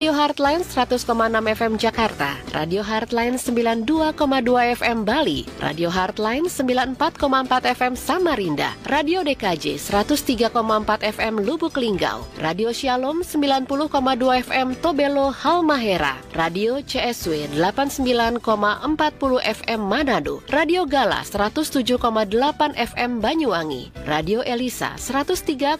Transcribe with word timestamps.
Radio 0.00 0.16
Heartline 0.16 0.64
100,6 0.64 1.04
FM 1.60 1.76
Jakarta, 1.76 2.40
Radio 2.56 2.80
Heartline 2.80 3.36
92,2 3.36 4.16
FM 4.80 5.04
Bali, 5.04 5.44
Radio 5.60 5.92
Heartline 5.92 6.48
94,4 6.48 7.68
FM 7.76 8.00
Samarinda, 8.00 8.72
Radio 8.88 9.20
DKJ 9.20 9.76
103,4 9.76 11.04
FM 11.04 11.44
Lubuk 11.44 11.76
Linggau, 11.76 12.24
Radio 12.40 12.72
Shalom 12.72 13.20
90,2 13.20 13.68
FM 14.40 14.72
Tobelo 14.80 15.36
Halmahera, 15.36 16.16
Radio 16.32 16.80
CSW 16.80 17.52
89,40 17.60 18.40
FM 19.52 19.80
Manado, 19.84 20.40
Radio 20.48 20.88
Gala 20.88 21.20
107,8 21.28 22.00
FM 22.72 23.20
Banyuwangi, 23.20 23.92
Radio 24.08 24.40
Elisa 24.48 24.96
103,9 24.96 25.76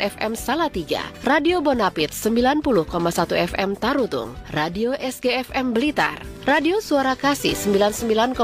FM 0.00 0.32
Salatiga, 0.40 1.04
Radio 1.28 1.60
Bonapit 1.60 2.16
90,1 2.16 2.88
FM 2.88 3.40
Tarutung, 3.74 4.38
Radio 4.54 4.94
SGFM 4.94 5.74
Blitar, 5.74 6.22
Radio 6.46 6.78
Suara 6.78 7.18
Kasih 7.18 7.58
99,5 7.58 8.38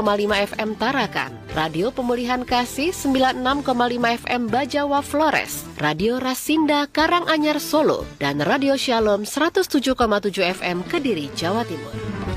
FM 0.55 0.75
Tarakan, 0.75 1.31
Radio 1.55 1.91
Pemulihan 1.95 2.43
Kasih 2.43 2.91
96,5 2.91 3.43
FM 4.23 4.51
Bajawa 4.51 4.99
Flores, 4.99 5.63
Radio 5.79 6.19
Rasinda 6.19 6.83
Karanganyar 6.91 7.63
Solo, 7.63 8.03
dan 8.19 8.43
Radio 8.43 8.75
Shalom 8.75 9.23
107,7 9.23 9.95
FM 10.59 10.83
Kediri, 10.87 11.31
Jawa 11.31 11.63
Timur. 11.63 12.28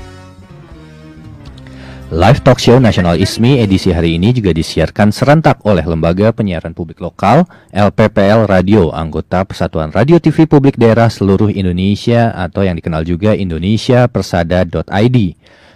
Live 2.13 2.45
Talk 2.45 2.61
Show 2.61 2.77
Nasional 2.77 3.17
ISMI 3.17 3.65
edisi 3.65 3.89
hari 3.89 4.21
ini 4.21 4.29
juga 4.37 4.53
disiarkan 4.53 5.09
serentak 5.09 5.65
oleh 5.65 5.81
Lembaga 5.81 6.29
Penyiaran 6.29 6.77
Publik 6.77 7.01
Lokal 7.01 7.41
LPPL 7.73 8.45
Radio, 8.45 8.93
anggota 8.93 9.41
Persatuan 9.41 9.89
Radio 9.89 10.21
TV 10.21 10.45
Publik 10.45 10.77
Daerah 10.77 11.09
seluruh 11.09 11.49
Indonesia 11.49 12.29
atau 12.37 12.61
yang 12.61 12.77
dikenal 12.77 13.01
juga 13.01 13.33
Indonesia 13.33 14.05
Persada.id, 14.05 15.17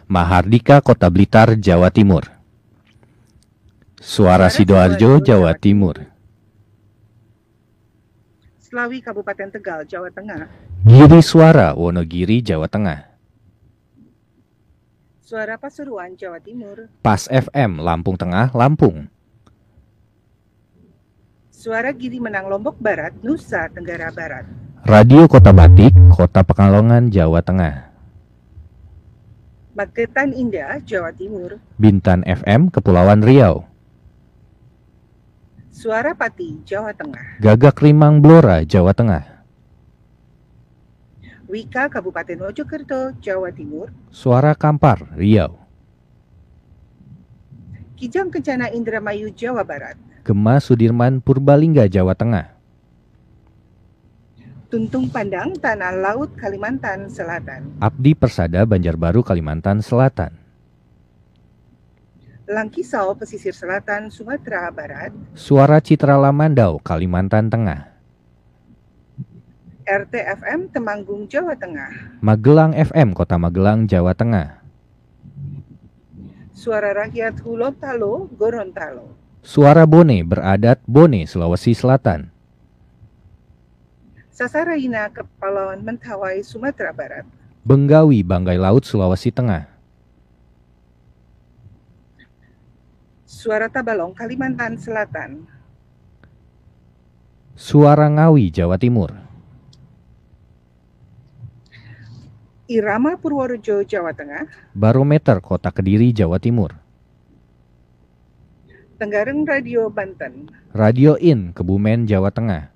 Mahardika, 0.06 0.86
Kota 0.86 1.10
Blitar, 1.10 1.58
Jawa 1.58 1.90
Timur. 1.90 2.30
Suara 3.98 4.54
Sidoarjo, 4.54 5.18
Jawa 5.18 5.58
Timur. 5.58 6.06
Selawi 8.62 9.02
Kabupaten 9.02 9.58
Tegal, 9.58 9.90
Jawa 9.90 10.14
Tengah. 10.14 10.46
Giri 10.86 11.22
Suara, 11.26 11.74
Wonogiri, 11.74 12.46
Jawa 12.46 12.70
Tengah. 12.70 13.17
Suara 15.28 15.60
Pasuruan, 15.60 16.16
Jawa 16.16 16.40
Timur. 16.40 16.88
Pas 17.04 17.28
FM, 17.28 17.84
Lampung 17.84 18.16
Tengah, 18.16 18.48
Lampung. 18.56 19.12
Suara 21.52 21.92
Giri 21.92 22.16
Menang 22.24 22.48
Lombok 22.48 22.80
Barat, 22.80 23.12
Nusa 23.20 23.68
Tenggara 23.68 24.08
Barat. 24.16 24.48
Radio 24.88 25.28
Kota 25.28 25.52
Batik, 25.52 25.92
Kota 26.16 26.48
Pekalongan, 26.48 27.12
Jawa 27.12 27.44
Tengah. 27.44 27.92
Magetan 29.76 30.32
Indah, 30.32 30.80
Jawa 30.88 31.12
Timur. 31.12 31.60
Bintan 31.76 32.24
FM, 32.24 32.72
Kepulauan 32.72 33.20
Riau. 33.20 33.68
Suara 35.76 36.16
Pati, 36.16 36.64
Jawa 36.64 36.96
Tengah. 36.96 37.44
Gagak 37.44 37.84
Rimang 37.84 38.24
Blora, 38.24 38.64
Jawa 38.64 38.96
Tengah. 38.96 39.37
Wika 41.48 41.88
Kabupaten 41.88 42.44
Mojokerto, 42.44 43.16
Jawa 43.24 43.56
Timur. 43.56 43.88
Suara 44.12 44.52
Kampar, 44.52 45.08
Riau. 45.16 45.56
Kijang 47.96 48.28
Kencana 48.28 48.68
Indramayu, 48.76 49.32
Jawa 49.32 49.64
Barat. 49.64 49.96
Gema 50.28 50.60
Sudirman, 50.60 51.24
Purbalingga, 51.24 51.88
Jawa 51.88 52.20
Tengah. 52.20 52.52
Tuntung 54.68 55.08
Pandang, 55.08 55.56
Tanah 55.56 55.96
Laut, 55.96 56.36
Kalimantan 56.36 57.08
Selatan. 57.08 57.80
Abdi 57.80 58.12
Persada, 58.12 58.68
Banjarbaru, 58.68 59.24
Kalimantan 59.24 59.80
Selatan. 59.80 60.36
Langkisau, 62.44 63.16
Pesisir 63.16 63.56
Selatan, 63.56 64.12
Sumatera 64.12 64.68
Barat. 64.68 65.16
Suara 65.32 65.80
Citra 65.80 66.20
Lamandau, 66.20 66.84
Kalimantan 66.84 67.48
Tengah. 67.48 67.97
RTFM 69.88 70.68
Temanggung, 70.76 71.32
Jawa 71.32 71.56
Tengah. 71.56 72.20
Magelang 72.20 72.76
FM, 72.76 73.16
Kota 73.16 73.40
Magelang, 73.40 73.88
Jawa 73.88 74.12
Tengah. 74.12 74.60
Suara 76.52 76.92
Rakyat 76.92 77.40
Hulontalo, 77.40 78.28
Gorontalo. 78.36 79.16
Suara 79.40 79.88
Bone, 79.88 80.28
Beradat, 80.28 80.84
Bone, 80.84 81.24
Sulawesi 81.24 81.72
Selatan. 81.72 82.28
Sasaraina, 84.36 85.08
Kepulauan 85.08 85.80
Mentawai, 85.80 86.44
Sumatera 86.44 86.92
Barat. 86.92 87.24
Benggawi, 87.64 88.28
Banggai 88.28 88.60
Laut, 88.60 88.84
Sulawesi 88.84 89.32
Tengah. 89.32 89.72
Suara 93.24 93.72
Tabalong, 93.72 94.12
Kalimantan 94.12 94.76
Selatan. 94.76 95.48
Suara 97.56 98.12
Ngawi, 98.12 98.52
Jawa 98.52 98.76
Timur. 98.76 99.27
Irama 102.68 103.16
Purworejo, 103.16 103.80
Jawa 103.88 104.12
Tengah. 104.12 104.44
Barometer, 104.76 105.40
Kota 105.40 105.72
Kediri, 105.72 106.12
Jawa 106.12 106.36
Timur. 106.36 106.76
Tenggareng 109.00 109.48
Radio 109.48 109.88
Banten. 109.88 110.52
Radio 110.76 111.16
In, 111.16 111.56
Kebumen, 111.56 112.04
Jawa 112.04 112.28
Tengah. 112.28 112.68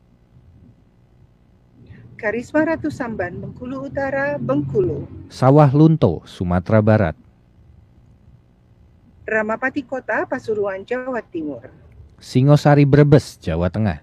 Karisma 2.15 2.63
Ratu 2.63 2.87
Samban, 2.87 3.35
Bengkulu 3.35 3.91
Utara, 3.91 4.39
Bengkulu. 4.39 5.11
Sawah 5.27 5.67
Lunto, 5.75 6.23
Sumatera 6.23 6.79
Barat. 6.79 7.17
Ramapati 9.27 9.83
Kota, 9.83 10.23
Pasuruan, 10.23 10.87
Jawa 10.87 11.19
Timur. 11.19 11.67
Singosari 12.21 12.87
Brebes, 12.87 13.35
Jawa 13.43 13.67
Tengah. 13.67 13.99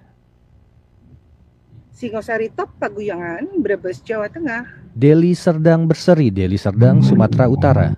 Singosari 1.96 2.52
Top 2.52 2.76
Paguyangan, 2.76 3.56
Brebes, 3.56 4.02
Jawa 4.04 4.28
Tengah. 4.28 4.66
Deli 4.94 5.32
Serdang 5.36 5.84
Berseri, 5.84 6.32
Deli 6.32 6.56
Serdang, 6.56 7.04
Sumatera 7.04 7.48
Utara. 7.48 7.96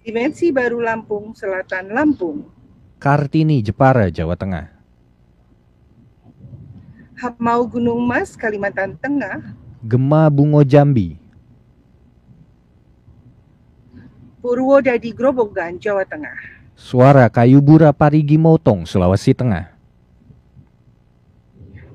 Dimensi 0.00 0.50
Baru 0.50 0.80
Lampung, 0.80 1.36
Selatan 1.36 1.92
Lampung. 1.92 2.48
Kartini, 3.00 3.60
Jepara, 3.62 4.08
Jawa 4.08 4.34
Tengah. 4.34 4.66
Hamau 7.20 7.68
Gunung 7.68 8.00
Mas, 8.00 8.32
Kalimantan 8.32 8.96
Tengah. 8.96 9.52
Gema 9.84 10.28
Bungo 10.32 10.64
Jambi. 10.64 11.20
Purwodadi 14.40 15.12
Grobogan, 15.12 15.76
Jawa 15.76 16.08
Tengah. 16.08 16.36
Suara 16.72 17.28
Kayubura 17.28 17.92
Parigi 17.92 18.40
Motong, 18.40 18.88
Sulawesi 18.88 19.36
Tengah. 19.36 19.68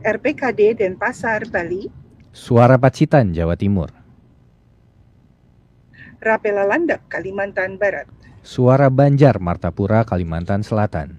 RPKD 0.05 0.77
Denpasar, 0.77 1.49
Bali. 1.49 2.04
Suara 2.35 2.75
Pacitan, 2.75 3.31
Jawa 3.31 3.55
Timur. 3.55 3.95
Rapela 6.19 6.67
Landak, 6.67 7.07
Kalimantan 7.07 7.79
Barat. 7.79 8.11
Suara 8.43 8.91
Banjar, 8.91 9.39
Martapura, 9.39 10.03
Kalimantan 10.03 10.59
Selatan. 10.59 11.15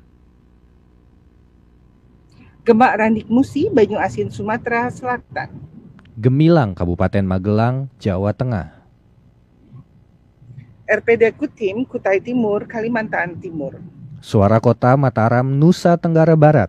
Gemak 2.69 2.93
Randik 3.01 3.33
Musi, 3.33 3.73
Banyu 3.73 3.97
Asin, 3.97 4.29
Sumatera 4.29 4.93
Selatan. 4.93 5.57
Gemilang, 6.21 6.77
Kabupaten 6.77 7.25
Magelang, 7.25 7.89
Jawa 7.97 8.37
Tengah. 8.37 8.77
RPD 10.85 11.33
Kutim, 11.33 11.89
Kutai 11.89 12.21
Timur, 12.21 12.69
Kalimantan 12.69 13.41
Timur. 13.41 13.81
Suara 14.21 14.61
Kota 14.61 14.93
Mataram, 15.01 15.49
Nusa 15.49 15.97
Tenggara 15.97 16.37
Barat. 16.37 16.69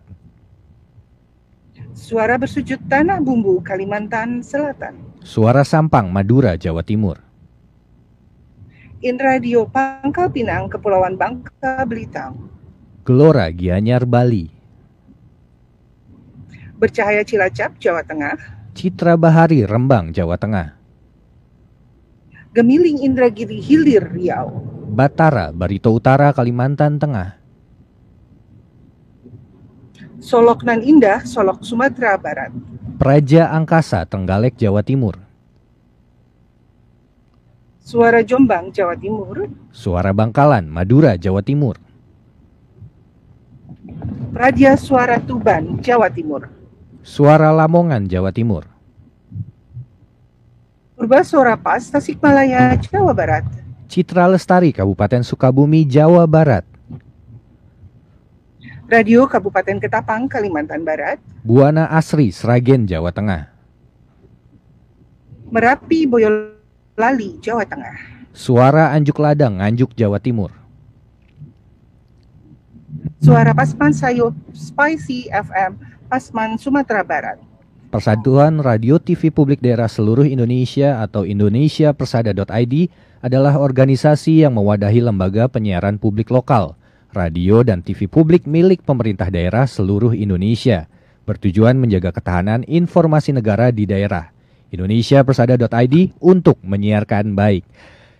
Suara 1.98 2.38
Bersujud 2.38 2.78
Tanah 2.86 3.18
Bumbu, 3.18 3.58
Kalimantan 3.58 4.38
Selatan. 4.38 5.02
Suara 5.26 5.66
Sampang, 5.66 6.06
Madura, 6.06 6.54
Jawa 6.54 6.86
Timur. 6.86 7.18
In 9.02 9.18
Radio 9.18 9.66
Pangkal 9.66 10.30
Pinang, 10.30 10.70
Kepulauan 10.70 11.18
Bangka 11.18 11.82
Belitung. 11.82 12.54
Gelora, 13.02 13.50
Gianyar, 13.50 14.06
Bali. 14.06 14.46
Bercahaya 16.78 17.26
Cilacap, 17.26 17.74
Jawa 17.82 18.06
Tengah. 18.06 18.38
Citra 18.78 19.18
Bahari, 19.18 19.66
Rembang, 19.66 20.14
Jawa 20.14 20.38
Tengah. 20.38 20.78
Gemiling 22.54 23.02
Indragiri 23.02 23.58
Hilir, 23.58 24.06
Riau. 24.06 24.62
Batara, 24.86 25.50
Barito 25.50 25.90
Utara, 25.90 26.30
Kalimantan 26.30 27.02
Tengah. 27.02 27.37
Solok 30.28 30.60
Nan 30.60 30.84
Indah, 30.84 31.24
Solok 31.24 31.64
Sumatera 31.64 32.20
Barat. 32.20 32.52
Praja 33.00 33.48
Angkasa, 33.48 34.04
Trenggalek, 34.04 34.60
Jawa 34.60 34.84
Timur. 34.84 35.16
Suara 37.80 38.20
Jombang, 38.20 38.68
Jawa 38.68 38.92
Timur. 38.92 39.48
Suara 39.72 40.12
Bangkalan, 40.12 40.68
Madura, 40.68 41.16
Jawa 41.16 41.40
Timur. 41.40 41.80
Radia 44.36 44.76
Suara 44.76 45.16
Tuban, 45.16 45.80
Jawa 45.80 46.12
Timur. 46.12 46.52
Suara 47.00 47.48
Lamongan, 47.48 48.04
Jawa 48.04 48.28
Timur. 48.28 48.68
Purba 50.92 51.24
Sorapas, 51.24 51.88
Tasikmalaya, 51.88 52.76
Jawa 52.76 53.16
Barat. 53.16 53.48
Citra 53.88 54.28
Lestari, 54.28 54.76
Kabupaten 54.76 55.24
Sukabumi, 55.24 55.88
Jawa 55.88 56.28
Barat. 56.28 56.68
Radio 58.88 59.28
Kabupaten 59.28 59.84
Ketapang, 59.84 60.32
Kalimantan 60.32 60.80
Barat. 60.80 61.20
Buana 61.44 61.92
Asri, 61.92 62.32
Sragen, 62.32 62.88
Jawa 62.88 63.12
Tengah. 63.12 63.52
Merapi 65.52 66.08
Boyolali, 66.08 67.36
Jawa 67.44 67.68
Tengah. 67.68 68.00
Suara 68.32 68.96
Anjuk 68.96 69.20
Ladang, 69.20 69.60
Nganjuk, 69.60 69.92
Jawa 69.92 70.16
Timur. 70.16 70.56
Suara 73.20 73.52
Pasman 73.52 73.92
Sayup 73.92 74.32
Spicy 74.56 75.28
FM, 75.36 75.76
Pasman 76.08 76.56
Sumatera 76.56 77.04
Barat. 77.04 77.36
Persatuan 77.92 78.56
Radio 78.64 78.96
TV 78.96 79.28
Publik 79.28 79.60
Daerah 79.60 79.92
Seluruh 79.92 80.24
Indonesia 80.24 81.04
atau 81.04 81.28
Indonesia 81.28 81.92
Persada.id 81.92 82.74
adalah 83.20 83.60
organisasi 83.60 84.48
yang 84.48 84.56
mewadahi 84.56 85.04
lembaga 85.04 85.44
penyiaran 85.44 86.00
publik 86.00 86.32
lokal 86.32 86.77
radio 87.12 87.64
dan 87.64 87.80
TV 87.80 88.08
publik 88.08 88.44
milik 88.44 88.84
pemerintah 88.84 89.32
daerah 89.32 89.64
seluruh 89.64 90.12
Indonesia, 90.12 90.88
bertujuan 91.24 91.76
menjaga 91.76 92.12
ketahanan 92.12 92.64
informasi 92.64 93.36
negara 93.36 93.72
di 93.72 93.84
daerah. 93.84 94.32
Indonesia 94.68 95.24
Persada.id 95.24 96.12
untuk 96.20 96.60
menyiarkan 96.60 97.32
baik. 97.32 97.64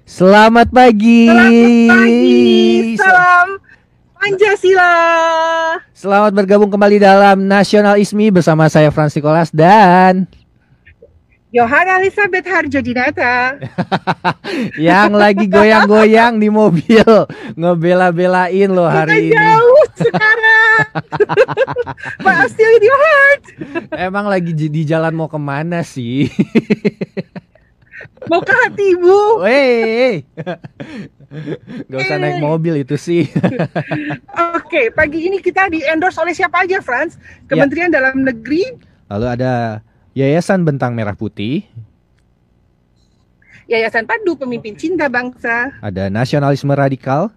Selamat 0.09 0.73
pagi. 0.73 1.29
Selamat 1.29 1.73
pagi. 1.93 2.47
Salam 2.97 3.49
Pancasila. 4.17 4.93
Selamat 5.93 6.33
bergabung 6.33 6.73
kembali 6.73 6.97
dalam 6.97 7.45
Nasional 7.45 8.01
Ismi 8.01 8.33
bersama 8.33 8.73
saya 8.73 8.89
Frans 8.89 9.13
Nikolas 9.13 9.53
dan 9.53 10.25
Yohana 11.49 11.97
Elizabeth 12.05 12.45
Harjo 12.45 12.85
Dinata 12.85 13.57
yang 14.77 15.17
lagi 15.17 15.49
goyang-goyang 15.49 16.37
di 16.37 16.53
mobil 16.53 17.09
ngebela-belain 17.57 18.69
lo 18.69 18.85
hari 18.85 19.33
Kita 19.33 19.33
ini. 19.33 19.33
jauh 19.33 19.85
sekarang. 19.97 20.85
But 22.21 22.53
still 22.53 22.69
in 22.69 22.85
your 22.85 23.01
heart. 23.01 23.43
Emang 23.97 24.29
lagi 24.29 24.53
di 24.53 24.83
jalan 24.85 25.17
mau 25.17 25.33
ke 25.33 25.41
mana 25.41 25.81
sih? 25.81 26.29
Mau 28.29 28.45
ke 28.45 28.53
hatimu. 28.53 29.41
Wey, 29.41 30.21
gak 31.89 31.99
usah 31.99 32.19
naik 32.21 32.45
mobil 32.45 32.85
itu 32.85 33.01
sih. 33.01 33.25
Oke, 34.59 34.93
pagi 34.93 35.33
ini 35.33 35.41
kita 35.41 35.73
di 35.73 35.81
endorse 35.81 36.21
oleh 36.21 36.37
siapa 36.37 36.63
aja, 36.67 36.85
Franz? 36.85 37.17
Kementerian 37.49 37.89
Dalam 37.89 38.21
Negeri, 38.21 38.69
Lalu 39.09 39.27
ada 39.41 39.81
Yayasan 40.19 40.67
Bentang 40.67 40.99
Merah 40.99 41.15
Putih, 41.15 41.63
Yayasan 43.71 44.03
Pandu 44.03 44.35
Pemimpin 44.35 44.75
Cinta 44.75 45.07
Bangsa, 45.07 45.71
ada 45.79 46.11
Nasionalisme 46.11 46.75
Radikal, 46.75 47.31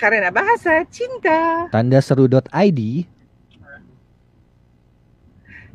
Karena 0.00 0.32
Bahasa 0.32 0.88
Cinta, 0.88 1.68
Tanda 1.68 2.00
Seru.id, 2.00 2.80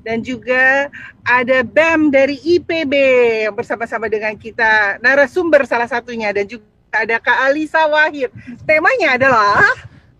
dan 0.01 0.17
juga 0.25 0.89
ada 1.21 1.61
BEM 1.61 2.09
dari 2.09 2.41
IPB 2.41 2.93
yang 3.45 3.53
bersama-sama 3.53 4.09
dengan 4.09 4.33
kita 4.33 4.97
narasumber 5.05 5.69
salah 5.69 5.85
satunya. 5.85 6.33
Dan 6.33 6.49
juga 6.49 6.65
ada 6.93 7.21
Kak 7.21 7.49
Alisa 7.49 7.85
Wahid. 7.89 8.33
Temanya 8.65 9.21
adalah 9.21 9.65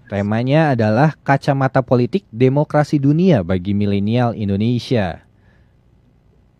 Temanya 0.05 0.77
adalah 0.77 1.17
Kacamata 1.25 1.81
Politik 1.81 2.29
Demokrasi 2.29 3.01
Dunia 3.01 3.41
bagi 3.41 3.73
Milenial 3.73 4.37
Indonesia. 4.37 5.25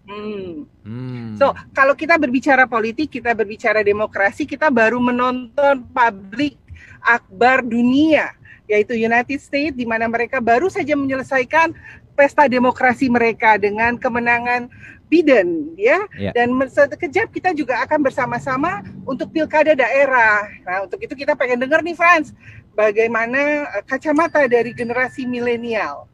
hmm, 0.10 0.66
Hmm. 0.86 1.34
So, 1.42 1.50
kalau 1.74 1.98
kita 1.98 2.14
berbicara 2.22 2.70
politik, 2.70 3.10
kita 3.10 3.34
berbicara 3.34 3.82
demokrasi, 3.82 4.46
kita 4.46 4.70
baru 4.70 5.02
menonton 5.02 5.82
publik 5.90 6.62
akbar 7.02 7.66
dunia, 7.66 8.38
yaitu 8.70 8.94
United 8.94 9.42
States, 9.42 9.74
di 9.74 9.82
mana 9.82 10.06
mereka 10.06 10.38
baru 10.38 10.70
saja 10.70 10.94
menyelesaikan 10.94 11.74
pesta 12.14 12.46
demokrasi 12.46 13.10
mereka 13.10 13.58
dengan 13.58 13.98
kemenangan 13.98 14.70
Biden, 15.10 15.74
ya. 15.74 16.06
Ya. 16.18 16.32
Dan 16.38 16.54
sekejap 16.70 17.34
kita 17.34 17.54
juga 17.58 17.82
akan 17.82 18.06
bersama-sama 18.06 18.86
untuk 19.10 19.34
pilkada 19.34 19.74
daerah. 19.74 20.50
Nah, 20.66 20.86
untuk 20.86 21.02
itu 21.02 21.18
kita 21.18 21.34
pengen 21.34 21.62
dengar 21.66 21.82
nih, 21.82 21.98
Franz, 21.98 22.30
bagaimana 22.76 23.66
eh, 23.80 23.84
kacamata 23.88 24.46
dari 24.46 24.76
generasi 24.76 25.24
milenial. 25.26 26.06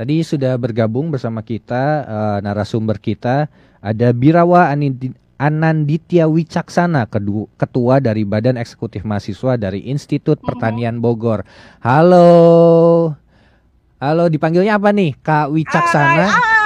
Tadi 0.00 0.24
sudah 0.24 0.56
bergabung 0.56 1.12
bersama 1.12 1.44
kita 1.44 2.08
eh, 2.08 2.38
narasumber 2.40 2.96
kita 2.96 3.52
ada 3.84 4.08
Birawa 4.16 4.72
Anindi- 4.72 5.12
Ananditya 5.40 6.28
Wicaksana, 6.28 7.08
ketua 7.56 7.96
dari 8.00 8.28
Badan 8.28 8.60
Eksekutif 8.60 9.04
Mahasiswa 9.08 9.56
dari 9.56 9.88
Institut 9.88 10.40
Pertanian 10.40 11.00
Bogor. 11.00 11.48
Halo. 11.80 13.12
Halo, 14.00 14.24
dipanggilnya 14.28 14.76
apa 14.76 14.92
nih? 14.92 15.16
Kak 15.20 15.52
Wicaksana. 15.52 16.28
Hai. 16.28 16.59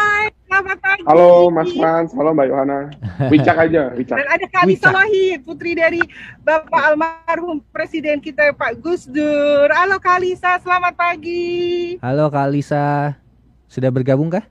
Halo 1.05 1.53
Mas 1.53 1.69
Frans, 1.71 2.11
halo 2.13 2.33
Mbak 2.33 2.47
Yohana. 2.49 2.79
Wicak 3.29 3.57
aja, 3.61 3.93
Wicak. 3.93 4.17
Dan 4.17 4.25
ada 4.27 4.47
Kalisa 4.49 4.89
Wicak. 4.89 4.93
Wahid, 4.95 5.39
putri 5.45 5.71
dari 5.73 6.01
Bapak 6.41 6.81
almarhum 6.83 7.61
Presiden 7.69 8.19
kita 8.19 8.49
Pak 8.51 8.81
Gus 8.81 9.05
Dur. 9.05 9.69
Halo 9.69 10.01
Kalisa, 10.01 10.57
selamat 10.59 10.97
pagi. 10.97 12.01
Halo 12.01 12.33
Kak 12.33 12.49
Lisa. 12.49 13.13
Sudah 13.67 13.93
bergabung 13.93 14.33
kah? 14.33 14.49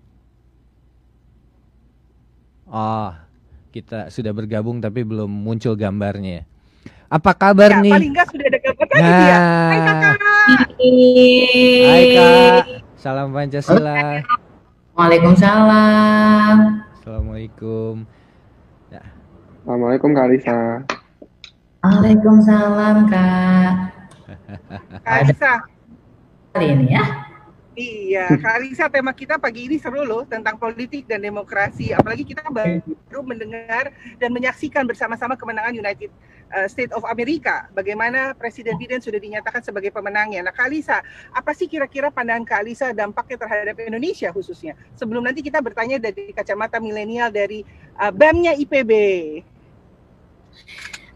Oh, 2.65 3.09
kita 3.69 4.09
sudah 4.09 4.29
bergabung 4.29 4.77
tapi 4.77 5.01
belum 5.01 5.29
muncul 5.29 5.73
gambarnya. 5.73 6.45
Apa 7.07 7.33
kabar 7.33 7.69
Ya, 7.71 7.81
nih? 7.81 7.93
paling 7.93 8.11
enggak 8.13 8.27
sudah 8.29 8.45
ada 8.45 8.59
gambar 8.59 8.85
tadi 8.87 9.01
dia. 9.01 9.37
Hai 9.37 9.77
Nah, 9.77 9.85
kakak. 9.87 10.17
hai 11.83 12.03
Kak. 12.11 12.61
Salam 12.93 13.33
Pancasila. 13.33 14.21
Waalaikumsalam. 14.93 16.85
Assalamualaikum. 17.01 18.05
Assalamualaikum 19.65 20.09
Kak 20.13 20.25
Alisa. 20.29 20.85
Waalaikumsalam 21.81 23.09
Kak. 23.09 23.73
Kalisa. 25.01 25.65
Kali 26.53 26.77
ini 26.77 26.93
ya. 26.93 27.01
Iya, 27.73 28.29
Kalisa 28.37 28.85
tema 28.85 29.17
kita 29.17 29.41
pagi 29.41 29.65
ini 29.65 29.81
seru 29.81 30.05
loh 30.05 30.21
tentang 30.29 30.61
politik 30.61 31.09
dan 31.09 31.25
demokrasi. 31.25 31.89
Apalagi 31.89 32.21
kita 32.21 32.45
baru 32.45 32.85
mendengar 33.25 33.89
dan 34.21 34.29
menyaksikan 34.29 34.85
bersama-sama 34.85 35.33
kemenangan 35.33 35.73
United 35.73 36.13
uh, 36.53 36.69
States 36.69 36.93
of 36.93 37.01
America. 37.09 37.65
Bagaimana 37.73 38.37
Presiden 38.37 38.77
Biden 38.77 39.01
sudah 39.01 39.17
dinyatakan 39.17 39.65
sebagai 39.65 39.89
pemenangnya. 39.89 40.45
Nah, 40.45 40.53
Kalisa, 40.53 41.01
apa 41.33 41.57
sih 41.57 41.65
kira-kira 41.65 42.13
pandangan 42.13 42.45
Kalisa 42.45 42.93
dampaknya 42.93 43.41
terhadap 43.41 43.75
Indonesia 43.81 44.29
khususnya? 44.29 44.77
Sebelum 44.93 45.25
nanti 45.25 45.41
kita 45.41 45.57
bertanya 45.57 45.97
dari 45.97 46.29
kacamata 46.29 46.77
milenial 46.77 47.33
dari 47.33 47.65
uh, 47.97 48.13
BEM-nya 48.13 48.53
IPB. 48.53 48.91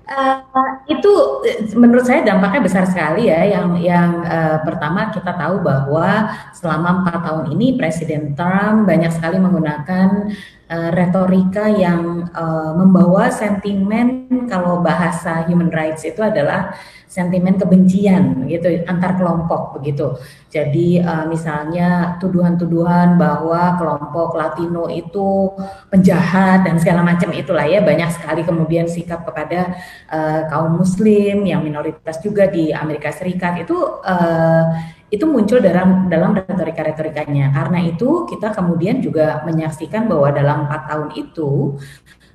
Eh, 0.08 0.40
itu 0.88 1.12
eh, 1.44 1.68
menurut 1.76 2.08
saya 2.08 2.24
dampaknya 2.24 2.64
besar 2.64 2.88
sekali 2.88 3.28
ya. 3.28 3.44
Yang 3.44 3.68
yang 3.84 4.24
eh, 4.24 4.58
pertama 4.64 5.12
kita 5.12 5.36
tahu 5.36 5.60
bahwa 5.60 6.32
selama 6.56 7.04
empat 7.04 7.28
tahun 7.28 7.46
ini 7.52 7.76
Presiden 7.76 8.32
Trump 8.32 8.88
banyak 8.88 9.12
sekali 9.12 9.36
menggunakan 9.36 10.32
eh, 10.68 10.90
retorika 10.92 11.66
yang 11.72 12.28
eh, 12.28 12.72
membawa 12.76 13.32
sentimen 13.32 14.28
kalau 14.48 14.84
bahasa 14.84 15.48
human 15.48 15.72
rights 15.72 16.04
itu 16.04 16.20
adalah 16.24 16.76
sentimen 17.08 17.56
kebencian 17.56 18.46
gitu 18.52 18.84
antar 18.84 19.16
kelompok 19.16 19.80
begitu. 19.80 20.20
Jadi 20.52 21.00
eh, 21.00 21.26
misalnya 21.26 22.20
tuduhan-tuduhan 22.20 23.16
bahwa 23.16 23.80
kelompok 23.80 24.36
Latino 24.36 24.92
itu 24.92 25.56
penjahat 25.88 26.68
dan 26.68 26.76
segala 26.78 27.02
macam 27.02 27.32
itulah 27.32 27.64
ya 27.64 27.80
banyak 27.80 28.12
sekali 28.12 28.44
kemudian 28.44 28.92
sikap 28.92 29.24
kepada 29.24 29.74
eh, 30.12 30.42
kaum 30.52 30.76
muslim 30.78 31.48
yang 31.48 31.64
minoritas 31.64 32.20
juga 32.20 32.52
di 32.52 32.76
Amerika 32.76 33.10
Serikat 33.16 33.64
itu 33.64 33.78
eh, 34.04 34.64
itu 35.08 35.24
muncul 35.24 35.64
dalam 35.64 36.12
dalam 36.12 36.36
retorika-retorikanya. 36.36 37.56
Karena 37.56 37.80
itu 37.88 38.28
kita 38.28 38.52
kemudian 38.52 39.00
juga 39.00 39.44
menyaksikan 39.48 40.12
bahwa 40.12 40.30
dalam 40.36 40.68
empat 40.68 40.82
tahun 40.92 41.10
itu 41.16 41.80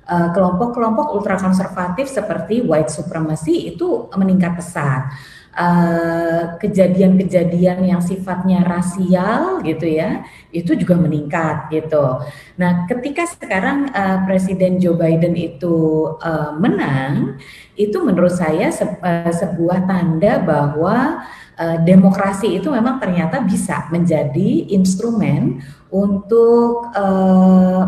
eh, 0.07 0.29
kelompok-kelompok 0.35 1.15
ultrakonservatif 1.15 2.07
seperti 2.07 2.63
white 2.63 2.91
supremacy 2.91 3.71
itu 3.75 4.07
meningkat 4.15 4.57
pesat. 4.59 5.11
Eh, 5.53 6.43
Kejadian-kejadian 6.57 7.85
yang 7.85 8.01
sifatnya 8.01 8.65
rasial 8.65 9.61
gitu 9.61 9.85
ya, 9.85 10.25
itu 10.49 10.73
juga 10.73 10.97
meningkat 10.97 11.69
gitu. 11.69 12.25
Nah, 12.57 12.89
ketika 12.89 13.21
sekarang 13.29 13.93
eh, 13.93 14.17
Presiden 14.25 14.81
Joe 14.81 14.97
Biden 14.97 15.37
itu 15.37 16.09
eh, 16.25 16.51
menang, 16.57 17.37
itu 17.77 18.01
menurut 18.01 18.33
saya 18.33 18.73
se- 18.73 18.97
eh, 18.97 19.29
sebuah 19.29 19.85
tanda 19.85 20.41
bahwa 20.41 21.21
eh, 21.53 21.77
demokrasi 21.85 22.57
itu 22.57 22.73
memang 22.73 22.97
ternyata 22.97 23.37
bisa 23.45 23.85
menjadi 23.93 24.73
instrumen 24.73 25.61
untuk 25.93 26.89
uh, 26.97 27.85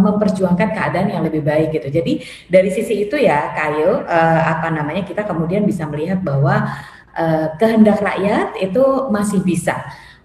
memperjuangkan 0.00 0.72
keadaan 0.72 1.12
yang 1.12 1.22
lebih 1.28 1.44
baik 1.44 1.76
gitu. 1.76 1.92
Jadi 1.92 2.24
dari 2.48 2.72
sisi 2.72 3.04
itu 3.04 3.20
ya 3.20 3.52
Kayo 3.52 4.00
uh, 4.00 4.40
apa 4.48 4.72
namanya 4.72 5.04
kita 5.04 5.28
kemudian 5.28 5.68
bisa 5.68 5.84
melihat 5.84 6.24
bahwa 6.24 6.72
uh, 7.12 7.46
kehendak 7.60 8.00
rakyat 8.00 8.56
itu 8.64 9.12
masih 9.12 9.44
bisa 9.44 9.76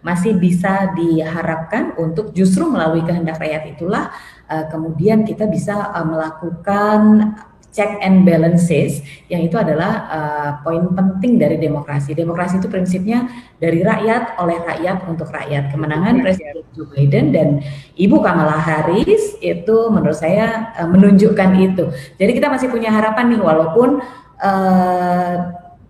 masih 0.03 0.35
bisa 0.35 0.91
diharapkan 0.99 1.95
untuk 1.95 2.35
justru 2.35 2.67
melalui 2.67 3.07
kehendak 3.07 3.39
rakyat 3.39 3.71
itulah 3.71 4.11
uh, 4.51 4.67
kemudian 4.67 5.23
kita 5.23 5.47
bisa 5.47 5.95
uh, 5.95 6.03
melakukan 6.03 7.31
check 7.73 7.99
and 8.05 8.21
balances 8.23 9.01
yang 9.27 9.41
itu 9.43 9.57
adalah 9.57 9.91
uh, 10.07 10.49
poin 10.61 10.93
penting 10.93 11.41
dari 11.41 11.57
demokrasi. 11.57 12.13
Demokrasi 12.13 12.61
itu 12.61 12.69
prinsipnya 12.69 13.27
dari 13.57 13.81
rakyat 13.81 14.37
oleh 14.37 14.61
rakyat 14.61 15.09
untuk 15.09 15.33
rakyat. 15.33 15.73
Kemenangan 15.73 16.21
Presiden 16.21 16.61
Joe 16.77 16.87
Biden 16.93 17.33
dan 17.33 17.65
Ibu 17.97 18.21
Kamala 18.21 18.61
Harris 18.61 19.35
itu 19.41 19.77
menurut 19.89 20.15
saya 20.15 20.71
uh, 20.77 20.87
menunjukkan 20.87 21.49
itu. 21.57 21.89
Jadi 22.21 22.31
kita 22.37 22.47
masih 22.53 22.69
punya 22.69 22.93
harapan 22.93 23.33
nih 23.33 23.41
walaupun 23.41 23.99
uh, 24.37 25.35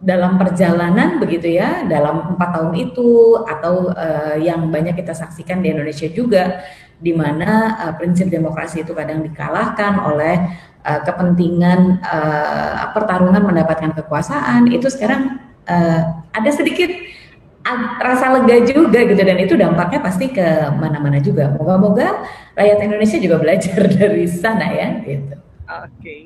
dalam 0.04 0.36
perjalanan 0.36 1.16
begitu 1.16 1.56
ya 1.56 1.88
dalam 1.88 2.36
empat 2.36 2.50
tahun 2.60 2.76
itu 2.76 3.40
atau 3.48 3.88
uh, 3.96 4.36
yang 4.36 4.68
banyak 4.68 5.00
kita 5.00 5.16
saksikan 5.16 5.64
di 5.64 5.72
Indonesia 5.72 6.12
juga 6.12 6.60
di 7.00 7.16
mana 7.16 7.80
uh, 7.88 7.94
prinsip 7.96 8.28
demokrasi 8.28 8.84
itu 8.84 8.92
kadang 8.92 9.24
dikalahkan 9.24 10.04
oleh 10.04 10.36
uh, 10.84 11.02
kepentingan 11.04 12.04
uh, 12.04 12.92
pertarungan 12.92 13.44
mendapatkan 13.44 13.96
kekuasaan 13.98 14.70
itu 14.70 14.88
sekarang 14.92 15.40
uh, 15.68 16.02
ada 16.36 16.52
sedikit 16.52 16.92
rasa 18.04 18.28
lega 18.36 18.60
juga 18.68 19.08
gitu 19.08 19.22
dan 19.24 19.40
itu 19.40 19.56
dampaknya 19.56 20.04
pasti 20.04 20.28
ke 20.36 20.68
mana-mana 20.76 21.24
juga. 21.24 21.48
Moga-moga 21.56 22.28
rakyat 22.60 22.80
Indonesia 22.84 23.18
juga 23.24 23.40
belajar 23.40 23.88
dari 23.98 24.28
sana 24.28 24.68
ya 24.68 24.88
gitu. 25.00 25.36
Oke. 25.64 25.96
Okay. 26.00 26.22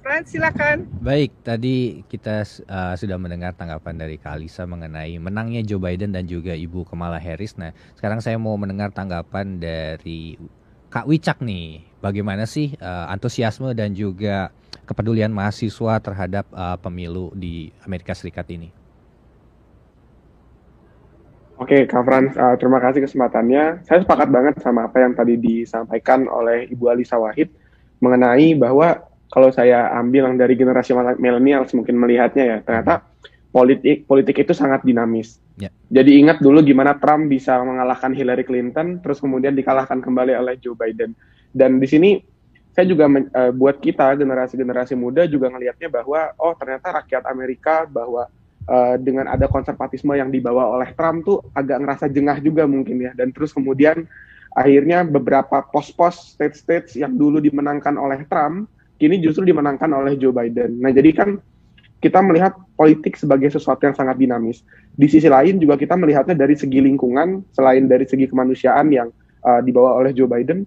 Frans 0.00 0.32
silakan. 0.32 0.88
Baik, 1.04 1.44
tadi 1.44 2.00
kita 2.08 2.40
uh, 2.64 2.96
sudah 2.96 3.20
mendengar 3.20 3.52
tanggapan 3.52 4.00
dari 4.00 4.16
Kalisa 4.16 4.64
mengenai 4.64 5.20
menangnya 5.20 5.60
Joe 5.60 5.76
Biden 5.76 6.16
dan 6.16 6.24
juga 6.24 6.56
Ibu 6.56 6.88
Kamala 6.88 7.20
Harris. 7.20 7.52
Nah, 7.60 7.76
sekarang 8.00 8.24
saya 8.24 8.40
mau 8.40 8.56
mendengar 8.56 8.88
tanggapan 8.96 9.60
dari 9.60 10.40
Kak 10.88 11.04
Wicak 11.04 11.44
nih 11.44 11.89
bagaimana 12.00 12.48
sih 12.48 12.74
uh, 12.80 13.06
antusiasme 13.12 13.70
dan 13.76 13.92
juga 13.94 14.50
kepedulian 14.88 15.30
mahasiswa 15.30 16.02
terhadap 16.02 16.48
uh, 16.50 16.74
pemilu 16.80 17.30
di 17.36 17.70
Amerika 17.86 18.16
Serikat 18.16 18.48
ini? 18.50 18.72
Oke, 21.60 21.84
Kak 21.84 22.02
Frans, 22.08 22.32
uh, 22.40 22.56
terima 22.56 22.80
kasih 22.80 23.04
kesempatannya. 23.04 23.84
Saya 23.84 24.00
sepakat 24.00 24.32
banget 24.32 24.54
sama 24.64 24.88
apa 24.88 25.04
yang 25.04 25.12
tadi 25.12 25.36
disampaikan 25.36 26.24
oleh 26.24 26.64
Ibu 26.72 26.88
Alisa 26.88 27.20
Wahid 27.20 27.52
mengenai 28.00 28.56
bahwa 28.56 29.04
kalau 29.28 29.52
saya 29.52 29.92
ambil 29.94 30.26
yang 30.26 30.40
dari 30.40 30.56
generasi 30.56 30.96
milenial 31.20 31.68
mungkin 31.76 32.00
melihatnya 32.00 32.44
ya, 32.44 32.58
ternyata 32.64 33.04
politik 33.52 34.08
politik 34.08 34.40
itu 34.42 34.56
sangat 34.56 34.82
dinamis. 34.82 35.38
Yeah. 35.60 35.70
Jadi 35.92 36.18
ingat 36.18 36.40
dulu 36.40 36.64
gimana 36.64 36.96
Trump 36.96 37.28
bisa 37.28 37.60
mengalahkan 37.60 38.16
Hillary 38.16 38.42
Clinton, 38.48 39.04
terus 39.04 39.20
kemudian 39.20 39.52
dikalahkan 39.52 40.00
kembali 40.00 40.34
oleh 40.34 40.56
Joe 40.58 40.74
Biden. 40.74 41.12
Dan 41.50 41.82
di 41.82 41.88
sini 41.90 42.10
saya 42.70 42.86
juga 42.86 43.10
uh, 43.10 43.52
buat 43.52 43.82
kita 43.82 44.14
generasi-generasi 44.14 44.94
muda 44.94 45.26
juga 45.26 45.50
ngelihatnya 45.50 45.90
bahwa 45.90 46.30
oh 46.38 46.54
ternyata 46.54 47.02
rakyat 47.02 47.26
Amerika 47.26 47.82
bahwa 47.84 48.30
uh, 48.70 48.94
dengan 48.96 49.26
ada 49.26 49.50
konservatisme 49.50 50.14
yang 50.14 50.30
dibawa 50.30 50.70
oleh 50.78 50.94
Trump 50.94 51.26
tuh 51.26 51.42
agak 51.52 51.82
ngerasa 51.82 52.06
jengah 52.08 52.38
juga 52.38 52.64
mungkin 52.70 53.02
ya. 53.02 53.12
Dan 53.12 53.34
terus 53.34 53.50
kemudian 53.50 54.06
akhirnya 54.54 55.02
beberapa 55.06 55.62
pos-pos 55.66 56.34
state-states 56.34 56.98
yang 56.98 57.14
dulu 57.14 57.38
dimenangkan 57.42 57.94
oleh 57.98 58.26
Trump 58.26 58.70
kini 59.00 59.18
justru 59.18 59.48
dimenangkan 59.48 59.90
oleh 59.90 60.14
Joe 60.14 60.34
Biden. 60.34 60.78
Nah 60.78 60.92
jadi 60.94 61.10
kan 61.14 61.40
kita 62.00 62.24
melihat 62.24 62.56
politik 62.80 63.16
sebagai 63.16 63.52
sesuatu 63.52 63.84
yang 63.84 63.92
sangat 63.92 64.16
dinamis. 64.16 64.64
Di 64.96 65.04
sisi 65.08 65.28
lain 65.28 65.60
juga 65.60 65.76
kita 65.76 65.96
melihatnya 66.00 66.32
dari 66.32 66.56
segi 66.56 66.80
lingkungan 66.80 67.44
selain 67.52 67.84
dari 67.88 68.08
segi 68.08 68.24
kemanusiaan 68.24 68.88
yang 68.88 69.08
uh, 69.44 69.60
dibawa 69.60 70.00
oleh 70.00 70.16
Joe 70.16 70.28
Biden 70.28 70.64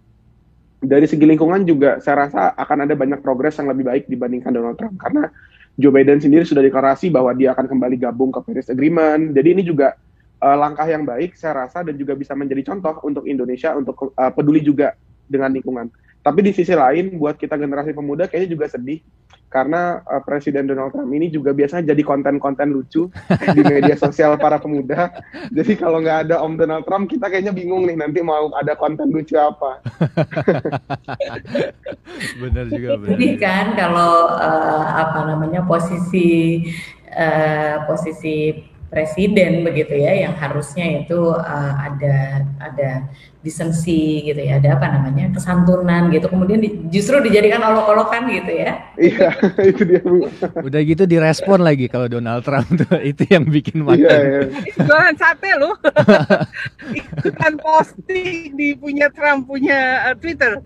dari 0.84 1.08
segi 1.08 1.24
lingkungan 1.24 1.64
juga 1.64 2.04
saya 2.04 2.28
rasa 2.28 2.52
akan 2.60 2.84
ada 2.84 2.94
banyak 2.94 3.24
progres 3.24 3.56
yang 3.56 3.72
lebih 3.72 3.88
baik 3.88 4.04
dibandingkan 4.12 4.52
Donald 4.52 4.76
Trump 4.76 5.00
karena 5.00 5.32
Joe 5.80 5.90
Biden 5.90 6.22
sendiri 6.22 6.46
sudah 6.46 6.62
deklarasi 6.62 7.10
bahwa 7.10 7.34
dia 7.34 7.56
akan 7.56 7.66
kembali 7.66 7.98
gabung 7.98 8.30
ke 8.30 8.46
Paris 8.46 8.70
Agreement. 8.70 9.34
Jadi 9.34 9.58
ini 9.58 9.64
juga 9.66 9.98
uh, 10.38 10.58
langkah 10.60 10.86
yang 10.86 11.02
baik 11.02 11.34
saya 11.34 11.66
rasa 11.66 11.82
dan 11.82 11.98
juga 11.98 12.14
bisa 12.14 12.38
menjadi 12.38 12.70
contoh 12.70 13.02
untuk 13.02 13.26
Indonesia 13.26 13.74
untuk 13.74 14.14
uh, 14.14 14.32
peduli 14.36 14.62
juga 14.62 14.94
dengan 15.26 15.50
lingkungan. 15.50 15.90
Tapi 16.24 16.40
di 16.40 16.52
sisi 16.56 16.72
lain 16.72 17.20
buat 17.20 17.36
kita 17.36 17.60
generasi 17.60 17.92
pemuda 17.92 18.32
kayaknya 18.32 18.56
juga 18.56 18.66
sedih 18.72 19.04
karena 19.54 20.02
uh, 20.10 20.18
Presiden 20.26 20.66
Donald 20.66 20.90
Trump 20.90 21.14
ini 21.14 21.30
juga 21.30 21.54
biasanya 21.54 21.94
jadi 21.94 22.02
konten-konten 22.02 22.74
lucu 22.74 23.14
di 23.54 23.62
media 23.62 23.94
sosial 23.94 24.34
para 24.42 24.58
pemuda. 24.58 25.14
Jadi 25.58 25.78
kalau 25.78 26.02
nggak 26.02 26.26
ada 26.26 26.42
Om 26.42 26.58
Donald 26.58 26.90
Trump, 26.90 27.06
kita 27.06 27.30
kayaknya 27.30 27.54
bingung 27.54 27.86
nih 27.86 27.94
nanti 27.94 28.26
mau 28.26 28.50
ada 28.58 28.74
konten 28.74 29.14
lucu 29.14 29.38
apa. 29.38 29.78
benar 32.42 32.66
juga. 32.74 32.98
Benar. 32.98 33.10
Jadi 33.14 33.28
kan 33.38 33.78
kalau 33.78 34.34
uh, 34.42 34.86
apa 35.06 35.20
namanya 35.30 35.62
posisi 35.70 36.66
uh, 37.14 37.86
posisi 37.86 38.58
presiden 38.94 39.66
begitu 39.66 39.98
ya 39.98 40.14
yang 40.14 40.38
harusnya 40.38 41.02
itu 41.02 41.34
uh, 41.34 41.74
ada 41.82 42.46
ada 42.62 43.10
disensi 43.44 44.24
gitu 44.24 44.40
ya 44.40 44.62
ada 44.62 44.80
apa 44.80 44.88
namanya 44.88 45.34
kesantunan 45.36 46.08
gitu. 46.14 46.32
Kemudian 46.32 46.64
di, 46.64 46.70
justru 46.88 47.20
dijadikan 47.20 47.60
olok-olokan 47.60 48.30
gitu 48.32 48.54
ya. 48.54 48.72
Iya 48.96 49.30
itu 49.74 49.82
dia 49.84 50.00
bu. 50.00 50.30
Udah 50.64 50.82
gitu 50.86 51.04
direspon 51.10 51.60
lagi 51.66 51.90
kalau 51.90 52.08
Donald 52.08 52.46
Trump 52.46 52.70
tuh 52.70 53.02
itu 53.12 53.26
yang 53.28 53.50
bikin 53.50 53.82
mata 53.82 54.00
iya, 54.00 54.18
iya. 54.22 54.42
jualan 54.78 55.16
sate 55.18 55.52
loh 55.58 55.76
ikutan 57.00 57.54
posting 57.60 58.54
di 58.54 58.76
punya 58.78 59.10
Trump 59.10 59.50
punya 59.50 60.12
uh, 60.12 60.16
Twitter 60.20 60.62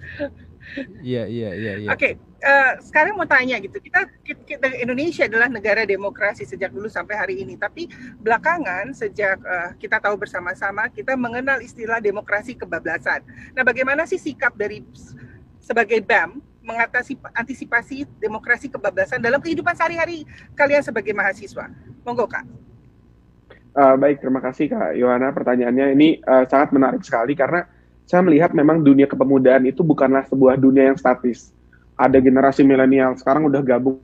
iya 1.03 1.23
iya 1.25 1.49
iya 1.55 1.73
iya 1.83 1.89
oke 1.89 1.99
okay 1.99 2.13
uh, 2.43 2.73
sekarang 2.83 3.17
mau 3.17 3.25
tanya 3.25 3.57
gitu, 3.61 3.77
kita, 3.81 4.05
kita 4.23 4.67
Indonesia 4.77 5.25
adalah 5.25 5.49
negara 5.49 5.87
demokrasi 5.87 6.45
sejak 6.45 6.69
dulu 6.73 6.89
sampai 6.89 7.15
hari 7.17 7.35
ini, 7.41 7.57
tapi 7.57 7.89
belakangan 8.21 8.93
sejak 8.93 9.37
uh, 9.41 9.71
kita 9.77 9.97
tahu 9.97 10.19
bersama-sama 10.19 10.89
kita 10.91 11.17
mengenal 11.17 11.61
istilah 11.63 12.01
demokrasi 12.01 12.53
kebablasan. 12.57 13.25
Nah, 13.53 13.63
bagaimana 13.65 14.05
sih 14.05 14.21
sikap 14.21 14.53
dari 14.53 14.83
sebagai 15.61 15.99
BAM 16.03 16.39
mengatasi 16.67 17.15
antisipasi 17.31 18.03
demokrasi 18.19 18.67
kebablasan 18.67 19.23
dalam 19.23 19.39
kehidupan 19.39 19.71
sehari-hari 19.71 20.27
kalian 20.53 20.83
sebagai 20.83 21.15
mahasiswa? 21.15 21.71
Monggo 22.03 22.27
kak. 22.27 22.45
Uh, 23.77 23.93
baik, 23.93 24.17
terima 24.19 24.41
kasih 24.41 24.73
kak 24.73 24.97
Yohana. 24.97 25.29
Pertanyaannya 25.31 25.93
ini 25.93 26.17
uh, 26.25 26.49
sangat 26.49 26.73
menarik 26.73 27.05
sekali 27.05 27.37
karena 27.37 27.76
saya 28.07 28.23
melihat 28.23 28.55
memang 28.55 28.79
dunia 28.81 29.05
kepemudaan 29.05 29.67
itu 29.67 29.83
bukanlah 29.83 30.23
sebuah 30.31 30.55
dunia 30.55 30.89
yang 30.89 30.97
statis 30.97 31.51
ada 31.97 32.21
generasi 32.21 32.61
milenial 32.61 33.17
sekarang 33.17 33.49
udah 33.49 33.59
gabung 33.65 33.97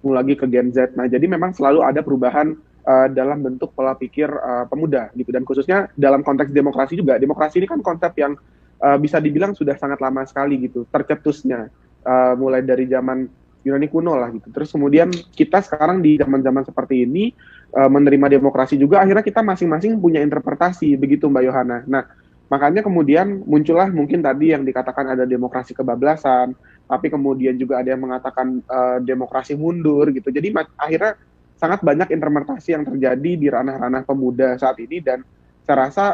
lagi 0.00 0.32
ke 0.32 0.48
Gen 0.48 0.72
Z. 0.72 0.96
Nah, 0.96 1.04
jadi 1.04 1.28
memang 1.28 1.52
selalu 1.52 1.84
ada 1.84 2.00
perubahan 2.00 2.56
uh, 2.88 3.08
dalam 3.12 3.44
bentuk 3.44 3.76
pola 3.76 3.92
pikir 3.92 4.32
uh, 4.32 4.64
pemuda 4.64 5.12
gitu 5.12 5.28
dan 5.28 5.44
khususnya 5.44 5.92
dalam 5.92 6.24
konteks 6.24 6.48
demokrasi 6.48 6.96
juga. 6.96 7.20
Demokrasi 7.20 7.60
ini 7.60 7.68
kan 7.68 7.84
konsep 7.84 8.16
yang 8.16 8.32
uh, 8.80 8.96
bisa 8.96 9.20
dibilang 9.20 9.52
sudah 9.52 9.76
sangat 9.76 10.00
lama 10.00 10.24
sekali 10.24 10.56
gitu, 10.64 10.88
tercetusnya 10.88 11.68
uh, 12.08 12.32
mulai 12.40 12.64
dari 12.64 12.88
zaman 12.88 13.28
Yunani 13.60 13.92
kuno 13.92 14.16
lah 14.16 14.32
gitu. 14.32 14.48
Terus 14.48 14.72
kemudian 14.72 15.12
kita 15.36 15.60
sekarang 15.60 16.00
di 16.00 16.16
zaman-zaman 16.16 16.64
seperti 16.64 17.04
ini 17.04 17.36
uh, 17.76 17.92
menerima 17.92 18.40
demokrasi 18.40 18.80
juga 18.80 19.04
akhirnya 19.04 19.20
kita 19.20 19.44
masing-masing 19.44 20.00
punya 20.00 20.24
interpretasi 20.24 20.96
begitu 20.96 21.28
Mbak 21.28 21.44
Yohana. 21.44 21.78
Nah, 21.84 22.08
makanya 22.50 22.82
kemudian 22.82 23.46
muncullah 23.46 23.86
mungkin 23.88 24.20
tadi 24.20 24.50
yang 24.50 24.66
dikatakan 24.66 25.14
ada 25.14 25.24
demokrasi 25.24 25.70
kebablasan, 25.72 26.58
tapi 26.90 27.06
kemudian 27.06 27.54
juga 27.54 27.78
ada 27.78 27.94
yang 27.94 28.02
mengatakan 28.02 28.58
uh, 28.66 28.98
demokrasi 28.98 29.54
mundur 29.54 30.10
gitu. 30.10 30.34
Jadi 30.34 30.50
akhirnya 30.74 31.14
sangat 31.54 31.86
banyak 31.86 32.10
interpretasi 32.10 32.74
yang 32.74 32.82
terjadi 32.82 33.32
di 33.38 33.46
ranah-ranah 33.46 34.02
pemuda 34.02 34.58
saat 34.58 34.82
ini 34.82 34.98
dan 34.98 35.22
saya 35.62 35.86
rasa 35.86 36.04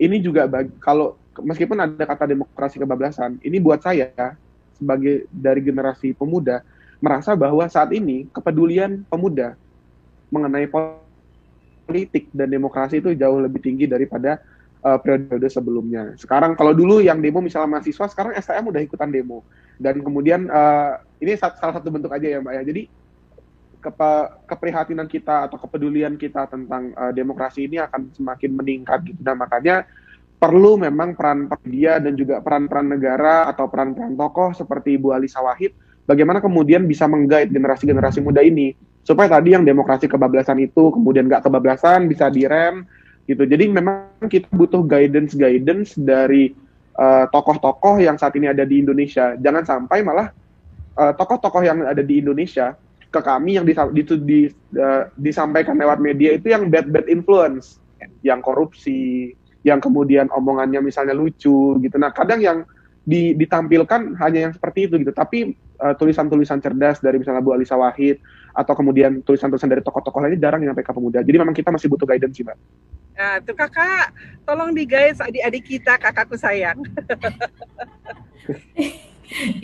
ini 0.00 0.24
juga 0.24 0.48
bagi, 0.48 0.72
kalau 0.80 1.20
meskipun 1.36 1.76
ada 1.76 2.04
kata 2.08 2.24
demokrasi 2.32 2.80
kebablasan, 2.80 3.36
ini 3.44 3.60
buat 3.60 3.84
saya 3.84 4.08
sebagai 4.74 5.28
dari 5.28 5.60
generasi 5.60 6.16
pemuda 6.16 6.64
merasa 7.04 7.36
bahwa 7.36 7.68
saat 7.68 7.92
ini 7.92 8.24
kepedulian 8.32 9.04
pemuda 9.12 9.58
mengenai 10.32 10.64
politik 11.84 12.32
dan 12.32 12.48
demokrasi 12.48 13.04
itu 13.04 13.12
jauh 13.12 13.38
lebih 13.38 13.60
tinggi 13.60 13.84
daripada 13.84 14.40
uh, 14.84 14.98
periode 15.00 15.48
sebelumnya. 15.48 16.12
Sekarang 16.20 16.52
kalau 16.54 16.76
dulu 16.76 17.00
yang 17.00 17.18
demo 17.24 17.40
misalnya 17.40 17.80
mahasiswa, 17.80 18.06
sekarang 18.12 18.36
STM 18.36 18.70
udah 18.70 18.82
ikutan 18.84 19.08
demo. 19.08 19.42
Dan 19.80 20.04
kemudian 20.04 20.46
uh, 20.52 21.00
ini 21.18 21.34
salah 21.40 21.74
satu 21.74 21.88
bentuk 21.88 22.12
aja 22.12 22.28
ya 22.28 22.38
mbak 22.38 22.54
ya. 22.60 22.62
Jadi 22.62 22.82
kepe, 23.80 24.12
keprihatinan 24.46 25.08
kita 25.08 25.48
atau 25.50 25.56
kepedulian 25.58 26.14
kita 26.20 26.46
tentang 26.46 26.92
uh, 26.94 27.10
demokrasi 27.10 27.66
ini 27.66 27.80
akan 27.80 28.12
semakin 28.12 28.50
meningkat 28.54 29.00
gitu. 29.08 29.20
Dan 29.24 29.40
makanya 29.40 29.88
perlu 30.38 30.76
memang 30.76 31.16
peran 31.16 31.48
media 31.48 31.96
dan 31.96 32.14
juga 32.20 32.44
peran-peran 32.44 32.84
negara 32.84 33.48
atau 33.48 33.64
peran-peran 33.64 34.12
tokoh 34.12 34.52
seperti 34.52 35.00
Ibu 35.00 35.16
Alisa 35.16 35.40
Wahid 35.40 35.72
bagaimana 36.04 36.44
kemudian 36.44 36.84
bisa 36.84 37.08
menggait 37.08 37.48
generasi-generasi 37.48 38.20
muda 38.20 38.44
ini 38.44 38.76
supaya 39.04 39.40
tadi 39.40 39.56
yang 39.56 39.64
demokrasi 39.64 40.04
kebablasan 40.04 40.60
itu 40.60 40.92
kemudian 40.92 41.28
nggak 41.28 41.48
kebablasan 41.48 42.08
bisa 42.12 42.28
direm 42.28 42.84
gitu 43.24 43.42
jadi 43.48 43.64
memang 43.68 44.08
kita 44.28 44.48
butuh 44.52 44.84
guidance 44.84 45.32
guidance 45.32 45.96
dari 45.96 46.52
tokoh 46.94 47.58
tokoh-tokoh 47.58 47.98
yang 47.98 48.14
saat 48.14 48.38
ini 48.38 48.46
ada 48.46 48.62
di 48.62 48.78
Indonesia 48.78 49.34
jangan 49.40 49.66
sampai 49.66 50.06
malah 50.06 50.30
tokoh 50.94 51.42
tokoh-tokoh 51.42 51.62
yang 51.66 51.82
ada 51.82 52.06
di 52.06 52.22
Indonesia 52.22 52.78
ke 53.14 53.20
kami 53.22 53.54
yang 53.54 53.62
dis, 53.62 53.78
dis, 53.94 54.10
dis, 54.26 54.52
uh, 54.74 55.06
disampaikan 55.14 55.78
lewat 55.78 56.02
media 56.02 56.34
itu 56.34 56.50
yang 56.50 56.66
bad 56.66 56.90
bad 56.90 57.06
influence 57.06 57.78
yang 58.26 58.42
korupsi 58.42 59.30
yang 59.62 59.78
kemudian 59.78 60.26
omongannya 60.34 60.82
misalnya 60.82 61.14
lucu 61.14 61.78
gitu. 61.78 61.96
Nah, 61.96 62.10
kadang 62.10 62.42
yang 62.42 62.66
di, 63.06 63.32
ditampilkan 63.38 64.18
hanya 64.18 64.50
yang 64.50 64.52
seperti 64.52 64.90
itu 64.90 65.00
gitu. 65.00 65.14
Tapi 65.14 65.54
uh, 65.78 65.94
tulisan-tulisan 65.94 66.58
cerdas 66.58 66.98
dari 66.98 67.22
misalnya 67.22 67.40
Bu 67.40 67.54
Alisa 67.54 67.78
Wahid 67.78 68.18
atau 68.52 68.74
kemudian 68.74 69.22
tulisan-tulisan 69.22 69.70
dari 69.70 69.80
tokoh-tokoh 69.80 70.20
lainnya 70.20 70.50
jarang 70.50 70.66
yang 70.66 70.74
sampai 70.74 70.84
ke 70.84 70.92
pemuda. 70.92 71.18
Jadi 71.22 71.36
memang 71.38 71.54
kita 71.54 71.70
masih 71.70 71.88
butuh 71.88 72.04
guidance 72.04 72.34
sih, 72.34 72.44
Mbak. 72.44 72.58
Nah, 73.14 73.38
tuh 73.46 73.54
kakak, 73.54 74.10
tolong 74.42 74.74
digais 74.74 75.22
adik-adik 75.22 75.64
kita, 75.64 75.94
kakakku 75.98 76.34
sayang. 76.34 76.78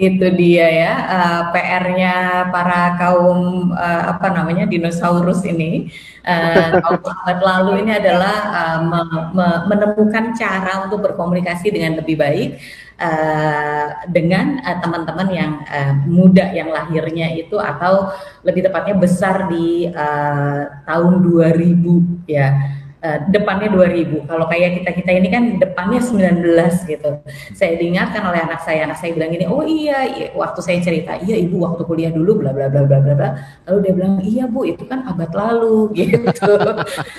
itu 0.01 0.27
dia 0.35 0.67
ya 0.67 0.93
uh, 1.07 1.15
eh, 1.15 1.43
PR-nya 1.55 2.15
para 2.51 2.99
kaum 2.99 3.71
uh, 3.71 4.03
apa 4.17 4.27
namanya 4.35 4.67
dinosaurus 4.67 5.47
ini 5.47 5.93
uh, 6.31 6.83
kaum 6.83 7.39
lalu 7.39 7.87
ini 7.87 7.93
adalah 7.95 8.37
uh, 8.51 8.79
me 8.83 9.01
me 9.31 9.47
menemukan 9.71 10.35
cara 10.35 10.89
untuk 10.89 11.07
berkomunikasi 11.07 11.71
dengan 11.71 12.03
lebih 12.03 12.19
baik 12.19 12.59
uh, 12.99 13.87
dengan 14.11 14.59
teman-teman 14.59 15.29
uh, 15.31 15.35
yang 15.35 15.53
uh, 15.71 15.95
muda 16.09 16.51
yang 16.51 16.75
lahirnya 16.75 17.31
itu 17.39 17.55
atau 17.55 18.11
lebih 18.43 18.67
tepatnya 18.67 18.99
besar 18.99 19.47
di 19.47 19.87
uh, 19.87 20.67
tahun 20.83 21.23
2000 21.23 22.27
ya 22.27 22.80
uh, 23.01 23.19
depannya 23.29 23.69
2000. 23.73 24.29
Kalau 24.29 24.47
kayak 24.49 24.81
kita-kita 24.81 25.11
ini 25.17 25.29
kan 25.33 25.43
depannya 25.57 26.01
19 26.01 26.89
gitu. 26.89 27.11
Saya 27.57 27.73
diingatkan 27.81 28.23
oleh 28.25 28.41
anak 28.45 28.61
saya, 28.65 28.87
anak 28.87 29.01
saya 29.01 29.17
bilang 29.17 29.33
gini, 29.33 29.49
"Oh 29.49 29.65
iya, 29.65 30.05
iya, 30.07 30.27
waktu 30.37 30.61
saya 30.61 30.79
cerita, 30.81 31.17
iya 31.21 31.37
Ibu 31.41 31.57
waktu 31.61 31.83
kuliah 31.89 32.13
dulu 32.13 32.45
bla 32.45 32.53
bla 32.53 32.69
bla 32.69 32.85
bla 32.85 32.99
bla 33.01 33.15
bla." 33.17 33.31
Lalu 33.69 33.79
dia 33.85 33.93
bilang, 33.97 34.15
"Iya 34.21 34.45
Bu, 34.47 34.69
itu 34.69 34.85
kan 34.85 35.05
abad 35.09 35.33
lalu." 35.33 35.91
gitu. 36.01 36.53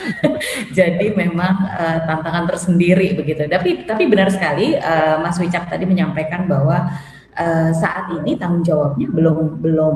Jadi 0.77 1.05
memang 1.13 1.55
uh, 1.67 1.99
tantangan 2.05 2.45
tersendiri 2.49 3.17
begitu. 3.17 3.45
Tapi 3.49 3.85
tapi 3.85 4.05
benar 4.07 4.29
sekali 4.29 4.77
uh, 4.77 5.19
Mas 5.21 5.37
Wicak 5.41 5.67
tadi 5.67 5.83
menyampaikan 5.89 6.45
bahwa 6.45 6.93
uh, 7.35 7.69
saat 7.73 8.13
ini 8.21 8.37
tanggung 8.37 8.63
jawabnya 8.63 9.07
belum 9.09 9.37
belum 9.59 9.95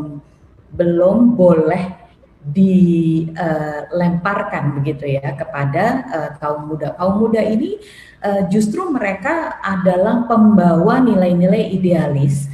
belum 0.76 1.18
boleh 1.40 2.05
dilemparkan 2.46 4.78
begitu 4.78 5.18
ya 5.18 5.34
kepada 5.34 6.06
uh, 6.06 6.30
kaum 6.38 6.70
muda. 6.70 6.94
Kaum 6.94 7.18
muda 7.18 7.42
ini 7.42 7.82
uh, 8.22 8.46
justru 8.54 8.86
mereka 8.94 9.58
adalah 9.66 10.30
pembawa 10.30 11.02
nilai-nilai 11.02 11.74
idealis 11.74 12.46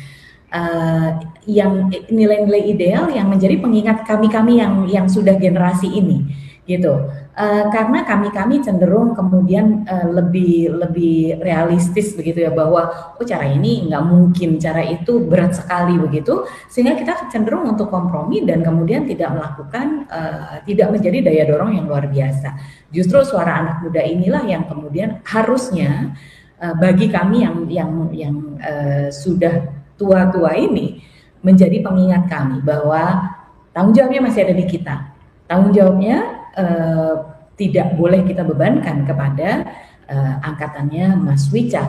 uh, 0.56 1.20
yang 1.44 1.92
nilai-nilai 2.08 2.72
ideal 2.72 3.12
yang 3.12 3.28
menjadi 3.28 3.60
pengingat 3.60 4.08
kami-kami 4.08 4.64
yang 4.64 4.88
yang 4.88 5.12
sudah 5.12 5.36
generasi 5.36 5.92
ini 5.92 6.40
gitu. 6.64 7.12
Uh, 7.32 7.72
karena 7.72 8.04
kami-kami 8.04 8.60
cenderung 8.60 9.16
kemudian 9.16 9.88
uh, 9.88 10.04
lebih 10.12 10.68
lebih 10.68 11.40
realistis 11.40 12.12
begitu 12.12 12.44
ya 12.44 12.52
bahwa 12.52 13.16
oh 13.16 13.24
cara 13.24 13.48
ini 13.48 13.88
nggak 13.88 14.04
mungkin 14.04 14.60
cara 14.60 14.84
itu 14.84 15.24
berat 15.24 15.56
sekali 15.56 15.96
begitu. 15.96 16.44
Sehingga 16.68 17.00
kita 17.00 17.32
cenderung 17.32 17.72
untuk 17.72 17.88
kompromi 17.88 18.44
dan 18.44 18.60
kemudian 18.60 19.08
tidak 19.08 19.32
melakukan 19.32 20.12
uh, 20.12 20.60
tidak 20.68 20.92
menjadi 20.92 21.24
daya 21.24 21.44
dorong 21.48 21.72
yang 21.80 21.88
luar 21.88 22.12
biasa. 22.12 22.52
Justru 22.92 23.24
suara 23.24 23.64
anak 23.64 23.88
muda 23.88 24.04
inilah 24.04 24.44
yang 24.44 24.68
kemudian 24.68 25.24
harusnya 25.24 26.12
uh, 26.60 26.76
bagi 26.76 27.08
kami 27.08 27.48
yang 27.48 27.56
yang 27.72 27.92
yang 28.12 28.36
uh, 28.60 29.08
sudah 29.08 29.72
tua-tua 29.96 30.52
ini 30.60 31.00
menjadi 31.40 31.80
pengingat 31.80 32.28
kami 32.28 32.60
bahwa 32.60 33.34
tanggung 33.72 33.96
jawabnya 33.96 34.20
masih 34.20 34.44
ada 34.44 34.52
di 34.52 34.68
kita. 34.68 35.16
Tanggung 35.48 35.72
jawabnya 35.72 36.41
uh, 36.58 37.16
tidak 37.56 37.94
boleh 38.00 38.26
kita 38.26 38.42
bebankan 38.42 39.06
kepada 39.06 39.70
uh, 40.10 40.34
angkatannya 40.42 41.20
Mas 41.20 41.48
Wicak. 41.54 41.88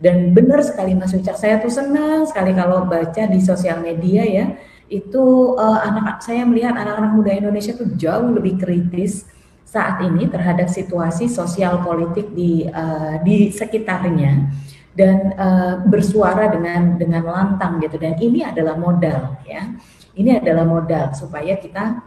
Dan 0.00 0.32
benar 0.32 0.64
sekali 0.64 0.96
Mas 0.96 1.12
Wicak, 1.12 1.36
saya 1.36 1.60
tuh 1.60 1.68
senang 1.68 2.24
sekali 2.24 2.56
kalau 2.56 2.88
baca 2.88 3.28
di 3.28 3.40
sosial 3.42 3.84
media 3.84 4.24
ya, 4.24 4.46
itu 4.90 5.54
uh, 5.54 5.78
anak 5.86 6.18
saya 6.24 6.42
melihat 6.42 6.74
anak-anak 6.74 7.12
muda 7.14 7.30
Indonesia 7.36 7.76
tuh 7.76 7.94
jauh 7.94 8.34
lebih 8.34 8.58
kritis 8.58 9.28
saat 9.62 10.02
ini 10.02 10.26
terhadap 10.26 10.66
situasi 10.66 11.30
sosial 11.30 11.78
politik 11.86 12.34
di 12.34 12.66
uh, 12.66 13.22
di 13.22 13.54
sekitarnya 13.54 14.50
dan 14.90 15.30
uh, 15.38 15.74
bersuara 15.86 16.50
dengan 16.50 16.98
dengan 16.98 17.22
lantang 17.22 17.78
gitu 17.78 17.94
dan 18.02 18.18
ini 18.18 18.42
adalah 18.42 18.74
modal 18.74 19.38
ya 19.46 19.70
ini 20.18 20.42
adalah 20.42 20.66
modal 20.66 21.14
supaya 21.14 21.54
kita 21.54 22.02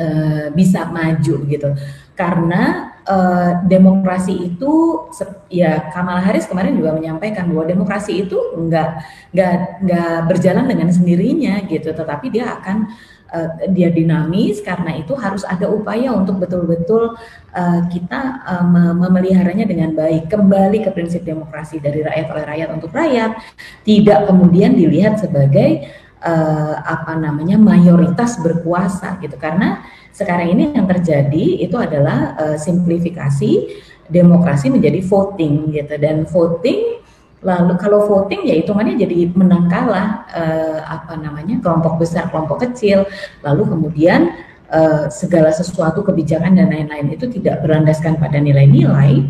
uh, 0.00 0.46
bisa 0.56 0.88
maju 0.88 1.36
gitu. 1.44 1.68
Karena 2.16 2.92
uh, 3.08 3.64
demokrasi 3.64 4.52
itu 4.52 5.04
ya 5.48 5.88
Kamala 5.92 6.20
Harris 6.20 6.44
kemarin 6.44 6.76
juga 6.76 6.96
menyampaikan 6.96 7.48
bahwa 7.48 7.64
demokrasi 7.64 8.28
itu 8.28 8.36
enggak 8.56 9.00
enggak 9.32 9.54
enggak 9.80 10.14
berjalan 10.28 10.64
dengan 10.68 10.88
sendirinya 10.92 11.64
gitu. 11.68 11.92
Tetapi 11.92 12.26
dia 12.28 12.60
akan 12.60 12.92
uh, 13.32 13.48
dia 13.72 13.88
dinamis 13.88 14.60
karena 14.60 15.00
itu 15.00 15.16
harus 15.16 15.46
ada 15.46 15.70
upaya 15.70 16.12
untuk 16.12 16.42
betul-betul 16.42 17.16
uh, 17.54 17.80
kita 17.88 18.44
uh, 18.44 18.66
memeliharanya 18.94 19.64
dengan 19.64 19.96
baik. 19.96 20.28
Kembali 20.28 20.84
ke 20.84 20.90
prinsip 20.92 21.24
demokrasi 21.24 21.80
dari 21.80 22.04
rakyat 22.04 22.26
oleh 22.30 22.44
rakyat 22.44 22.68
untuk 22.74 22.90
rakyat. 22.92 23.38
Tidak 23.86 24.28
kemudian 24.28 24.76
dilihat 24.76 25.22
sebagai 25.22 25.88
uh, 26.20 26.74
apa 26.84 27.16
namanya 27.16 27.56
mayoritas 27.56 28.38
berkuasa 28.40 29.20
gitu. 29.24 29.36
Karena 29.40 29.84
sekarang 30.12 30.52
ini 30.52 30.72
yang 30.76 30.86
terjadi 30.86 31.64
itu 31.64 31.76
adalah 31.76 32.36
uh, 32.36 32.56
simplifikasi 32.56 33.80
demokrasi 34.06 34.68
menjadi 34.68 35.00
voting 35.04 35.74
gitu. 35.74 35.94
Dan 35.96 36.28
voting 36.28 37.00
lalu 37.40 37.72
kalau 37.80 38.04
voting 38.04 38.44
ya 38.44 38.52
hitungannya 38.60 39.00
jadi 39.00 39.32
menang 39.32 39.64
kalah 39.72 40.28
uh, 40.28 40.78
apa 40.84 41.16
namanya 41.16 41.56
kelompok 41.64 42.04
besar 42.04 42.28
kelompok 42.28 42.68
kecil. 42.68 43.08
Lalu 43.40 43.62
kemudian 43.64 44.36
uh, 44.68 45.08
segala 45.08 45.48
sesuatu 45.48 46.04
kebijakan 46.04 46.60
dan 46.60 46.68
lain-lain 46.68 47.16
itu 47.16 47.32
tidak 47.32 47.64
berlandaskan 47.64 48.20
pada 48.20 48.36
nilai-nilai 48.36 49.24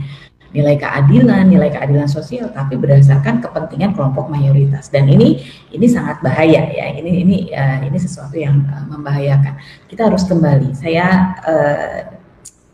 nilai 0.50 0.74
keadilan, 0.74 1.46
nilai 1.46 1.70
keadilan 1.70 2.10
sosial, 2.10 2.50
tapi 2.50 2.74
berdasarkan 2.74 3.38
kepentingan 3.38 3.94
kelompok 3.94 4.26
mayoritas. 4.26 4.90
Dan 4.90 5.06
ini 5.06 5.42
ini 5.70 5.86
sangat 5.86 6.18
bahaya 6.22 6.66
ya. 6.70 6.90
Ini 6.98 7.12
ini 7.22 7.36
uh, 7.54 7.86
ini 7.86 7.98
sesuatu 7.98 8.34
yang 8.34 8.66
uh, 8.66 8.86
membahayakan. 8.90 9.58
Kita 9.86 10.10
harus 10.10 10.26
kembali. 10.26 10.74
Saya 10.74 11.38
uh, 11.46 11.98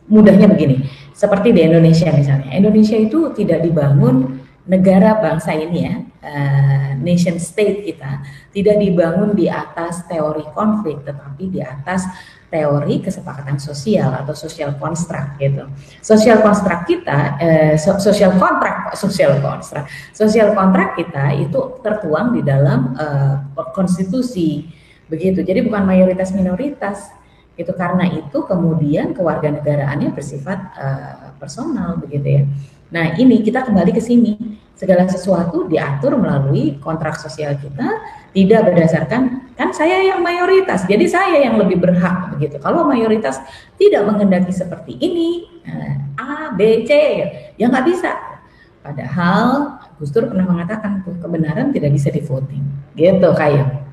mudahnya 0.08 0.48
begini, 0.48 0.86
seperti 1.12 1.52
di 1.52 1.60
Indonesia 1.66 2.08
misalnya. 2.14 2.54
Indonesia 2.54 2.96
itu 2.96 3.34
tidak 3.36 3.60
dibangun 3.66 4.40
negara 4.66 5.22
bangsa 5.22 5.54
ini 5.54 5.78
ya, 5.86 5.94
uh, 6.26 6.90
nation 6.98 7.38
state 7.38 7.86
kita 7.86 8.18
tidak 8.50 8.82
dibangun 8.82 9.36
di 9.36 9.46
atas 9.46 10.02
teori 10.10 10.42
konflik, 10.50 11.06
tetapi 11.06 11.44
di 11.52 11.60
atas 11.62 12.06
teori 12.46 13.02
kesepakatan 13.02 13.58
sosial 13.58 14.14
atau 14.14 14.30
social 14.30 14.78
construct 14.78 15.42
gitu. 15.42 15.66
Social 15.98 16.38
construct 16.38 16.86
kita, 16.86 17.18
eh, 17.42 17.74
social 17.78 18.38
contract, 18.38 18.94
social 19.02 19.42
construct, 19.42 19.86
social 20.14 20.54
contract 20.54 20.94
kita 20.94 21.34
itu 21.34 21.82
tertuang 21.82 22.38
di 22.38 22.46
dalam 22.46 22.94
eh, 22.94 23.34
konstitusi 23.74 24.70
begitu. 25.10 25.42
Jadi 25.42 25.66
bukan 25.66 25.82
mayoritas 25.82 26.30
minoritas 26.30 27.10
itu 27.56 27.72
karena 27.72 28.04
itu 28.12 28.44
kemudian 28.44 29.16
kewarganegaraannya 29.16 30.14
bersifat 30.14 30.58
eh, 30.78 31.30
personal 31.42 31.98
begitu 31.98 32.42
ya. 32.42 32.44
Nah 32.92 33.18
ini 33.18 33.42
kita 33.42 33.66
kembali 33.66 33.90
ke 33.94 34.02
sini. 34.02 34.34
Segala 34.76 35.08
sesuatu 35.08 35.64
diatur 35.64 36.20
melalui 36.20 36.76
kontrak 36.76 37.16
sosial 37.16 37.56
kita 37.56 37.96
tidak 38.36 38.68
berdasarkan 38.68 39.48
kan 39.56 39.72
saya 39.72 40.04
yang 40.04 40.20
mayoritas 40.20 40.84
jadi 40.84 41.08
saya 41.08 41.48
yang 41.48 41.56
lebih 41.56 41.80
berhak 41.80 42.36
begitu. 42.36 42.60
Kalau 42.60 42.84
mayoritas 42.84 43.40
tidak 43.80 44.04
menghendaki 44.04 44.52
seperti 44.52 45.00
ini 45.00 45.48
eh, 45.64 46.20
A 46.20 46.52
B 46.52 46.84
C 46.84 46.90
ya 47.56 47.72
nggak 47.72 47.88
bisa. 47.88 48.12
Padahal 48.84 49.80
Gus 49.96 50.12
Dur 50.12 50.28
pernah 50.28 50.44
mengatakan 50.44 51.00
kebenaran 51.08 51.72
tidak 51.72 51.96
bisa 51.96 52.12
di 52.12 52.20
voting 52.20 52.92
gitu 53.00 53.32
kayak 53.32 53.85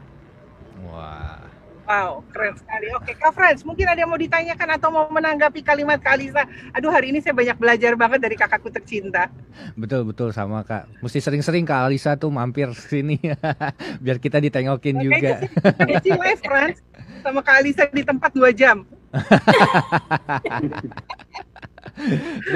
Wow, 1.93 2.25
keren 2.33 2.57
sekali. 2.57 2.89
Oke, 2.97 3.13
Kak 3.13 3.37
Franz, 3.37 3.61
mungkin 3.61 3.85
ada 3.85 4.01
yang 4.01 4.09
mau 4.09 4.17
ditanyakan 4.17 4.81
atau 4.81 4.89
mau 4.89 5.05
menanggapi 5.13 5.61
kalimat 5.61 6.01
Kak 6.01 6.17
Alisa? 6.17 6.41
Aduh, 6.73 6.89
hari 6.89 7.13
ini 7.13 7.21
saya 7.21 7.37
banyak 7.37 7.53
belajar 7.53 7.93
banget 7.93 8.17
dari 8.17 8.33
kakakku 8.33 8.73
tercinta. 8.73 9.29
Betul, 9.77 10.09
betul 10.09 10.33
sama 10.33 10.65
Kak. 10.65 10.89
Mesti 11.05 11.21
sering-sering 11.21 11.69
Kak 11.69 11.85
Alisa 11.85 12.17
tuh 12.17 12.33
mampir 12.33 12.73
sini 12.73 13.21
biar 14.03 14.17
kita 14.17 14.41
ditengokin 14.41 14.97
Oke, 14.97 15.05
juga. 15.05 15.45
Oke, 15.85 16.09
live, 16.17 16.41
Franz. 16.41 16.81
Sama 17.21 17.45
Kak 17.45 17.61
Alisa 17.61 17.85
di 17.85 18.01
tempat 18.01 18.33
dua 18.33 18.49
jam. 18.49 18.89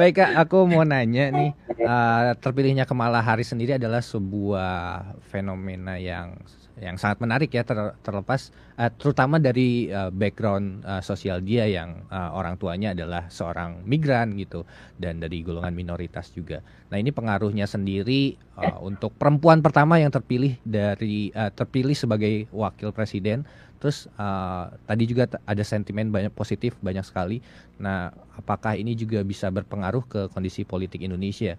Baik 0.02 0.18
Kak, 0.18 0.34
aku 0.34 0.66
mau 0.66 0.82
nanya 0.82 1.30
nih, 1.30 1.54
uh, 1.86 2.34
terpilihnya 2.42 2.90
Kamala 2.90 3.22
Harris 3.22 3.54
sendiri 3.54 3.78
adalah 3.78 4.02
sebuah 4.02 5.14
fenomena 5.30 6.02
yang 6.02 6.42
yang 6.78 6.96
sangat 7.02 7.18
menarik 7.26 7.50
ya 7.50 7.66
ter, 7.66 7.98
terlepas 8.06 8.54
uh, 8.78 8.90
terutama 8.94 9.42
dari 9.42 9.90
uh, 9.90 10.14
background 10.14 10.86
uh, 10.86 11.02
sosial 11.02 11.42
dia 11.42 11.66
yang 11.66 12.06
uh, 12.14 12.34
orang 12.38 12.54
tuanya 12.62 12.94
adalah 12.94 13.26
seorang 13.34 13.82
migran 13.82 14.38
gitu 14.38 14.62
dan 15.02 15.18
dari 15.18 15.42
golongan 15.42 15.74
minoritas 15.74 16.30
juga. 16.30 16.62
Nah 16.94 17.02
ini 17.02 17.10
pengaruhnya 17.10 17.66
sendiri 17.66 18.38
uh, 18.62 18.78
untuk 18.86 19.18
perempuan 19.18 19.66
pertama 19.66 19.98
yang 19.98 20.14
terpilih 20.14 20.56
dari 20.62 21.34
uh, 21.34 21.50
terpilih 21.50 21.98
sebagai 21.98 22.46
wakil 22.54 22.94
presiden. 22.94 23.44
Terus 23.78 24.10
uh, 24.18 24.74
tadi 24.90 25.06
juga 25.06 25.30
ada 25.46 25.64
sentimen 25.66 26.10
banyak 26.10 26.34
positif 26.34 26.74
banyak 26.82 27.06
sekali. 27.06 27.42
Nah 27.78 28.10
apakah 28.38 28.74
ini 28.74 28.98
juga 28.98 29.22
bisa 29.22 29.50
berpengaruh 29.54 30.04
ke 30.06 30.22
kondisi 30.34 30.66
politik 30.66 31.02
Indonesia? 31.06 31.58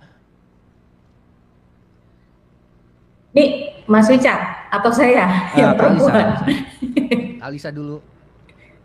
Nih 3.36 3.76
Mas 3.84 4.08
Wicak 4.08 4.68
atau 4.72 4.90
saya 4.92 5.24
uh, 5.24 5.32
yang 5.58 5.72
perempuan? 5.76 6.44
Alisa, 7.40 7.44
Alisa 7.44 7.68
dulu. 7.72 8.00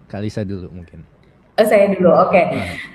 Kalisa 0.08 0.42
dulu 0.44 0.68
mungkin. 0.72 1.14
Oh, 1.54 1.62
saya 1.70 1.86
dulu, 1.94 2.10
oke. 2.10 2.34
Okay. 2.34 2.46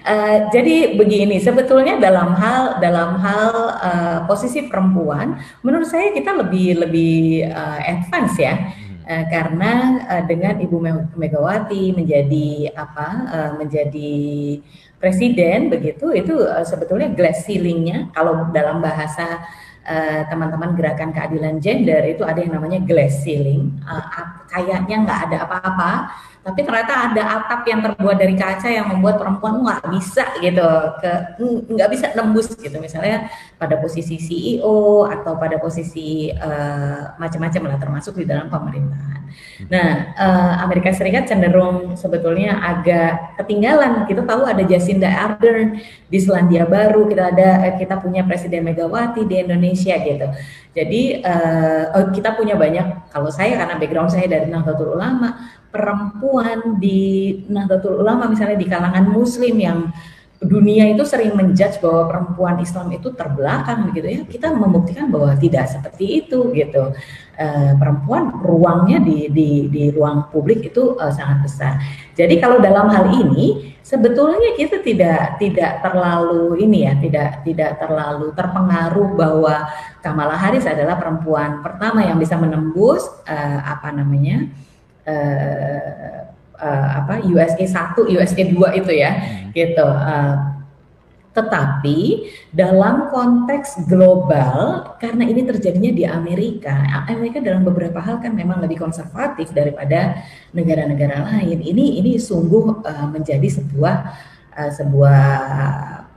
Uh, 0.03 0.11
eh, 0.11 0.37
jadi 0.51 0.99
begini, 0.99 1.39
sebetulnya 1.39 1.95
dalam 2.03 2.35
hal 2.35 2.83
dalam 2.83 3.15
hal 3.23 3.55
uh, 3.79 4.19
posisi 4.27 4.67
perempuan, 4.67 5.39
menurut 5.63 5.87
saya 5.87 6.11
kita 6.11 6.35
lebih 6.35 6.83
lebih 6.83 7.47
uh, 7.47 7.79
advance 7.87 8.35
ya, 8.35 8.59
uh, 9.07 9.25
karena 9.31 10.03
uh, 10.11 10.23
dengan 10.27 10.59
Ibu 10.59 10.75
Megawati 11.15 11.95
menjadi 11.95 12.75
apa, 12.75 13.09
uh, 13.31 13.51
menjadi 13.63 14.59
presiden 14.99 15.71
begitu, 15.71 16.11
itu 16.11 16.35
uh, 16.43 16.67
sebetulnya 16.67 17.15
glass 17.15 17.47
ceilingnya 17.47 18.11
kalau 18.11 18.51
dalam 18.51 18.83
bahasa 18.83 19.39
teman-teman 20.29 20.71
uh, 20.73 20.77
gerakan 20.77 21.11
keadilan 21.17 21.57
gender 21.65 22.05
itu 22.05 22.23
ada 22.23 22.45
yang 22.45 22.61
namanya 22.61 22.85
glass 22.85 23.25
ceiling. 23.25 23.73
Uh, 23.89 24.38
kayaknya 24.49 24.97
nggak 25.05 25.21
ada 25.29 25.37
apa-apa, 25.45 25.91
tapi 26.49 26.65
ternyata 26.65 27.13
ada 27.13 27.23
atap 27.37 27.61
yang 27.69 27.85
terbuat 27.85 28.17
dari 28.17 28.33
kaca 28.33 28.73
yang 28.73 28.89
membuat 28.89 29.21
perempuan 29.21 29.61
nggak 29.61 29.85
bisa 29.93 30.25
gitu, 30.41 30.71
ke 30.97 31.13
nggak 31.77 31.89
bisa 31.93 32.07
nembus 32.17 32.49
gitu. 32.57 32.73
Misalnya 32.81 33.29
pada 33.61 33.77
posisi 33.77 34.17
CEO 34.17 35.05
atau 35.05 35.37
pada 35.37 35.61
posisi 35.61 36.31
uh, 36.33 37.13
macam-macam 37.21 37.63
lah, 37.69 37.77
termasuk 37.77 38.17
di 38.17 38.25
dalam 38.25 38.49
pemerintahan. 38.49 39.29
Nah, 39.69 40.15
uh, 40.15 40.55
Amerika 40.65 40.95
Serikat 40.95 41.27
cenderung 41.29 41.99
sebetulnya 41.99 42.63
agak 42.63 43.37
ketinggalan. 43.43 44.07
Kita 44.07 44.23
tahu 44.25 44.47
ada 44.47 44.63
Jacinda 44.63 45.11
Ardern 45.11 45.83
di 46.09 46.19
Selandia 46.23 46.65
Baru, 46.65 47.11
kita 47.11 47.35
ada 47.35 47.75
kita 47.77 47.99
punya 47.99 48.23
Presiden 48.23 48.65
Megawati 48.65 49.27
di 49.27 49.43
Indonesia 49.43 49.99
gitu. 49.99 50.31
Jadi 50.79 51.27
uh, 51.27 52.15
kita 52.15 52.39
punya 52.39 52.55
banyak. 52.55 53.11
Kalau 53.11 53.35
saya 53.35 53.59
karena 53.59 53.75
background 53.83 54.15
saya 54.15 54.31
dari 54.31 54.38
Nahdlatul 54.47 54.95
Ulama, 54.95 55.35
perempuan 55.75 56.79
di 56.79 57.35
Nahdlatul 57.51 57.99
Ulama 57.99 58.31
misalnya 58.31 58.55
di 58.55 58.69
kalangan 58.71 59.11
Muslim 59.11 59.55
yang 59.59 59.79
dunia 60.39 60.87
itu 60.95 61.03
sering 61.03 61.35
menjudge 61.35 61.83
bahwa 61.83 62.07
perempuan 62.07 62.57
Islam 62.63 62.95
itu 62.95 63.11
terbelakang 63.11 63.91
begitu 63.91 64.07
ya. 64.07 64.21
Kita 64.23 64.55
membuktikan 64.55 65.11
bahwa 65.11 65.35
tidak 65.35 65.67
seperti 65.67 66.23
itu 66.23 66.55
gitu. 66.55 66.95
E, 67.35 67.75
perempuan 67.75 68.31
ruangnya 68.39 69.03
di 69.03 69.27
di 69.35 69.67
di 69.67 69.91
ruang 69.91 70.31
publik 70.31 70.71
itu 70.71 70.95
e, 70.95 71.05
sangat 71.11 71.39
besar. 71.43 71.73
Jadi 72.15 72.39
kalau 72.39 72.63
dalam 72.63 72.87
hal 72.87 73.11
ini 73.11 73.75
sebetulnya 73.83 74.55
kita 74.55 74.79
tidak 74.79 75.43
tidak 75.43 75.83
terlalu 75.83 76.63
ini 76.63 76.87
ya 76.87 76.95
tidak 76.95 77.43
tidak 77.43 77.71
terlalu 77.83 78.31
terpengaruh 78.39 79.09
bahwa 79.19 79.55
Kamala 80.07 80.39
Harris 80.39 80.71
adalah 80.71 80.95
perempuan 81.03 81.67
pertama 81.67 82.07
yang 82.07 82.15
bisa 82.15 82.39
menembus 82.39 83.11
e, 83.27 83.37
apa 83.67 83.91
namanya 83.91 84.47
e, 85.03 85.17
uh, 86.59 86.89
apa 87.03 87.25
USA 87.25 87.95
1, 87.95 88.15
USA 88.15 88.43
2 88.45 88.81
itu 88.85 88.93
ya, 88.93 89.11
hmm. 89.15 89.51
gitu. 89.55 89.87
Uh, 89.87 90.59
tetapi 91.39 92.27
dalam 92.51 93.15
konteks 93.15 93.87
global, 93.87 94.83
karena 94.99 95.23
ini 95.23 95.47
terjadinya 95.47 95.93
di 95.95 96.03
Amerika, 96.03 96.75
Amerika 97.07 97.39
dalam 97.39 97.63
beberapa 97.63 98.03
hal 98.03 98.19
kan 98.19 98.35
memang 98.35 98.59
lebih 98.59 98.83
konservatif 98.83 99.55
daripada 99.55 100.19
negara-negara 100.51 101.31
lain. 101.31 101.63
Ini 101.63 102.03
ini 102.03 102.19
sungguh 102.19 102.83
uh, 102.83 103.07
menjadi 103.07 103.47
sebuah 103.55 103.97
uh, 104.59 104.71
sebuah 104.75 105.23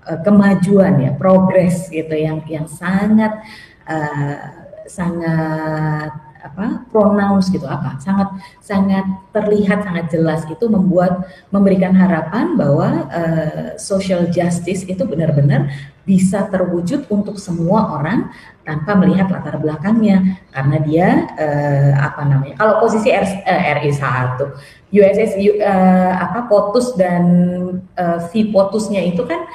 uh, 0.10 0.20
kemajuan 0.26 0.94
ya, 1.06 1.12
progres 1.14 1.86
gitu 1.94 2.18
yang 2.18 2.42
yang 2.50 2.66
sangat 2.66 3.46
uh, 3.86 4.38
sangat 4.90 6.31
apa 6.42 6.90
pronouns 6.90 7.54
gitu 7.54 7.70
apa 7.70 8.02
sangat 8.02 8.34
sangat 8.60 9.06
terlihat 9.30 9.86
sangat 9.86 10.10
jelas 10.10 10.42
itu 10.50 10.66
membuat 10.66 11.30
memberikan 11.54 11.94
harapan 11.94 12.58
bahwa 12.58 13.06
uh, 13.14 13.78
social 13.78 14.26
justice 14.34 14.82
itu 14.90 15.06
benar-benar 15.06 15.70
bisa 16.02 16.50
terwujud 16.50 17.06
untuk 17.14 17.38
semua 17.38 17.94
orang 18.02 18.34
tanpa 18.66 18.98
melihat 18.98 19.30
latar 19.30 19.62
belakangnya. 19.62 20.42
Karena 20.50 20.78
dia 20.82 21.08
uh, 21.38 21.92
apa 22.02 22.22
namanya 22.26 22.56
kalau 22.58 22.82
posisi 22.82 23.14
R, 23.14 23.26
uh, 23.26 23.62
RI 23.78 23.92
1 23.94 24.92
USS 24.92 25.32
uh, 25.62 26.14
apa 26.20 26.50
POTUS 26.50 26.98
dan 26.98 27.24
uh, 27.96 28.20
V 28.28 28.52
POTUSnya 28.52 29.02
itu 29.08 29.24
kan 29.24 29.46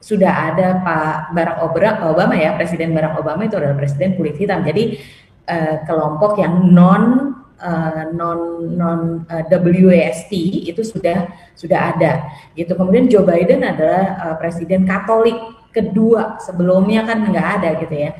sudah 0.00 0.54
ada 0.54 0.78
Pak 0.86 1.34
Barack 1.74 1.98
Obama 2.06 2.38
ya 2.38 2.54
Presiden 2.54 2.94
Barack 2.94 3.18
Obama 3.18 3.42
itu 3.42 3.58
adalah 3.58 3.74
presiden 3.74 4.14
kulit 4.14 4.38
hitam. 4.38 4.62
Jadi 4.62 5.02
uh, 5.48 5.76
kelompok 5.86 6.38
yang 6.38 6.74
non 6.74 7.34
uh, 7.62 8.02
non 8.12 8.70
non 8.76 9.00
uh, 9.30 9.42
eh, 9.46 9.82
WAST 9.86 10.32
itu 10.70 10.82
sudah 10.84 11.30
sudah 11.56 11.96
ada. 11.96 12.26
Gitu. 12.52 12.72
Kemudian 12.76 13.08
Joe 13.08 13.24
Biden 13.24 13.64
adalah 13.64 14.04
uh, 14.20 14.34
presiden 14.36 14.84
Katolik 14.84 15.36
kedua 15.72 16.40
sebelumnya 16.40 17.04
kan 17.04 17.20
nggak 17.28 17.48
ada 17.60 17.70
gitu 17.80 17.94
ya. 17.94 18.10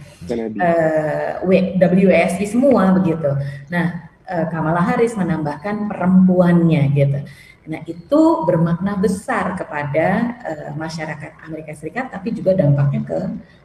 Uh, 0.57 1.45
WAST 1.47 2.41
semua 2.49 2.93
begitu. 2.97 3.29
Nah 3.73 4.07
uh, 4.29 4.47
Kamala 4.51 4.83
Harris 4.83 5.15
menambahkan 5.17 5.89
perempuannya 5.91 6.83
gitu. 6.93 7.21
Nah, 7.67 7.83
itu 7.83 8.23
bermakna 8.47 8.95
besar 8.95 9.59
kepada 9.59 10.39
uh, 10.47 10.71
masyarakat 10.79 11.35
Amerika 11.43 11.75
Serikat, 11.75 12.15
tapi 12.15 12.31
juga 12.31 12.55
dampaknya 12.55 13.03
ke 13.03 13.19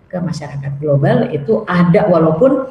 ke 0.09 0.17
masyarakat 0.17 0.73
global. 0.81 1.29
Itu 1.29 1.63
ada 1.69 2.09
walaupun 2.09 2.65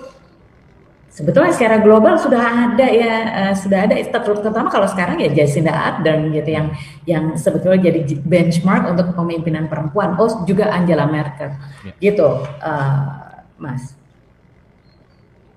sebetulnya 1.11 1.53
secara 1.53 1.83
global 1.83 2.17
sudah 2.17 2.71
ada 2.73 2.87
ya 2.87 3.15
uh, 3.29 3.55
sudah 3.59 3.91
ada. 3.91 3.99
Terutama 3.99 4.71
kalau 4.71 4.87
sekarang 4.87 5.19
ya 5.19 5.29
Jacinda 5.35 5.75
Ardern 5.75 6.31
gitu 6.31 6.51
yang 6.51 6.73
yang 7.05 7.25
sebetulnya 7.35 7.91
jadi 7.91 8.01
benchmark 8.23 8.89
untuk 8.95 9.13
kepemimpinan 9.13 9.67
perempuan. 9.67 10.17
Oh 10.17 10.47
juga 10.47 10.71
Angela 10.71 11.11
Merkel. 11.11 11.53
Yeah. 11.85 11.97
gitu 12.01 12.29
uh, 12.63 13.43
Mas. 13.59 13.99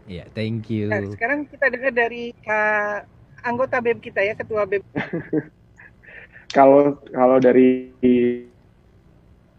Ya 0.04 0.26
yeah, 0.26 0.28
thank 0.36 0.68
you. 0.68 0.92
Nah, 0.92 1.00
sekarang 1.16 1.48
kita 1.48 1.72
dengar 1.72 1.96
dari 1.96 2.36
uh, 2.44 3.08
anggota 3.44 3.80
BEM 3.80 4.00
kita 4.00 4.24
ya 4.24 4.34
ketua 4.36 4.64
BEM 4.68 4.84
kalau 6.58 6.96
kalau 7.12 7.38
dari 7.44 7.92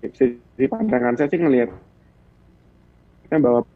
sisi 0.00 0.64
pandangan 0.68 1.16
saya 1.20 1.28
sih 1.28 1.40
ngelihat 1.40 1.70
bahwa 3.35 3.66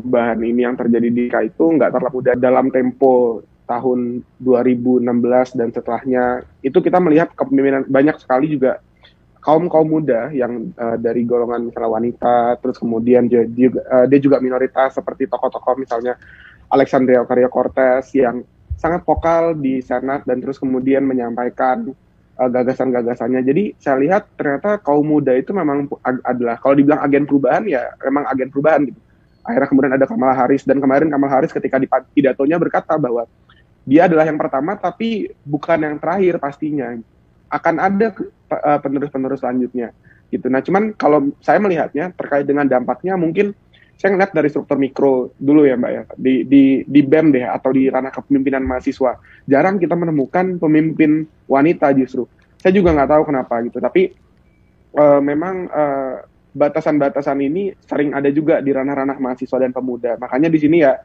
perubahan 0.00 0.38
ini 0.40 0.64
yang 0.64 0.74
terjadi 0.74 1.08
di 1.08 1.24
KI 1.28 1.52
itu 1.52 1.64
nggak 1.76 1.92
terlalu 1.92 2.14
mudah 2.20 2.34
dalam 2.40 2.66
tempo 2.72 3.44
tahun 3.70 4.26
2016 4.42 5.06
dan 5.54 5.68
setelahnya 5.70 6.24
itu 6.66 6.78
kita 6.82 6.98
melihat 6.98 7.30
kepemimpinan 7.38 7.86
banyak 7.86 8.18
sekali 8.18 8.50
juga 8.50 8.82
kaum 9.38 9.70
kaum 9.70 9.86
muda 9.86 10.28
yang 10.34 10.74
uh, 10.74 10.98
dari 10.98 11.22
golongan 11.22 11.70
misalnya 11.70 11.90
wanita 11.94 12.36
terus 12.58 12.76
kemudian 12.82 13.30
dia 13.30 13.46
juga, 13.46 13.80
uh, 13.86 14.06
dia 14.10 14.18
juga 14.18 14.42
minoritas 14.42 14.98
seperti 14.98 15.30
tokoh-tokoh 15.30 15.78
misalnya 15.78 16.18
Alexandria 16.66 17.22
Ocasio 17.22 17.46
Cortez 17.46 18.10
yang 18.18 18.42
sangat 18.74 19.06
vokal 19.06 19.54
di 19.54 19.78
Senat 19.84 20.26
dan 20.26 20.42
terus 20.42 20.58
kemudian 20.58 21.06
menyampaikan 21.06 21.92
uh, 22.40 22.48
gagasan-gagasannya. 22.48 23.44
Jadi 23.44 23.76
saya 23.76 24.00
lihat 24.00 24.34
ternyata 24.34 24.80
kaum 24.80 25.04
muda 25.04 25.36
itu 25.36 25.52
memang 25.52 25.86
adalah 26.24 26.56
kalau 26.58 26.74
dibilang 26.74 27.00
agen 27.04 27.28
perubahan 27.28 27.64
ya 27.68 27.92
memang 28.02 28.24
agen 28.28 28.48
perubahan 28.48 28.88
gitu 28.88 29.00
akhirnya 29.44 29.68
kemudian 29.68 29.92
ada 29.96 30.06
Kamala 30.06 30.34
Harris. 30.36 30.62
Dan 30.64 30.78
kemarin 30.78 31.08
Kamala 31.08 31.40
Harris 31.40 31.52
ketika 31.52 31.76
di 31.80 31.88
pidatonya 31.88 32.56
berkata 32.60 32.96
bahwa 33.00 33.24
dia 33.84 34.06
adalah 34.06 34.28
yang 34.28 34.36
pertama 34.36 34.76
tapi 34.76 35.32
bukan 35.42 35.78
yang 35.80 35.96
terakhir 35.96 36.36
pastinya. 36.38 36.96
Akan 37.50 37.82
ada 37.82 38.14
uh, 38.52 38.78
penerus-penerus 38.78 39.42
selanjutnya. 39.42 39.90
Gitu. 40.30 40.46
Nah, 40.46 40.62
cuman 40.62 40.94
kalau 40.94 41.34
saya 41.42 41.58
melihatnya 41.58 42.14
terkait 42.14 42.46
dengan 42.46 42.62
dampaknya 42.68 43.18
mungkin 43.18 43.50
saya 44.00 44.16
ngeliat 44.16 44.32
dari 44.32 44.48
struktur 44.48 44.80
mikro 44.80 45.34
dulu 45.36 45.66
ya 45.66 45.76
Mbak 45.76 45.92
ya. 45.92 46.02
Di 46.16 46.34
di 46.46 46.62
di 46.86 47.00
BEM 47.04 47.36
deh 47.36 47.44
atau 47.44 47.74
di 47.74 47.90
ranah 47.90 48.08
kepemimpinan 48.14 48.64
mahasiswa. 48.64 49.18
Jarang 49.44 49.76
kita 49.76 49.92
menemukan 49.98 50.56
pemimpin 50.56 51.28
wanita 51.50 51.92
justru. 51.92 52.24
Saya 52.62 52.72
juga 52.72 52.96
nggak 52.96 53.10
tahu 53.10 53.22
kenapa 53.28 53.60
gitu. 53.66 53.76
Tapi 53.76 54.14
uh, 54.96 55.20
memang 55.20 55.68
uh, 55.68 56.16
batasan-batasan 56.50 57.38
ini 57.42 57.74
sering 57.84 58.14
ada 58.14 58.28
juga 58.30 58.58
di 58.62 58.70
ranah-ranah 58.74 59.18
mahasiswa 59.18 59.58
dan 59.58 59.70
pemuda. 59.70 60.18
Makanya 60.18 60.50
di 60.50 60.58
sini 60.58 60.82
ya 60.82 60.98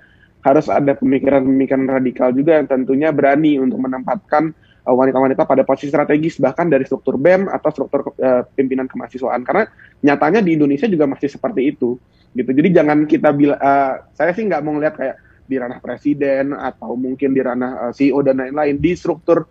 harus 0.46 0.70
ada 0.70 0.94
pemikiran-pemikiran 0.94 1.90
radikal 1.90 2.30
juga 2.30 2.62
yang 2.62 2.70
tentunya 2.70 3.10
berani 3.10 3.58
untuk 3.58 3.82
menempatkan 3.82 4.54
Eh, 4.86 4.94
wanita-wanita 4.94 5.50
pada 5.50 5.66
posisi 5.66 5.90
strategis 5.90 6.38
bahkan 6.38 6.70
dari 6.70 6.86
struktur 6.86 7.18
BEM 7.18 7.50
atau 7.50 7.74
struktur 7.74 8.14
uh, 8.22 8.46
pimpinan 8.54 8.86
kemahasiswaan. 8.86 9.42
Karena 9.42 9.66
nyatanya 10.06 10.46
di 10.46 10.54
Indonesia 10.54 10.86
juga 10.86 11.10
masih 11.10 11.26
seperti 11.26 11.74
itu 11.74 11.98
gitu. 12.38 12.52
Jadi 12.54 12.70
jangan 12.70 13.10
kita 13.10 13.34
bila 13.34 13.58
uh, 13.58 14.06
saya 14.14 14.30
sih 14.38 14.46
nggak 14.46 14.62
mau 14.62 14.78
ngeliat 14.78 14.94
kayak 14.94 15.18
di 15.50 15.58
ranah 15.58 15.82
presiden 15.82 16.54
atau 16.54 16.94
mungkin 16.94 17.34
di 17.34 17.42
ranah 17.42 17.90
uh, 17.90 17.94
CEO 17.98 18.22
dan 18.22 18.38
lain-lain. 18.38 18.78
Di 18.78 18.94
struktur 18.94 19.50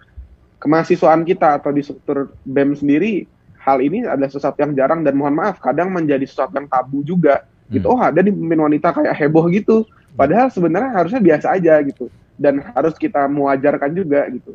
kemahasiswaan 0.62 1.26
kita 1.26 1.58
atau 1.58 1.74
di 1.74 1.82
struktur 1.82 2.30
BEM 2.46 2.78
sendiri 2.78 3.26
hal 3.64 3.80
ini 3.80 4.04
adalah 4.04 4.28
sesuatu 4.28 4.60
yang 4.60 4.76
jarang 4.76 5.00
dan 5.00 5.16
mohon 5.16 5.32
maaf 5.32 5.56
kadang 5.58 5.88
menjadi 5.88 6.28
sesuatu 6.28 6.52
yang 6.54 6.68
tabu 6.68 7.00
juga 7.00 7.48
gitu 7.72 7.88
hmm. 7.88 7.96
oh 7.96 8.00
ada 8.04 8.20
di 8.20 8.28
pemimpin 8.28 8.60
wanita 8.60 8.92
kayak 8.92 9.16
heboh 9.16 9.48
gitu 9.48 9.88
padahal 10.12 10.52
sebenarnya 10.52 10.92
harusnya 10.92 11.20
biasa 11.24 11.46
aja 11.56 11.80
gitu 11.80 12.12
dan 12.36 12.60
harus 12.76 12.94
kita 13.00 13.24
mewajarkan 13.24 13.90
juga 13.96 14.28
gitu 14.28 14.52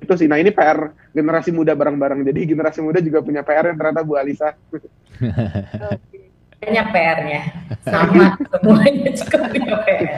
itu 0.00 0.12
sih. 0.16 0.26
Nah 0.26 0.40
ini 0.40 0.48
PR 0.48 0.96
generasi 1.12 1.52
muda 1.52 1.76
bareng-bareng. 1.76 2.24
Jadi 2.24 2.40
generasi 2.48 2.80
muda 2.80 3.04
juga 3.04 3.20
punya 3.20 3.44
PR 3.44 3.68
yang 3.68 3.76
ternyata 3.76 4.00
Bu 4.00 4.16
Alisa. 4.16 4.56
Banyak 6.60 6.86
PR-nya. 6.92 7.42
Sama 7.80 8.36
semuanya 8.36 9.10
juga 9.16 9.36
punya 9.48 9.76
PR. 9.80 10.16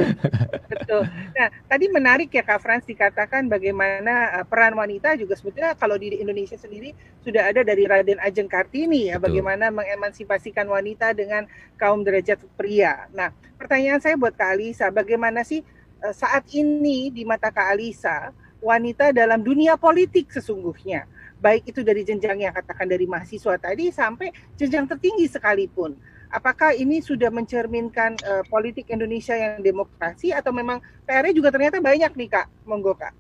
Betul. 0.67 1.03
Nah 1.39 1.49
tadi 1.71 1.87
menarik 1.87 2.35
ya 2.35 2.43
Kak 2.43 2.59
Frans 2.59 2.83
dikatakan 2.83 3.47
bagaimana 3.47 4.43
uh, 4.43 4.45
peran 4.45 4.75
wanita 4.75 5.15
juga 5.15 5.39
sebetulnya 5.39 5.79
kalau 5.79 5.95
di 5.95 6.11
Indonesia 6.19 6.59
sendiri 6.59 6.91
sudah 7.23 7.55
ada 7.55 7.63
dari 7.63 7.87
Raden 7.87 8.19
Ajeng 8.19 8.51
Kartini 8.51 9.15
ya 9.15 9.23
bagaimana 9.23 9.71
mengemansipasikan 9.71 10.67
wanita 10.67 11.15
dengan 11.15 11.47
kaum 11.79 12.03
derajat 12.03 12.43
pria. 12.59 13.07
Nah 13.15 13.31
pertanyaan 13.55 14.03
saya 14.03 14.19
buat 14.19 14.35
Kak 14.35 14.59
Alisa, 14.59 14.91
bagaimana 14.91 15.47
sih 15.47 15.63
uh, 16.03 16.11
saat 16.11 16.51
ini 16.51 17.15
di 17.15 17.23
mata 17.23 17.55
Kak 17.55 17.71
Alisa 17.71 18.35
wanita 18.59 19.15
dalam 19.15 19.43
dunia 19.47 19.79
politik 19.79 20.35
sesungguhnya. 20.35 21.07
Baik 21.39 21.75
itu 21.75 21.83
dari 21.83 22.03
jenjang 22.07 22.39
yang 22.47 22.55
katakan 22.55 22.87
dari 22.87 23.07
mahasiswa 23.07 23.59
tadi 23.59 23.91
sampai 23.91 24.31
jenjang 24.55 24.91
tertinggi 24.91 25.27
sekalipun. 25.27 25.95
Apakah 26.33 26.73
ini 26.73 27.05
sudah 27.05 27.29
mencerminkan 27.29 28.17
uh, 28.25 28.41
politik 28.49 28.89
Indonesia 28.89 29.37
yang 29.37 29.61
demokrasi 29.61 30.33
atau 30.33 30.49
memang 30.49 30.81
PR-nya 31.05 31.37
juga 31.37 31.53
ternyata 31.53 31.77
banyak 31.77 32.09
nih 32.17 32.29
Kak? 32.33 32.47
Monggo 32.65 32.97
Kak. 32.97 33.13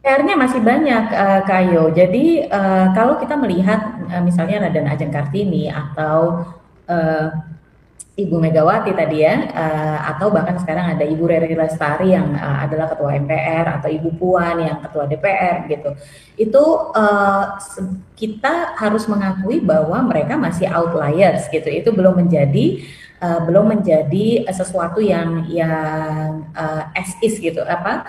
PR-nya 0.00 0.34
masih 0.38 0.64
banyak 0.64 1.04
uh, 1.12 1.40
Kayo. 1.44 1.92
Jadi 1.92 2.48
uh, 2.48 2.94
kalau 2.96 3.20
kita 3.20 3.36
melihat 3.36 4.00
uh, 4.08 4.22
misalnya 4.24 4.64
Raden 4.64 4.88
Ajeng 4.88 5.12
Kartini 5.12 5.68
atau 5.68 6.46
uh, 6.88 7.28
Ibu 8.16 8.40
Megawati 8.40 8.96
tadi 8.96 9.28
ya, 9.28 9.44
uh, 9.52 9.98
atau 10.16 10.32
bahkan 10.32 10.56
sekarang 10.56 10.96
ada 10.96 11.04
Ibu 11.04 11.28
Reri 11.28 11.52
Lestari 11.52 12.16
yang 12.16 12.32
uh, 12.32 12.64
adalah 12.64 12.88
ketua 12.88 13.12
MPR 13.12 13.76
atau 13.76 13.92
Ibu 13.92 14.16
Puan 14.16 14.56
yang 14.56 14.80
ketua 14.80 15.04
DPR 15.04 15.68
gitu. 15.68 15.92
Itu 16.40 16.64
uh, 16.96 17.60
kita 18.16 18.72
harus 18.80 19.04
mengakui 19.04 19.60
bahwa 19.60 20.00
mereka 20.00 20.40
masih 20.40 20.64
outliers 20.64 21.44
gitu. 21.52 21.68
Itu 21.68 21.92
belum 21.92 22.24
menjadi 22.24 22.80
belum 23.16 23.72
menjadi 23.72 24.44
sesuatu 24.52 25.00
yang 25.00 25.48
yang 25.48 26.44
gitu 27.16 27.64
apa 27.64 28.04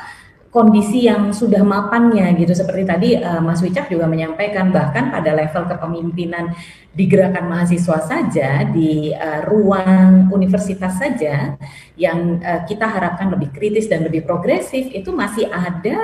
kondisi 0.50 1.06
yang 1.06 1.36
sudah 1.36 1.62
mapannya 1.62 2.34
gitu. 2.40 2.56
Seperti 2.56 2.84
tadi 2.88 3.10
uh, 3.20 3.44
Mas 3.44 3.60
Wicak 3.60 3.92
juga 3.92 4.08
menyampaikan 4.08 4.72
bahkan 4.72 5.12
pada 5.12 5.32
level 5.36 5.68
kepemimpinan 5.68 6.56
di 6.98 7.06
gerakan 7.06 7.46
mahasiswa 7.46 8.00
saja 8.02 8.66
di 8.66 9.14
uh, 9.14 9.46
ruang 9.46 10.34
universitas 10.34 10.98
saja 10.98 11.54
yang 11.94 12.42
uh, 12.42 12.66
kita 12.66 12.90
harapkan 12.90 13.30
lebih 13.30 13.54
kritis 13.54 13.86
dan 13.86 14.02
lebih 14.02 14.26
progresif 14.26 14.90
itu 14.90 15.14
masih 15.14 15.46
ada 15.52 16.00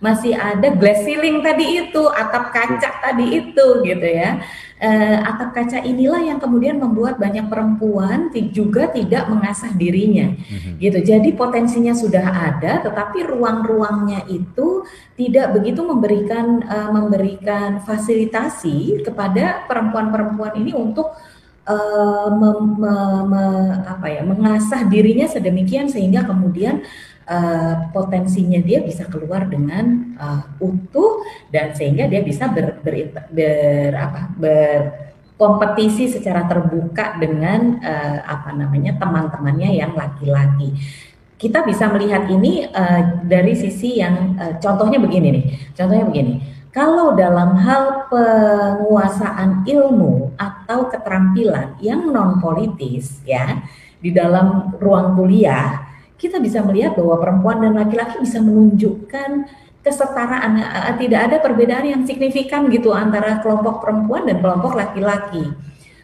masih 0.00 0.32
ada 0.32 0.72
glass 0.72 1.04
ceiling 1.04 1.44
tadi 1.44 1.84
itu 1.86 2.02
atap 2.08 2.56
kaca 2.56 2.90
tadi 3.04 3.26
itu 3.36 3.66
gitu 3.84 4.08
ya. 4.08 4.40
Uh, 4.80 5.20
atap 5.28 5.52
kaca 5.52 5.84
inilah 5.84 6.24
yang 6.24 6.40
kemudian 6.40 6.80
membuat 6.80 7.20
banyak 7.20 7.44
perempuan 7.52 8.32
juga 8.48 8.88
tidak 8.88 9.28
mengasah 9.28 9.68
dirinya. 9.76 10.32
Mm-hmm. 10.32 10.74
gitu. 10.80 10.98
Jadi 11.04 11.36
potensinya 11.36 11.92
sudah 11.92 12.24
ada 12.24 12.80
tetapi 12.80 13.28
ruang-ruangnya 13.28 14.24
itu 14.32 14.88
tidak 15.20 15.52
begitu 15.52 15.84
memberikan 15.84 16.64
uh, 16.64 16.88
memberikan 16.96 17.84
fasilitasi 17.84 19.04
kepada 19.04 19.68
perempuan-perempuan 19.68 20.56
ini 20.56 20.72
untuk 20.72 21.12
uh, 21.68 22.28
me, 22.32 22.50
me, 22.80 22.94
me, 23.28 23.44
apa 23.84 24.06
ya 24.08 24.22
mengasah 24.24 24.88
dirinya 24.88 25.28
sedemikian 25.28 25.92
sehingga 25.92 26.24
kemudian 26.24 26.80
uh, 27.30 27.74
potensinya 27.94 28.58
dia 28.58 28.82
bisa 28.82 29.06
keluar 29.06 29.46
dengan 29.46 30.12
uh, 30.18 30.42
utuh 30.58 31.22
dan 31.54 31.72
sehingga 31.78 32.10
dia 32.10 32.26
bisa 32.26 32.50
ber, 32.50 32.82
ber, 32.82 33.14
ber 33.30 33.94
apa 33.94 34.20
berkompetisi 34.34 36.10
secara 36.10 36.50
terbuka 36.50 37.14
dengan 37.22 37.78
uh, 37.78 38.18
apa 38.26 38.50
namanya 38.50 38.98
teman-temannya 38.98 39.70
yang 39.78 39.94
laki-laki. 39.94 40.74
Kita 41.40 41.64
bisa 41.64 41.88
melihat 41.88 42.28
ini 42.28 42.68
uh, 42.68 43.24
dari 43.24 43.56
sisi 43.56 43.96
yang 43.96 44.36
uh, 44.36 44.60
contohnya 44.60 45.00
begini 45.00 45.28
nih. 45.32 45.44
Contohnya 45.72 46.04
begini. 46.04 46.34
Kalau 46.70 47.18
dalam 47.18 47.58
hal 47.58 48.06
penguasaan 48.06 49.66
ilmu 49.66 50.38
atau 50.38 50.86
keterampilan 50.86 51.74
yang 51.82 52.14
non 52.14 52.38
politis 52.38 53.18
ya 53.26 53.58
di 53.98 54.14
dalam 54.14 54.78
ruang 54.78 55.18
kuliah 55.18 55.89
kita 56.20 56.36
bisa 56.36 56.60
melihat 56.60 57.00
bahwa 57.00 57.16
perempuan 57.16 57.64
dan 57.64 57.72
laki-laki 57.80 58.20
bisa 58.20 58.44
menunjukkan 58.44 59.48
kesetaraan, 59.80 60.60
eh, 60.60 60.94
tidak 61.00 61.20
ada 61.32 61.36
perbedaan 61.40 61.88
yang 61.88 62.02
signifikan 62.04 62.68
gitu 62.68 62.92
antara 62.92 63.40
kelompok 63.40 63.80
perempuan 63.80 64.28
dan 64.28 64.44
kelompok 64.44 64.76
laki-laki. 64.76 65.48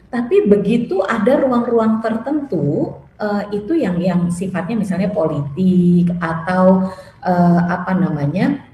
Tapi 0.08 0.48
begitu 0.48 1.04
ada 1.04 1.36
ruang-ruang 1.36 2.00
tertentu 2.00 2.96
uh, 3.20 3.42
itu 3.52 3.76
yang 3.76 3.98
yang 4.00 4.30
sifatnya 4.32 4.78
misalnya 4.78 5.10
politik 5.12 6.08
atau 6.22 6.88
uh, 7.20 7.60
apa 7.68 7.92
namanya 7.92 8.64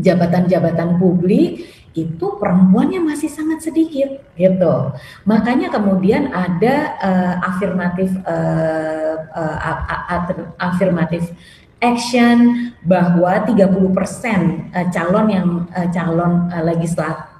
jabatan-jabatan 0.00 0.96
publik 0.96 1.68
itu 1.92 2.26
perempuannya 2.40 3.04
masih 3.04 3.28
sangat 3.28 3.68
sedikit 3.68 4.16
gitu. 4.36 4.74
Makanya 5.28 5.68
kemudian 5.68 6.32
ada 6.32 6.96
uh, 6.96 7.34
afirmatif 7.52 8.10
uh, 8.24 9.16
uh, 9.28 9.56
afirmatif 10.56 11.32
action 11.82 12.70
bahwa 12.86 13.42
30% 13.44 14.70
calon 14.94 15.26
yang 15.28 15.48
calon 15.90 16.46
legislatif 16.62 17.32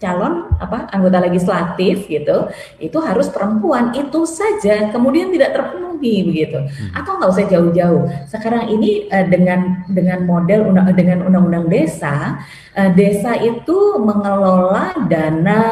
calon 0.00 0.48
apa 0.56 0.88
anggota 0.90 1.20
legislatif 1.20 2.08
gitu 2.08 2.48
itu 2.80 2.98
harus 3.04 3.28
perempuan 3.28 3.92
itu 3.92 4.24
saja 4.24 4.88
kemudian 4.88 5.28
tidak 5.28 5.52
terpenuhi 5.52 5.89
begitu. 6.00 6.58
Hmm. 6.58 6.90
atau 6.96 7.20
nggak 7.20 7.30
usah 7.30 7.46
jauh-jauh. 7.46 8.02
Sekarang 8.26 8.72
ini 8.72 9.06
uh, 9.12 9.26
dengan 9.28 9.84
dengan 9.86 10.24
model 10.24 10.72
undang 10.72 10.88
dengan 10.96 11.28
undang-undang 11.28 11.68
desa 11.68 12.40
uh, 12.74 12.90
desa 12.96 13.36
itu 13.36 14.00
mengelola 14.00 14.96
dana 15.06 15.62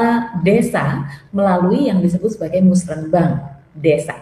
desa 0.44 1.08
melalui 1.32 1.88
yang 1.88 2.04
disebut 2.04 2.36
sebagai 2.36 2.60
musrenbang 2.60 3.40
desa. 3.72 4.14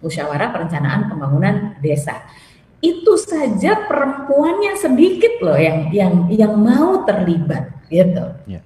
Musyawarah 0.00 0.48
perencanaan 0.48 1.12
pembangunan 1.12 1.76
desa. 1.84 2.24
Itu 2.80 3.20
saja 3.20 3.84
perempuannya 3.84 4.72
sedikit 4.80 5.44
loh 5.44 5.60
yang 5.60 5.92
yang 5.92 6.14
yang 6.32 6.56
mau 6.56 7.04
terlibat 7.04 7.68
gitu. 7.92 8.24
Yeah 8.48 8.64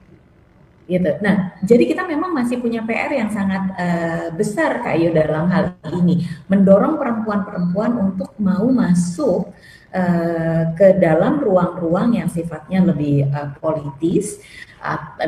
gitu. 0.85 1.11
Nah, 1.25 1.57
jadi 1.65 1.85
kita 1.89 2.03
memang 2.05 2.37
masih 2.37 2.61
punya 2.61 2.85
PR 2.85 3.13
yang 3.13 3.33
sangat 3.33 3.63
uh, 3.77 4.27
besar 4.37 4.85
Kak 4.85 4.97
Iyo 5.01 5.17
dalam 5.17 5.49
hal 5.49 5.77
ini, 5.97 6.29
mendorong 6.49 7.01
perempuan-perempuan 7.01 7.93
untuk 7.97 8.31
mau 8.37 8.69
masuk 8.69 9.53
uh, 9.95 10.63
ke 10.77 11.01
dalam 11.01 11.41
ruang-ruang 11.41 12.21
yang 12.21 12.29
sifatnya 12.29 12.85
lebih 12.85 13.33
uh, 13.33 13.57
politis 13.59 14.41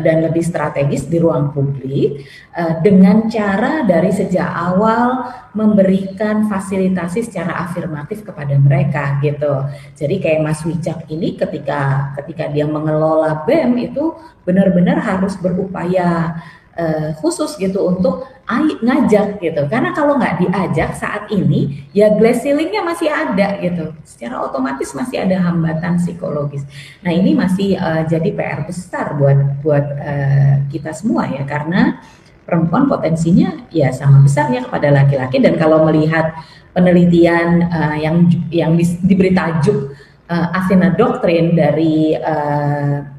dan 0.04 0.16
lebih 0.28 0.44
strategis 0.44 1.08
di 1.08 1.16
ruang 1.16 1.50
publik 1.56 2.28
uh, 2.52 2.78
dengan 2.84 3.26
cara 3.32 3.82
dari 3.88 4.12
sejak 4.12 4.46
awal 4.46 5.32
memberikan 5.56 6.44
fasilitasi 6.46 7.24
secara 7.24 7.64
afirmatif 7.64 8.20
kepada 8.20 8.60
mereka 8.60 9.16
gitu. 9.24 9.64
Jadi 9.96 10.20
kayak 10.20 10.44
Mas 10.44 10.60
Wicak 10.62 11.08
ini 11.08 11.34
ketika 11.40 12.12
ketika 12.20 12.52
dia 12.52 12.68
mengelola 12.68 13.48
BEM 13.48 13.72
itu 13.80 14.12
benar-benar 14.44 15.00
harus 15.00 15.34
berupaya 15.40 16.36
uh, 16.76 17.10
khusus 17.18 17.56
gitu 17.58 17.82
untuk 17.82 18.28
ngajak 18.46 19.42
gitu. 19.42 19.62
Karena 19.66 19.90
kalau 19.90 20.14
nggak 20.20 20.38
diajak 20.38 20.94
saat 20.94 21.26
ini 21.34 21.88
ya 21.90 22.14
glass 22.14 22.46
ceilingnya 22.46 22.86
masih 22.86 23.10
ada 23.10 23.58
gitu. 23.58 23.90
Secara 24.06 24.38
otomatis 24.46 24.94
masih 24.94 25.26
ada 25.26 25.42
hambatan 25.42 25.98
psikologis. 25.98 26.62
Nah 27.02 27.10
ini 27.10 27.34
masih 27.34 27.74
uh, 27.74 28.06
jadi 28.06 28.30
PR 28.30 28.60
besar 28.62 29.18
buat 29.18 29.60
buat 29.66 29.86
uh, 29.98 30.54
kita 30.70 30.94
semua 30.94 31.26
ya. 31.26 31.42
Karena 31.42 31.98
perempuan 32.46 32.86
potensinya 32.86 33.66
ya 33.74 33.90
sama 33.90 34.22
besarnya 34.22 34.62
kepada 34.70 34.94
laki-laki. 34.94 35.42
Dan 35.42 35.58
kalau 35.58 35.82
melihat 35.82 36.38
penelitian 36.70 37.66
uh, 37.66 37.96
yang 37.98 38.30
yang 38.54 38.78
di, 38.78 38.86
diberi 39.02 39.34
tajuk 39.34 39.90
uh, 40.30 40.46
Athena 40.54 40.94
Doctrine 40.94 41.58
dari 41.58 42.14
uh, 42.14 43.15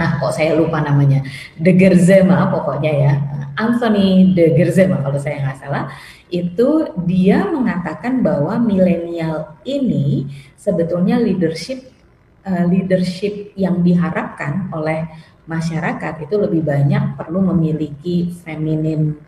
ah 0.00 0.16
kok 0.16 0.32
saya 0.32 0.56
lupa 0.56 0.80
namanya. 0.80 1.20
De 1.60 1.76
Gerzema 1.76 2.48
pokoknya 2.48 2.92
ya. 2.92 3.12
Anthony 3.60 4.32
De 4.32 4.56
Gerzema 4.56 5.04
kalau 5.04 5.20
saya 5.20 5.44
nggak 5.44 5.58
salah. 5.60 5.92
Itu 6.32 6.96
dia 7.04 7.44
mengatakan 7.44 8.24
bahwa 8.24 8.56
milenial 8.56 9.60
ini 9.68 10.30
sebetulnya 10.56 11.20
leadership 11.20 11.84
uh, 12.48 12.64
leadership 12.64 13.52
yang 13.60 13.84
diharapkan 13.84 14.72
oleh 14.72 15.04
masyarakat 15.44 16.24
itu 16.24 16.34
lebih 16.38 16.62
banyak 16.64 17.18
perlu 17.18 17.42
memiliki 17.52 18.32
feminine 18.46 19.18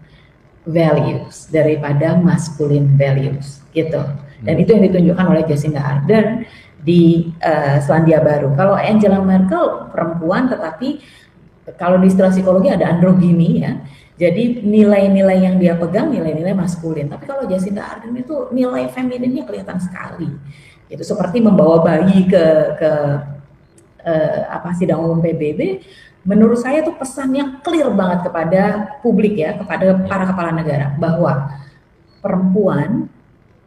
values 0.63 1.51
daripada 1.51 2.15
masculine 2.17 2.95
values 2.95 3.61
gitu. 3.75 4.01
Dan 4.43 4.55
hmm. 4.59 4.63
itu 4.63 4.71
yang 4.75 4.85
ditunjukkan 4.91 5.27
oleh 5.27 5.43
Jacinda 5.47 5.83
Ardern 5.83 6.47
di 6.83 7.31
uh, 7.39 7.79
Selandia 7.79 8.19
Baru. 8.19 8.53
Kalau 8.59 8.75
Angela 8.75 9.23
Merkel 9.23 9.89
perempuan 9.95 10.51
tetapi 10.51 10.99
kalau 11.79 12.03
di 12.03 12.11
istilah 12.11 12.35
psikologi 12.35 12.69
ada 12.75 12.91
androgini 12.91 13.63
ya. 13.63 13.73
Jadi 14.19 14.63
nilai-nilai 14.63 15.39
yang 15.41 15.57
dia 15.57 15.75
pegang 15.79 16.13
nilai-nilai 16.13 16.53
maskulin. 16.53 17.09
Tapi 17.09 17.25
kalau 17.25 17.49
Jacinda 17.49 17.87
Ardern 17.87 18.19
itu 18.19 18.51
nilai 18.53 18.91
femininnya 18.91 19.47
kelihatan 19.47 19.79
sekali. 19.79 20.29
Itu 20.91 21.03
seperti 21.03 21.41
membawa 21.41 21.81
bayi 21.81 22.29
ke 22.29 22.45
ke 22.77 22.93
uh, 24.05 24.41
apa 24.53 24.75
sidang 24.77 25.01
umum 25.03 25.23
PBB. 25.23 25.83
Menurut 26.23 26.63
saya 26.63 26.87
itu 26.87 26.95
pesannya 26.95 27.63
clear 27.67 27.91
banget 27.91 28.31
kepada 28.31 28.63
publik 29.03 29.35
ya, 29.43 29.59
kepada 29.59 30.07
para 30.07 30.25
kepala 30.31 30.51
negara 30.55 30.95
bahwa 30.95 31.59
perempuan 32.23 33.11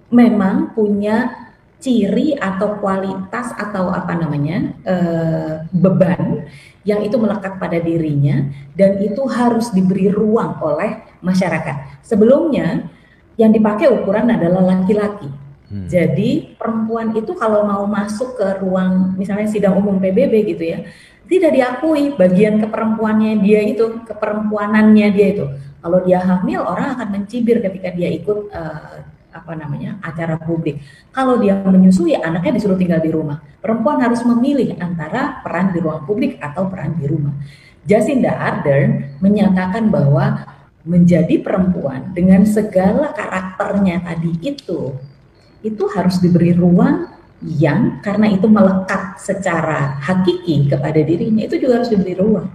memang 0.07 0.71
punya 0.71 1.44
ciri 1.85 2.33
atau 2.33 2.81
kualitas 2.81 3.53
atau 3.53 3.93
apa 3.93 4.17
namanya 4.17 4.73
uh, 4.89 5.51
beban 5.69 6.49
yang 6.81 7.05
itu 7.05 7.13
melekat 7.21 7.61
pada 7.61 7.77
dirinya 7.77 8.49
dan 8.73 8.97
itu 8.97 9.21
harus 9.29 9.69
diberi 9.69 10.09
ruang 10.09 10.57
oleh 10.65 11.05
masyarakat. 11.21 12.01
Sebelumnya 12.01 12.89
yang 13.37 13.53
dipakai 13.53 13.85
ukuran 13.93 14.33
adalah 14.33 14.65
laki-laki. 14.65 15.29
Hmm. 15.69 15.85
Jadi 15.85 16.57
perempuan 16.57 17.13
itu 17.13 17.37
kalau 17.37 17.69
mau 17.69 17.85
masuk 17.85 18.33
ke 18.33 18.47
ruang 18.65 19.13
misalnya 19.13 19.45
sidang 19.45 19.77
umum 19.77 20.01
PBB 20.01 20.57
gitu 20.57 20.63
ya, 20.65 20.89
tidak 21.29 21.53
diakui 21.53 22.17
bagian 22.17 22.65
keperempuannya 22.65 23.45
dia 23.45 23.61
itu, 23.61 24.01
keperempuanannya 24.09 25.07
dia 25.13 25.27
itu. 25.37 25.45
Kalau 25.85 26.01
dia 26.01 26.17
hamil 26.17 26.65
orang 26.65 26.97
akan 26.97 27.07
mencibir 27.13 27.61
ketika 27.61 27.93
dia 27.93 28.09
ikut 28.09 28.49
uh, 28.49 29.05
apa 29.35 29.51
namanya 29.51 29.99
acara 29.99 30.39
publik. 30.39 30.79
Kalau 31.11 31.35
dia 31.35 31.59
menyusui 31.59 32.15
anaknya 32.15 32.55
disuruh 32.55 32.79
tinggal 32.79 33.03
di 33.03 33.11
rumah. 33.11 33.43
Perempuan 33.59 33.99
harus 33.99 34.23
memilih 34.23 34.79
antara 34.79 35.43
peran 35.43 35.75
di 35.75 35.83
ruang 35.83 36.07
publik 36.07 36.39
atau 36.39 36.71
peran 36.71 36.95
di 36.95 37.03
rumah. 37.03 37.35
Jacinda 37.83 38.31
Ardern 38.31 39.19
menyatakan 39.19 39.91
bahwa 39.91 40.47
menjadi 40.87 41.41
perempuan 41.43 42.15
dengan 42.15 42.47
segala 42.47 43.11
karakternya 43.11 44.05
tadi 44.05 44.31
itu 44.41 44.93
itu 45.65 45.83
harus 45.97 46.21
diberi 46.21 46.53
ruang 46.53 47.09
yang 47.41 47.99
karena 48.05 48.29
itu 48.29 48.45
melekat 48.45 49.17
secara 49.17 49.97
hakiki 49.97 50.69
kepada 50.69 51.01
dirinya 51.01 51.43
itu 51.45 51.57
juga 51.57 51.81
harus 51.81 51.91
diberi 51.91 52.13
ruang. 52.15 52.47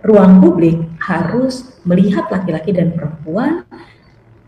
Ruang 0.00 0.40
publik 0.40 0.80
harus 1.04 1.76
melihat 1.84 2.28
laki-laki 2.32 2.72
dan 2.72 2.96
perempuan 2.96 3.68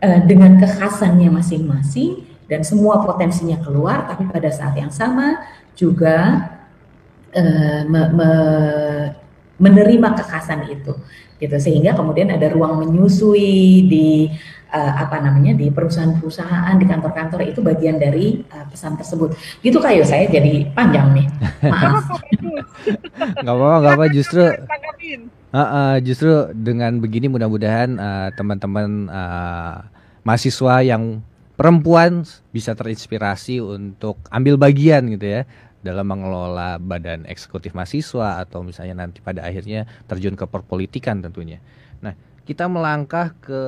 uh, 0.03 0.21
dengan 0.25 0.57
kekhasannya 0.59 1.29
masing-masing 1.31 2.27
dan 2.51 2.67
semua 2.67 2.99
potensinya 3.07 3.61
keluar, 3.63 4.11
tapi 4.11 4.27
pada 4.27 4.51
saat 4.51 4.75
yang 4.75 4.91
sama 4.91 5.39
juga 5.79 6.51
uh, 7.31 7.81
me, 7.87 8.03
me, 8.11 8.31
menerima 9.61 10.09
kekhasan 10.19 10.67
itu, 10.73 10.99
gitu 11.39 11.57
sehingga 11.61 11.95
kemudian 11.95 12.33
ada 12.33 12.51
ruang 12.51 12.83
menyusui 12.83 13.87
di 13.87 14.33
uh, 14.73 14.93
apa 15.05 15.21
namanya 15.21 15.53
di 15.55 15.69
perusahaan-perusahaan 15.69 16.75
di 16.79 16.87
kantor-kantor 16.87 17.41
itu 17.47 17.61
bagian 17.61 17.99
dari 17.99 18.43
uh, 18.51 18.67
pesan 18.71 18.97
tersebut. 18.97 19.35
Gitu 19.61 19.79
kayak 19.79 20.07
saya 20.07 20.25
jadi 20.31 20.71
panjang 20.73 21.13
nih. 21.15 21.27
Maaf. 21.73 22.07
Gak 23.43 23.55
apa-apa, 23.55 23.89
apa 23.95 24.05
justru. 24.11 24.43
Uh, 25.51 25.59
uh, 25.59 25.97
justru 25.99 26.31
dengan 26.55 27.03
begini 27.03 27.27
mudah-mudahan 27.27 27.99
uh, 27.99 28.31
teman-teman 28.39 29.11
uh, 29.11 29.83
mahasiswa 30.23 30.79
yang 30.87 31.27
perempuan 31.59 32.23
bisa 32.55 32.71
terinspirasi 32.79 33.59
untuk 33.59 34.15
ambil 34.31 34.55
bagian 34.55 35.11
gitu 35.11 35.27
ya 35.27 35.43
dalam 35.83 36.07
mengelola 36.07 36.79
badan 36.79 37.27
eksekutif 37.27 37.75
mahasiswa 37.75 38.39
atau 38.39 38.63
misalnya 38.63 39.03
nanti 39.03 39.19
pada 39.19 39.43
akhirnya 39.43 39.91
terjun 40.07 40.39
ke 40.39 40.47
perpolitikan 40.47 41.19
tentunya. 41.19 41.59
Nah, 41.99 42.15
kita 42.47 42.71
melangkah 42.71 43.35
ke 43.43 43.63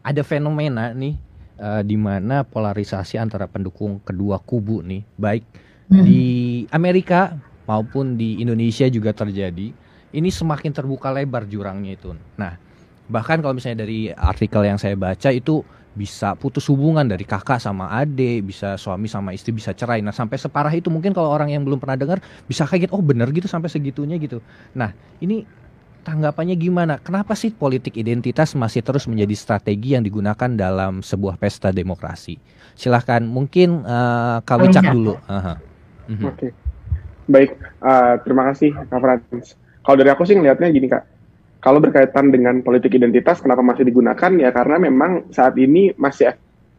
ada 0.00 0.22
fenomena 0.24 0.96
nih 0.96 1.20
uh, 1.60 1.84
di 1.84 2.00
mana 2.00 2.48
polarisasi 2.48 3.20
antara 3.20 3.44
pendukung 3.44 4.00
kedua 4.00 4.40
kubu 4.40 4.80
nih, 4.80 5.04
baik 5.20 5.44
hmm. 5.92 6.00
di 6.00 6.24
Amerika 6.72 7.36
maupun 7.68 8.16
di 8.16 8.40
Indonesia 8.40 8.88
juga 8.88 9.12
terjadi 9.12 9.84
ini 10.16 10.32
semakin 10.32 10.72
terbuka 10.72 11.12
lebar 11.12 11.44
jurangnya 11.44 11.92
itu. 11.92 12.16
Nah, 12.40 12.56
bahkan 13.06 13.44
kalau 13.44 13.52
misalnya 13.52 13.84
dari 13.84 14.08
artikel 14.08 14.64
yang 14.64 14.80
saya 14.80 14.96
baca 14.96 15.28
itu 15.28 15.60
bisa 15.96 16.36
putus 16.36 16.68
hubungan 16.68 17.04
dari 17.08 17.24
kakak 17.24 17.60
sama 17.60 17.88
adik, 17.96 18.52
bisa 18.52 18.76
suami 18.76 19.08
sama 19.08 19.32
istri 19.32 19.52
bisa 19.52 19.72
cerai. 19.72 20.00
Nah, 20.00 20.12
sampai 20.12 20.36
separah 20.36 20.72
itu 20.72 20.88
mungkin 20.92 21.12
kalau 21.12 21.32
orang 21.32 21.52
yang 21.52 21.64
belum 21.64 21.80
pernah 21.80 21.96
dengar 21.96 22.18
bisa 22.48 22.64
kaget, 22.68 22.92
oh 22.92 23.00
bener 23.00 23.28
gitu 23.32 23.48
sampai 23.48 23.68
segitunya 23.72 24.16
gitu. 24.20 24.44
Nah, 24.76 24.92
ini 25.20 25.44
tanggapannya 26.04 26.54
gimana? 26.60 27.00
Kenapa 27.00 27.32
sih 27.32 27.52
politik 27.52 27.96
identitas 27.96 28.52
masih 28.52 28.84
terus 28.84 29.08
menjadi 29.08 29.32
strategi 29.32 29.96
yang 29.96 30.04
digunakan 30.04 30.52
dalam 30.52 31.00
sebuah 31.00 31.40
pesta 31.40 31.72
demokrasi? 31.72 32.36
Silahkan, 32.76 33.24
mungkin 33.24 33.84
uh, 33.84 34.44
Kak 34.44 34.56
Wicak 34.64 34.92
dulu. 34.92 35.16
Uh 35.24 35.32
-huh. 35.32 35.56
Oke, 36.06 36.24
okay. 36.28 36.50
baik. 37.26 37.50
Uh, 37.80 38.20
terima 38.22 38.52
kasih 38.52 38.76
Kak 38.86 39.00
Frans. 39.00 39.65
Kalau 39.86 39.96
dari 40.02 40.10
aku 40.10 40.26
sih 40.26 40.34
ngelihatnya 40.34 40.66
gini 40.74 40.90
kak, 40.90 41.04
kalau 41.62 41.78
berkaitan 41.78 42.34
dengan 42.34 42.58
politik 42.66 42.90
identitas, 42.98 43.38
kenapa 43.38 43.62
masih 43.62 43.86
digunakan 43.86 44.30
ya 44.34 44.50
karena 44.50 44.76
memang 44.82 45.30
saat 45.30 45.54
ini 45.54 45.94
masih 45.94 46.34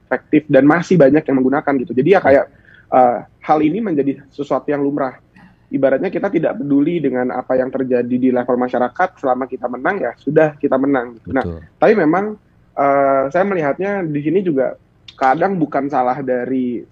efektif 0.07 0.43
dan 0.51 0.67
masih 0.67 0.99
banyak 0.99 1.23
yang 1.23 1.35
menggunakan 1.39 1.73
gitu. 1.87 1.95
Jadi 1.95 2.09
ya 2.11 2.19
kayak 2.19 2.45
uh, 2.91 3.23
hal 3.23 3.59
ini 3.63 3.79
menjadi 3.79 4.23
sesuatu 4.27 4.67
yang 4.67 4.83
lumrah. 4.83 5.19
Ibaratnya 5.67 6.07
kita 6.07 6.31
tidak 6.31 6.63
peduli 6.63 7.03
dengan 7.03 7.27
apa 7.35 7.59
yang 7.59 7.67
terjadi 7.67 8.15
di 8.15 8.31
level 8.31 8.55
masyarakat 8.55 9.19
selama 9.19 9.51
kita 9.51 9.67
menang 9.67 9.99
ya 9.99 10.11
sudah 10.15 10.55
kita 10.55 10.79
menang. 10.79 11.19
Gitu. 11.19 11.35
Nah, 11.35 11.43
tapi 11.75 11.93
memang 11.95 12.39
uh, 12.75 13.27
saya 13.27 13.43
melihatnya 13.43 14.03
di 14.07 14.19
sini 14.23 14.39
juga 14.39 14.79
kadang 15.19 15.59
bukan 15.59 15.91
salah 15.91 16.23
dari 16.23 16.87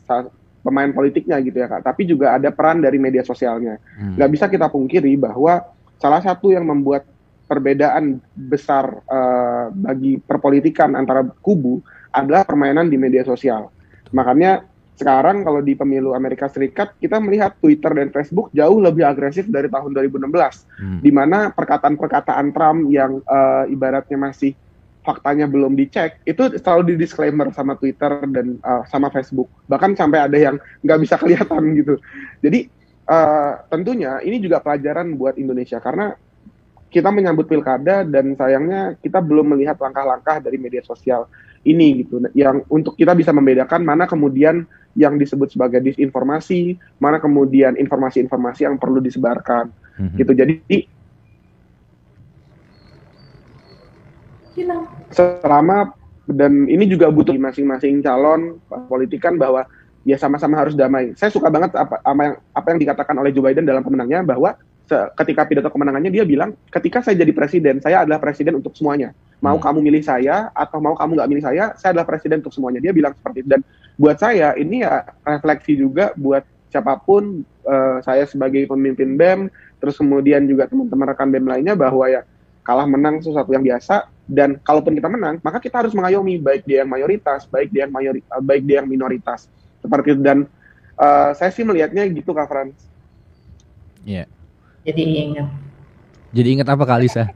pemain 0.60 0.92
politiknya 0.92 1.40
gitu 1.46 1.56
ya 1.62 1.72
kak, 1.72 1.88
tapi 1.88 2.04
juga 2.04 2.36
ada 2.36 2.52
peran 2.52 2.84
dari 2.84 3.00
media 3.00 3.24
sosialnya. 3.24 3.80
Hmm. 3.96 4.20
Gak 4.20 4.32
bisa 4.34 4.46
kita 4.52 4.68
pungkiri 4.68 5.16
bahwa 5.16 5.75
salah 6.06 6.22
satu 6.22 6.54
yang 6.54 6.70
membuat 6.70 7.10
perbedaan 7.50 8.22
besar 8.38 9.02
uh, 9.10 9.74
bagi 9.74 10.22
perpolitikan 10.22 10.94
antara 10.94 11.26
kubu 11.42 11.82
adalah 12.14 12.46
permainan 12.46 12.94
di 12.94 12.98
media 13.02 13.26
sosial. 13.26 13.74
Makanya 14.14 14.62
sekarang 14.96 15.42
kalau 15.42 15.66
di 15.66 15.74
pemilu 15.74 16.14
Amerika 16.14 16.46
Serikat 16.46 16.94
kita 17.02 17.18
melihat 17.18 17.58
Twitter 17.58 17.90
dan 17.90 18.14
Facebook 18.14 18.54
jauh 18.54 18.78
lebih 18.78 19.02
agresif 19.02 19.50
dari 19.50 19.66
tahun 19.66 19.98
2016, 19.98 20.30
hmm. 20.30 21.00
di 21.02 21.10
mana 21.10 21.50
perkataan-perkataan 21.50 22.54
Trump 22.54 22.86
yang 22.94 23.26
uh, 23.26 23.66
ibaratnya 23.66 24.30
masih 24.30 24.54
faktanya 25.02 25.46
belum 25.50 25.74
dicek, 25.78 26.22
itu 26.26 26.58
selalu 26.58 26.94
di 26.94 27.06
disclaimer 27.06 27.50
sama 27.54 27.78
Twitter 27.78 28.26
dan 28.30 28.62
uh, 28.62 28.86
sama 28.90 29.10
Facebook. 29.10 29.50
Bahkan 29.70 29.98
sampai 29.98 30.26
ada 30.26 30.38
yang 30.38 30.56
nggak 30.82 31.00
bisa 31.02 31.18
kelihatan 31.22 31.78
gitu. 31.78 31.98
Jadi 32.42 32.85
uh, 33.10 33.54
tentunya 33.70 34.20
ini 34.22 34.42
juga 34.42 34.62
pelajaran 34.62 35.18
buat 35.18 35.38
Indonesia 35.38 35.82
karena 35.82 36.14
kita 36.90 37.12
menyambut 37.12 37.50
pilkada 37.50 38.08
dan 38.08 38.38
sayangnya 38.40 38.96
kita 39.04 39.20
belum 39.20 39.52
melihat 39.58 39.76
langkah-langkah 39.82 40.40
dari 40.40 40.56
media 40.56 40.80
sosial 40.86 41.28
ini 41.66 42.06
gitu 42.06 42.22
yang 42.38 42.62
untuk 42.70 42.96
kita 42.96 43.12
bisa 43.18 43.34
membedakan 43.34 43.82
mana 43.84 44.06
kemudian 44.06 44.64
yang 44.96 45.20
disebut 45.20 45.52
sebagai 45.52 45.84
disinformasi, 45.84 46.80
mana 47.04 47.20
kemudian 47.20 47.76
informasi-informasi 47.76 48.64
yang 48.64 48.80
perlu 48.80 49.04
disebarkan 49.04 49.70
mm-hmm. 50.00 50.18
gitu. 50.24 50.32
Jadi 50.32 50.56
selama 55.12 55.92
dan 56.32 56.64
ini 56.72 56.88
juga 56.88 57.12
butuh 57.12 57.36
masing-masing 57.36 58.00
calon 58.00 58.56
politikan 58.88 59.36
bahwa 59.36 59.68
ya 60.06 60.16
sama-sama 60.22 60.56
harus 60.62 60.78
damai. 60.78 61.18
Saya 61.18 61.34
suka 61.34 61.50
banget 61.50 61.74
apa, 61.74 62.00
apa 62.00 62.22
yang 62.22 62.36
apa 62.54 62.68
yang 62.72 62.80
dikatakan 62.80 63.16
oleh 63.18 63.34
Joe 63.34 63.44
Biden 63.44 63.66
dalam 63.66 63.82
pemenangnya 63.82 64.22
bahwa 64.22 64.56
ketika 64.90 65.42
pidato 65.50 65.70
kemenangannya 65.74 66.14
dia 66.14 66.22
bilang 66.22 66.54
ketika 66.70 67.02
saya 67.02 67.18
jadi 67.18 67.34
presiden 67.34 67.82
saya 67.82 68.06
adalah 68.06 68.22
presiden 68.22 68.62
untuk 68.62 68.78
semuanya 68.78 69.18
mau 69.42 69.58
hmm. 69.58 69.66
kamu 69.66 69.80
milih 69.82 70.04
saya 70.06 70.54
atau 70.54 70.78
mau 70.78 70.94
kamu 70.94 71.18
nggak 71.18 71.30
milih 71.34 71.44
saya 71.44 71.64
saya 71.76 71.98
adalah 71.98 72.08
presiden 72.08 72.46
untuk 72.46 72.54
semuanya 72.54 72.80
dia 72.86 72.94
bilang 72.94 73.18
seperti 73.18 73.42
itu 73.42 73.50
dan 73.50 73.62
buat 73.98 74.18
saya 74.22 74.54
ini 74.54 74.86
ya 74.86 75.02
refleksi 75.26 75.74
juga 75.74 76.14
buat 76.14 76.46
siapa 76.70 77.02
pun 77.02 77.42
uh, 77.66 77.98
saya 78.06 78.30
sebagai 78.30 78.68
pemimpin 78.70 79.18
BEM 79.18 79.40
terus 79.82 79.98
kemudian 79.98 80.46
juga 80.46 80.70
teman-teman 80.70 81.06
rekan 81.14 81.30
BEM 81.34 81.46
lainnya 81.50 81.74
bahwa 81.74 82.06
ya 82.06 82.22
kalah 82.66 82.86
menang 82.86 83.22
sesuatu 83.22 83.50
yang 83.54 83.66
biasa 83.66 84.10
dan 84.26 84.58
kalaupun 84.62 84.98
kita 84.98 85.10
menang 85.10 85.42
maka 85.42 85.58
kita 85.62 85.82
harus 85.82 85.94
mengayomi 85.98 86.42
baik 86.42 86.66
dia 86.66 86.86
yang 86.86 86.90
mayoritas 86.90 87.50
baik 87.50 87.70
dia 87.74 87.90
yang 87.90 87.94
mayoritas 87.94 88.30
baik 88.42 88.64
dia 88.66 88.82
yang 88.82 88.90
minoritas 88.90 89.50
seperti 89.86 90.18
itu 90.18 90.22
dan 90.26 90.50
uh, 90.98 91.30
saya 91.38 91.54
sih 91.54 91.62
melihatnya 91.62 92.10
gitu 92.10 92.34
kak 92.34 92.50
Frans. 92.50 92.76
Iya. 94.02 94.26
Yeah. 94.26 94.28
Jadi 94.86 95.02
ingat. 95.02 95.48
Jadi 96.36 96.48
ingat 96.52 96.68
apa 96.68 96.84
kali 96.84 97.08
Alisa? 97.08 97.32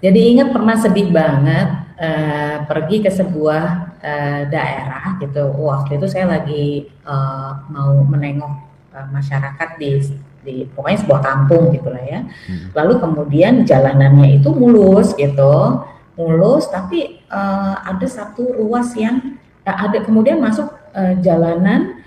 Jadi 0.00 0.20
ingat 0.32 0.48
pernah 0.56 0.76
sedih 0.80 1.12
banget 1.12 1.68
uh, 2.00 2.56
pergi 2.64 3.04
ke 3.04 3.10
sebuah 3.12 3.64
uh, 4.00 4.40
daerah 4.48 5.20
gitu. 5.20 5.44
Waktu 5.52 6.00
itu 6.00 6.06
saya 6.08 6.26
lagi 6.40 6.88
uh, 7.04 7.68
mau 7.68 8.00
menengok 8.08 8.54
uh, 8.96 9.06
masyarakat 9.12 9.68
di 9.76 10.00
di 10.40 10.64
pokoknya 10.72 11.04
sebuah 11.04 11.20
kampung 11.20 11.76
gitulah 11.76 12.00
ya. 12.00 12.24
Hmm. 12.24 12.72
Lalu 12.72 12.94
kemudian 13.04 13.68
jalanannya 13.68 14.40
itu 14.40 14.48
mulus 14.56 15.12
gitu, 15.20 15.84
mulus 16.16 16.64
tapi 16.72 17.20
uh, 17.28 17.84
ada 17.84 18.06
satu 18.08 18.56
ruas 18.56 18.96
yang 18.96 19.36
uh, 19.68 19.76
ada 19.84 20.00
kemudian 20.00 20.40
masuk 20.40 20.79
uh, 20.94 21.14
jalanan 21.22 22.00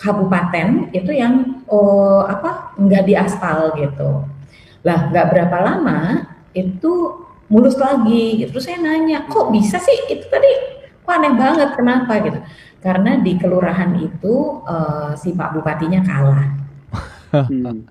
kabupaten 0.00 0.88
itu 0.96 1.12
yang 1.12 1.64
oh, 1.68 2.24
apa 2.24 2.72
nggak 2.80 3.04
diaspal 3.04 3.76
gitu. 3.76 4.24
Lah 4.80 5.12
nggak 5.12 5.28
berapa 5.28 5.56
lama 5.60 6.24
itu 6.56 7.20
mulus 7.52 7.76
lagi. 7.76 8.40
Gitu. 8.40 8.56
Terus 8.56 8.64
saya 8.64 8.80
nanya, 8.80 9.28
kok 9.28 9.52
bisa 9.52 9.76
sih 9.76 10.08
itu 10.08 10.24
tadi 10.32 10.48
kok 11.04 11.12
aneh 11.12 11.34
banget 11.36 11.70
kenapa 11.76 12.12
gitu? 12.24 12.40
Karena 12.80 13.20
di 13.20 13.36
kelurahan 13.36 13.92
itu 14.00 14.64
uh, 14.64 15.12
si 15.20 15.36
Pak 15.36 15.52
Bupatinya 15.52 16.00
kalah. 16.00 16.48
Hmm. 17.30 17.84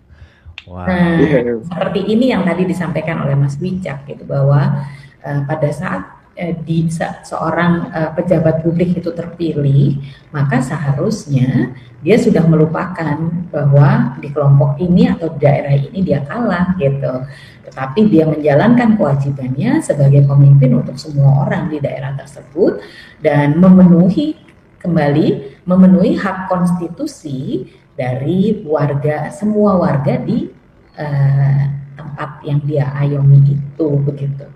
Wow. 0.70 0.86
Nah, 0.86 1.18
seperti 1.66 2.06
ini 2.14 2.30
yang 2.30 2.46
tadi 2.46 2.62
disampaikan 2.66 3.26
oleh 3.26 3.34
Mas 3.34 3.58
Wicak 3.58 4.06
gitu 4.06 4.22
bahwa 4.26 4.86
uh, 5.26 5.42
pada 5.50 5.70
saat 5.74 6.19
di 6.64 6.88
seorang 7.26 7.92
uh, 7.92 8.12
pejabat 8.16 8.64
publik 8.64 8.96
itu 8.96 9.12
terpilih, 9.12 10.00
maka 10.32 10.64
seharusnya 10.64 11.76
dia 12.00 12.16
sudah 12.16 12.48
melupakan 12.48 13.20
bahwa 13.52 14.16
di 14.24 14.32
kelompok 14.32 14.80
ini 14.80 15.12
atau 15.12 15.36
daerah 15.36 15.76
ini 15.76 16.00
dia 16.00 16.24
kalah 16.24 16.76
gitu. 16.80 17.28
Tetapi 17.68 18.00
dia 18.08 18.24
menjalankan 18.26 18.96
kewajibannya 18.96 19.84
sebagai 19.84 20.24
pemimpin 20.24 20.80
untuk 20.80 20.96
semua 20.96 21.46
orang 21.46 21.68
di 21.68 21.84
daerah 21.84 22.16
tersebut 22.16 22.80
dan 23.20 23.60
memenuhi 23.60 24.40
kembali 24.80 25.60
memenuhi 25.68 26.16
hak 26.16 26.48
konstitusi 26.48 27.68
dari 28.00 28.64
warga 28.64 29.28
semua 29.28 29.76
warga 29.76 30.16
di 30.24 30.48
uh, 30.96 31.64
tempat 32.00 32.40
yang 32.48 32.64
dia 32.64 32.88
ayomi 32.96 33.60
itu 33.60 33.88
begitu. 34.08 34.48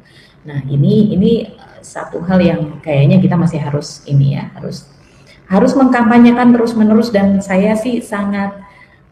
Nah 0.43 0.59
ini 0.67 1.15
ini 1.15 1.31
satu 1.83 2.23
hal 2.23 2.39
yang 2.39 2.61
kayaknya 2.79 3.19
kita 3.19 3.35
masih 3.35 3.59
harus 3.59 4.03
ini 4.07 4.39
ya 4.39 4.51
harus 4.55 4.87
harus 5.51 5.75
mengkampanyekan 5.75 6.55
terus 6.55 6.71
menerus 6.73 7.11
dan 7.11 7.43
saya 7.43 7.75
sih 7.75 7.99
sangat 7.99 8.55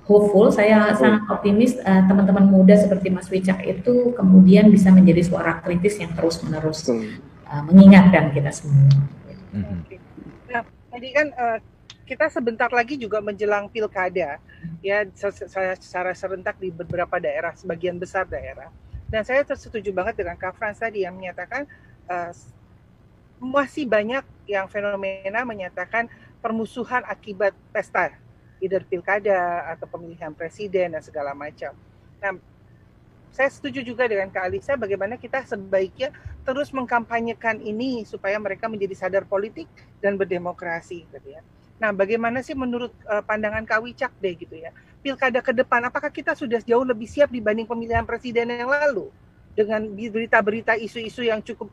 hopeful 0.07 0.49
saya 0.49 0.91
oh. 0.91 0.97
sangat 0.97 1.21
optimis 1.27 1.75
uh, 1.83 2.03
teman-teman 2.07 2.47
muda 2.47 2.75
seperti 2.79 3.11
Mas 3.11 3.27
Wicak 3.27 3.59
itu 3.63 4.15
kemudian 4.15 4.71
bisa 4.71 4.89
menjadi 4.89 5.23
suara 5.27 5.59
kritis 5.59 5.99
yang 5.99 6.15
terus 6.15 6.39
menerus 6.43 6.87
uh, 6.87 7.63
mengingatkan 7.67 8.31
kita 8.31 8.51
semua. 8.51 8.87
Mm-hmm. 9.51 9.79
Nah 10.51 10.63
tadi 10.63 11.09
kan 11.11 11.27
uh, 11.35 11.59
kita 12.07 12.27
sebentar 12.27 12.67
lagi 12.71 12.99
juga 12.99 13.23
menjelang 13.23 13.71
pilkada 13.71 14.39
ya 14.83 14.97
secara 15.15 16.11
serentak 16.11 16.59
di 16.59 16.67
beberapa 16.71 17.19
daerah 17.23 17.55
sebagian 17.55 17.95
besar 17.95 18.27
daerah 18.27 18.67
dan 19.11 19.27
saya 19.27 19.43
tersetuju 19.43 19.91
banget 19.91 20.23
dengan 20.23 20.39
Kak 20.39 20.55
Frans 20.55 20.79
tadi 20.79 21.03
yang 21.03 21.19
menyatakan 21.19 21.67
uh, 22.07 22.31
masih 23.43 23.83
banyak 23.83 24.23
yang 24.47 24.71
fenomena 24.71 25.43
menyatakan 25.43 26.07
permusuhan 26.39 27.03
akibat 27.03 27.51
pesta, 27.75 28.15
either 28.63 28.87
pilkada 28.87 29.67
atau 29.75 29.85
pemilihan 29.85 30.31
presiden 30.31 30.95
dan 30.95 31.03
segala 31.03 31.35
macam. 31.35 31.75
Nah, 32.23 32.39
saya 33.35 33.51
setuju 33.51 33.83
juga 33.83 34.07
dengan 34.07 34.31
Kak 34.31 34.47
Alisa 34.47 34.79
bagaimana 34.79 35.19
kita 35.19 35.43
sebaiknya 35.43 36.15
terus 36.47 36.71
mengkampanyekan 36.71 37.59
ini 37.59 38.07
supaya 38.07 38.39
mereka 38.39 38.71
menjadi 38.71 38.95
sadar 39.07 39.23
politik 39.27 39.67
dan 39.99 40.15
berdemokrasi 40.15 41.03
gitu 41.07 41.27
ya. 41.27 41.43
Nah, 41.81 41.89
bagaimana 41.91 42.45
sih 42.45 42.53
menurut 42.53 42.93
uh, 43.09 43.25
pandangan 43.25 43.65
Kak 43.65 43.81
Wicak 43.81 44.13
deh 44.21 44.37
gitu 44.37 44.55
ya. 44.55 44.69
Pilkada 45.01 45.41
ke 45.41 45.49
depan 45.49 45.81
apakah 45.89 46.13
kita 46.13 46.37
sudah 46.37 46.61
jauh 46.61 46.85
lebih 46.85 47.09
siap 47.09 47.33
dibanding 47.33 47.65
pemilihan 47.65 48.05
presiden 48.05 48.53
yang 48.53 48.69
lalu 48.69 49.09
dengan 49.57 49.83
berita-berita 49.91 50.77
isu-isu 50.79 51.25
yang 51.27 51.43
cukup 51.43 51.67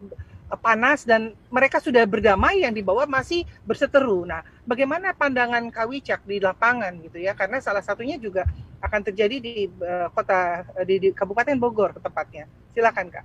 panas 0.56 1.04
dan 1.04 1.36
mereka 1.52 1.76
sudah 1.76 2.08
berdamai 2.08 2.64
yang 2.64 2.72
di 2.72 2.80
bawah 2.80 3.04
masih 3.04 3.44
berseteru. 3.68 4.24
Nah, 4.24 4.40
bagaimana 4.64 5.12
pandangan 5.12 5.68
Kawicak 5.68 6.24
di 6.24 6.40
lapangan 6.40 6.96
gitu 7.04 7.20
ya? 7.20 7.36
Karena 7.36 7.60
salah 7.60 7.84
satunya 7.84 8.16
juga 8.16 8.48
akan 8.80 9.00
terjadi 9.12 9.36
di 9.44 9.68
uh, 9.68 10.08
kota 10.08 10.64
di, 10.88 10.96
di 10.96 11.08
Kabupaten 11.12 11.60
Bogor 11.60 11.92
tepatnya. 12.00 12.48
Silakan 12.72 13.12
Kak. 13.12 13.24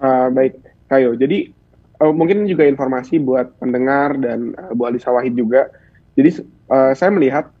Uh, 0.00 0.32
baik, 0.32 0.56
Kayo. 0.88 1.12
Jadi 1.12 1.52
uh, 2.00 2.14
mungkin 2.14 2.48
juga 2.48 2.64
informasi 2.64 3.20
buat 3.20 3.52
pendengar 3.60 4.16
dan 4.16 4.56
uh, 4.56 4.72
Bu 4.72 4.88
Alisa 4.88 5.12
Wahid 5.12 5.36
juga. 5.36 5.68
Jadi 6.16 6.40
uh, 6.72 6.96
saya 6.96 7.12
melihat 7.12 7.52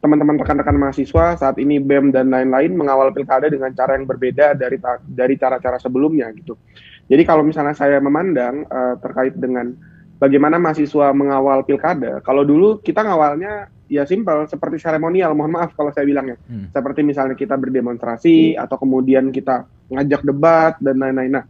teman-teman 0.00 0.40
rekan-rekan 0.40 0.76
mahasiswa 0.80 1.36
saat 1.36 1.56
ini 1.60 1.76
BEM 1.76 2.08
dan 2.08 2.32
lain-lain 2.32 2.72
mengawal 2.72 3.12
pilkada 3.12 3.52
dengan 3.52 3.68
cara 3.76 4.00
yang 4.00 4.08
berbeda 4.08 4.56
dari 4.56 4.80
dari 5.04 5.34
cara-cara 5.36 5.76
sebelumnya 5.76 6.32
gitu. 6.32 6.56
Jadi 7.04 7.22
kalau 7.28 7.44
misalnya 7.44 7.76
saya 7.76 8.00
memandang 8.00 8.64
uh, 8.64 8.96
terkait 8.96 9.36
dengan 9.36 9.76
bagaimana 10.16 10.56
mahasiswa 10.56 11.12
mengawal 11.12 11.68
pilkada, 11.68 12.24
kalau 12.24 12.48
dulu 12.48 12.80
kita 12.80 13.04
ngawalnya 13.04 13.68
ya 13.92 14.08
simpel 14.08 14.48
seperti 14.48 14.80
seremonial, 14.80 15.36
mohon 15.36 15.52
maaf 15.52 15.76
kalau 15.76 15.92
saya 15.92 16.08
bilangnya. 16.08 16.40
Hmm. 16.48 16.72
Seperti 16.72 17.04
misalnya 17.04 17.36
kita 17.36 17.60
berdemonstrasi 17.60 18.56
hmm. 18.56 18.62
atau 18.62 18.76
kemudian 18.80 19.28
kita 19.28 19.68
ngajak 19.92 20.22
debat 20.24 20.80
dan 20.80 20.96
lain-lain. 20.96 21.42
Nah, 21.42 21.44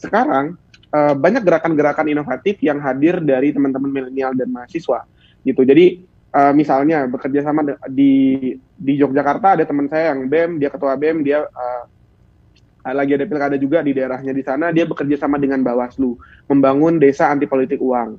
sekarang 0.00 0.58
uh, 0.90 1.14
banyak 1.14 1.44
gerakan-gerakan 1.44 2.10
inovatif 2.10 2.58
yang 2.64 2.82
hadir 2.82 3.22
dari 3.22 3.54
teman-teman 3.54 3.92
milenial 3.94 4.34
dan 4.34 4.50
mahasiswa 4.50 5.06
gitu. 5.46 5.62
Jadi 5.62 6.11
uh, 6.32 6.52
misalnya 6.56 7.06
bekerja 7.06 7.44
sama 7.44 7.62
di 7.88 8.56
di 8.58 8.92
Yogyakarta 8.98 9.60
ada 9.60 9.64
teman 9.68 9.86
saya 9.86 10.16
yang 10.16 10.26
BEM, 10.26 10.50
dia 10.58 10.68
ketua 10.72 10.96
BEM, 10.98 11.22
dia 11.22 11.44
uh, 11.46 11.84
lagi 12.90 13.14
ada 13.14 13.28
pilkada 13.30 13.54
juga 13.54 13.78
di 13.78 13.94
daerahnya 13.94 14.34
di 14.34 14.42
sana 14.42 14.74
dia 14.74 14.82
bekerja 14.82 15.14
sama 15.14 15.38
dengan 15.38 15.62
Bawaslu 15.62 16.18
membangun 16.50 16.98
desa 16.98 17.30
anti 17.30 17.46
politik 17.46 17.78
uang. 17.78 18.18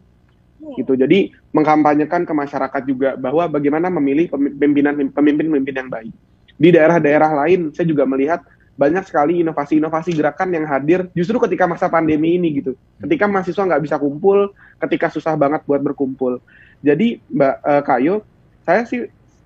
Hmm. 0.64 0.80
gitu. 0.80 0.96
Jadi 0.96 1.36
mengkampanyekan 1.52 2.24
ke 2.24 2.34
masyarakat 2.34 2.82
juga 2.88 3.20
bahwa 3.20 3.52
bagaimana 3.52 3.92
memilih 3.92 4.32
pemimpinan 4.32 4.96
pemimpin-pemimpin 5.12 5.76
yang 5.76 5.90
baik. 5.92 6.14
Di 6.56 6.70
daerah-daerah 6.72 7.44
lain 7.44 7.76
saya 7.76 7.90
juga 7.92 8.08
melihat 8.08 8.40
banyak 8.74 9.06
sekali 9.06 9.46
inovasi-inovasi 9.46 10.18
gerakan 10.18 10.50
yang 10.50 10.66
hadir 10.66 11.06
justru 11.14 11.38
ketika 11.38 11.70
masa 11.70 11.90
pandemi 11.94 12.42
ini 12.42 12.58
gitu. 12.58 12.74
Ketika 12.98 13.30
mahasiswa 13.30 13.64
nggak 13.70 13.84
bisa 13.86 13.96
kumpul 14.02 14.50
ketika 14.82 15.14
susah 15.14 15.38
banget 15.38 15.62
buat 15.70 15.82
berkumpul. 15.82 16.42
Jadi 16.82 17.22
mbak 17.30 17.56
uh, 17.62 17.82
Kayo 17.86 18.26
saya 18.66 18.84
sih 18.90 19.06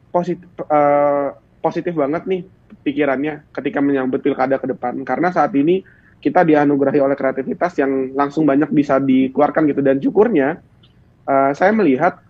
positif 0.09 0.47
uh, 0.71 1.36
positif 1.59 1.91
banget 1.91 2.23
nih 2.23 2.41
pikirannya 2.88 3.43
ketika 3.51 3.84
menyambut 3.84 4.23
pilkada 4.23 4.55
ke 4.55 4.71
depan. 4.71 5.03
Karena 5.03 5.36
saat 5.36 5.51
ini 5.59 5.84
kita 6.17 6.47
dianugerahi 6.47 7.03
oleh 7.03 7.13
kreativitas 7.19 7.78
yang 7.78 8.15
langsung 8.15 8.47
banyak 8.47 8.71
bisa 8.71 8.97
dikeluarkan 8.97 9.67
gitu. 9.69 9.82
Dan 9.84 9.99
syukurnya 9.99 10.63
uh, 11.28 11.51
saya 11.51 11.75
melihat 11.75 12.23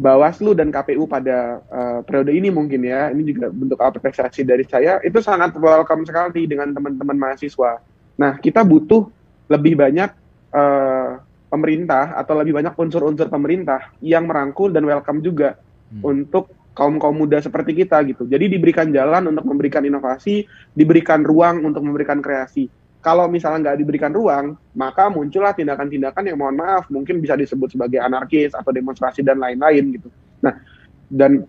Bawaslu 0.00 0.56
dan 0.56 0.72
KPU 0.72 1.04
pada 1.04 1.60
uh, 1.68 2.00
periode 2.00 2.32
ini 2.32 2.48
mungkin 2.48 2.80
ya, 2.80 3.12
ini 3.12 3.36
juga 3.36 3.52
bentuk 3.52 3.76
apresiasi 3.76 4.40
dari 4.48 4.64
saya, 4.64 4.96
itu 5.04 5.20
sangat 5.20 5.52
welcome 5.60 6.08
sekali 6.08 6.48
dengan 6.48 6.72
teman-teman 6.72 7.20
mahasiswa. 7.20 7.84
Nah, 8.16 8.40
kita 8.40 8.64
butuh 8.64 9.12
lebih 9.52 9.76
banyak 9.76 10.08
uh, 10.56 11.20
pemerintah 11.52 12.16
atau 12.16 12.32
lebih 12.40 12.56
banyak 12.56 12.72
unsur-unsur 12.72 13.28
pemerintah 13.28 13.92
yang 14.00 14.24
merangkul 14.24 14.72
dan 14.72 14.88
welcome 14.88 15.20
juga 15.20 15.60
hmm. 15.92 16.00
untuk 16.00 16.48
kaum-kaum 16.72 17.20
muda 17.20 17.44
seperti 17.44 17.84
kita 17.84 18.00
gitu. 18.08 18.24
Jadi 18.24 18.56
diberikan 18.56 18.88
jalan 18.88 19.36
untuk 19.36 19.44
memberikan 19.52 19.84
inovasi, 19.84 20.48
diberikan 20.72 21.20
ruang 21.20 21.60
untuk 21.60 21.84
memberikan 21.84 22.24
kreasi 22.24 22.72
kalau 23.00 23.24
misalnya 23.32 23.72
nggak 23.72 23.78
diberikan 23.80 24.12
ruang, 24.12 24.60
maka 24.76 25.08
muncullah 25.08 25.56
tindakan-tindakan 25.56 26.20
yang 26.28 26.36
mohon 26.36 26.60
maaf 26.60 26.84
mungkin 26.92 27.16
bisa 27.24 27.32
disebut 27.32 27.72
sebagai 27.72 27.96
anarkis 27.96 28.52
atau 28.52 28.68
demonstrasi 28.70 29.24
dan 29.24 29.40
lain-lain 29.40 29.96
gitu. 29.96 30.08
Nah, 30.44 30.60
dan 31.08 31.48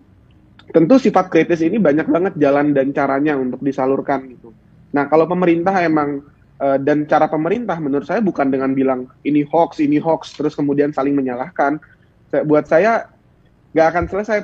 tentu 0.72 0.96
sifat 0.96 1.28
kritis 1.28 1.60
ini 1.60 1.76
banyak 1.76 2.08
banget 2.08 2.32
jalan 2.40 2.72
dan 2.72 2.96
caranya 2.96 3.36
untuk 3.36 3.60
disalurkan 3.60 4.32
gitu. 4.32 4.56
Nah, 4.96 5.12
kalau 5.12 5.28
pemerintah 5.28 5.76
emang 5.84 6.24
uh, 6.56 6.80
dan 6.80 7.04
cara 7.04 7.28
pemerintah 7.28 7.76
menurut 7.76 8.08
saya 8.08 8.24
bukan 8.24 8.48
dengan 8.48 8.72
bilang 8.72 9.12
ini 9.28 9.44
hoax, 9.44 9.84
ini 9.84 10.00
hoax, 10.00 10.32
terus 10.32 10.56
kemudian 10.56 10.90
saling 10.90 11.12
menyalahkan. 11.12 11.76
buat 12.48 12.64
saya 12.64 13.12
nggak 13.76 13.86
akan 13.92 14.04
selesai 14.08 14.38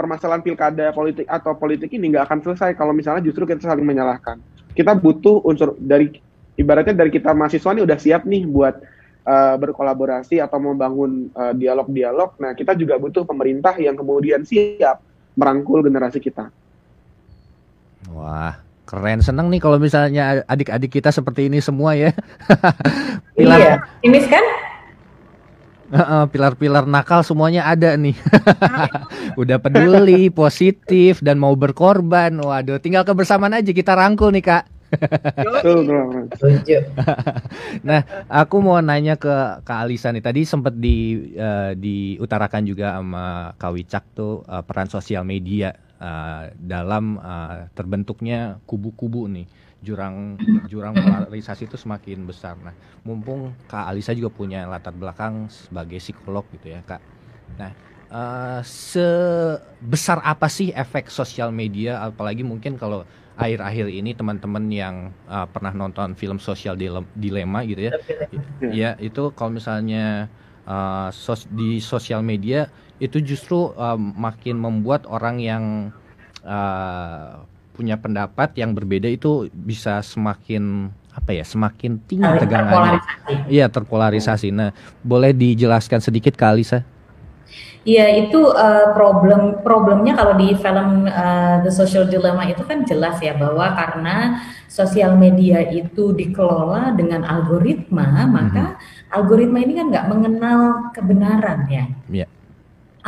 permasalahan 0.00 0.40
pilkada 0.40 0.96
politik 0.96 1.28
atau 1.28 1.52
politik 1.52 1.92
ini 1.92 2.16
nggak 2.16 2.24
akan 2.24 2.40
selesai 2.40 2.72
kalau 2.72 2.96
misalnya 2.96 3.20
justru 3.20 3.44
kita 3.44 3.68
saling 3.68 3.84
menyalahkan. 3.84 4.40
Kita 4.72 4.96
butuh 4.96 5.44
unsur 5.44 5.76
dari 5.76 6.08
ibaratnya 6.58 6.98
dari 6.98 7.14
kita 7.14 7.30
mahasiswa 7.30 7.70
ini 7.70 7.86
udah 7.86 7.98
siap 7.98 8.26
nih 8.26 8.42
buat 8.50 8.74
uh, 9.22 9.54
berkolaborasi 9.56 10.42
atau 10.42 10.58
membangun 10.58 11.30
eh, 11.30 11.54
dialog-dialog. 11.54 12.34
Nah, 12.42 12.52
kita 12.58 12.74
juga 12.74 12.98
butuh 12.98 13.22
pemerintah 13.22 13.78
yang 13.78 13.94
kemudian 13.94 14.42
siap 14.42 14.98
merangkul 15.38 15.86
generasi 15.86 16.18
kita. 16.18 16.50
Wah, 18.10 18.58
keren 18.82 19.22
seneng 19.22 19.46
nih 19.54 19.62
kalau 19.62 19.78
misalnya 19.78 20.42
adik-adik 20.50 20.98
kita 20.98 21.14
seperti 21.14 21.46
ini 21.46 21.62
semua 21.62 21.94
ya. 21.94 22.10
pilar, 23.38 23.58
iya, 23.62 23.74
ini 24.02 24.18
kan? 24.26 24.44
pilar-pilar 26.28 26.84
nakal 26.84 27.24
semuanya 27.24 27.64
ada 27.64 27.96
nih. 27.96 28.12
Udah 29.40 29.56
peduli, 29.56 30.28
positif 30.28 31.24
dan 31.24 31.40
mau 31.40 31.56
berkorban. 31.56 32.34
Waduh, 32.36 32.76
tinggal 32.76 33.08
kebersamaan 33.08 33.56
aja 33.56 33.72
kita 33.72 33.96
rangkul 33.96 34.28
nih, 34.28 34.44
Kak. 34.44 34.77
nah, 37.88 38.00
aku 38.28 38.56
mau 38.64 38.80
nanya 38.80 39.20
ke 39.20 39.60
Kak 39.64 39.78
Alisa 39.84 40.12
nih. 40.12 40.22
Tadi 40.24 40.44
sempat 40.48 40.74
di 40.76 41.28
uh, 41.36 41.74
diutarakan 41.76 42.64
juga 42.64 42.96
sama 42.96 43.52
Kak 43.60 43.72
Wicak 43.76 44.04
tuh 44.16 44.40
uh, 44.48 44.62
peran 44.64 44.88
sosial 44.88 45.24
media 45.28 45.76
uh, 46.00 46.48
dalam 46.56 47.20
uh, 47.20 47.68
terbentuknya 47.76 48.56
kubu-kubu 48.64 49.28
nih. 49.28 49.44
Jurang 49.78 50.34
jurang 50.66 50.90
polarisasi 50.96 51.70
itu 51.70 51.78
semakin 51.78 52.26
besar. 52.26 52.58
Nah, 52.58 52.74
mumpung 53.06 53.54
Kak 53.70 53.86
Alisa 53.92 54.10
juga 54.16 54.32
punya 54.32 54.66
latar 54.66 54.96
belakang 54.96 55.46
sebagai 55.52 56.00
psikolog 56.02 56.42
gitu 56.50 56.74
ya, 56.74 56.82
Kak. 56.82 56.98
Nah, 57.60 57.70
uh, 58.12 58.60
sebesar 58.64 60.20
apa 60.24 60.48
sih 60.48 60.72
efek 60.72 61.12
sosial 61.12 61.52
media 61.52 62.00
apalagi 62.02 62.44
mungkin 62.44 62.80
kalau 62.80 63.04
akhir-akhir 63.38 63.86
ini 63.86 64.18
teman-teman 64.18 64.66
yang 64.66 65.14
uh, 65.30 65.46
pernah 65.46 65.70
nonton 65.70 66.18
film 66.18 66.42
sosial 66.42 66.74
dilema 67.14 67.62
gitu 67.62 67.86
ya, 67.86 67.92
ya 68.74 68.90
itu 68.98 69.30
kalau 69.38 69.54
misalnya 69.54 70.26
uh, 70.66 71.08
sos 71.14 71.46
di 71.46 71.78
sosial 71.78 72.26
media 72.26 72.66
itu 72.98 73.22
justru 73.22 73.70
uh, 73.78 73.94
makin 73.94 74.58
membuat 74.58 75.06
orang 75.06 75.38
yang 75.38 75.94
uh, 76.42 77.46
punya 77.78 77.94
pendapat 77.94 78.58
yang 78.58 78.74
berbeda 78.74 79.06
itu 79.06 79.46
bisa 79.54 80.02
semakin 80.02 80.90
apa 81.14 81.30
ya 81.30 81.46
semakin 81.46 82.02
tinggi 82.10 82.26
tegangannya. 82.42 82.98
Iya 83.46 83.70
terpolarisasi. 83.70 84.50
Nah 84.50 84.74
boleh 85.06 85.30
dijelaskan 85.30 86.02
sedikit 86.02 86.34
kali 86.34 86.66
Alisa? 86.66 86.82
Iya 87.88 88.28
itu 88.28 88.52
uh, 88.52 88.92
problem 88.92 89.64
problemnya 89.64 90.12
kalau 90.12 90.36
di 90.36 90.52
film 90.52 91.08
uh, 91.08 91.64
The 91.64 91.72
Social 91.72 92.04
Dilemma 92.04 92.44
itu 92.44 92.60
kan 92.60 92.84
jelas 92.84 93.16
ya 93.24 93.32
bahwa 93.32 93.72
karena 93.72 94.44
sosial 94.68 95.16
media 95.16 95.64
itu 95.64 96.12
dikelola 96.12 96.92
dengan 96.92 97.24
algoritma 97.24 98.04
mm-hmm. 98.04 98.28
maka 98.28 98.76
algoritma 99.08 99.64
ini 99.64 99.72
kan 99.80 99.86
nggak 99.88 100.08
mengenal 100.12 100.60
kebenaran 100.92 101.64
ya. 101.72 101.84
Yeah. 102.12 102.28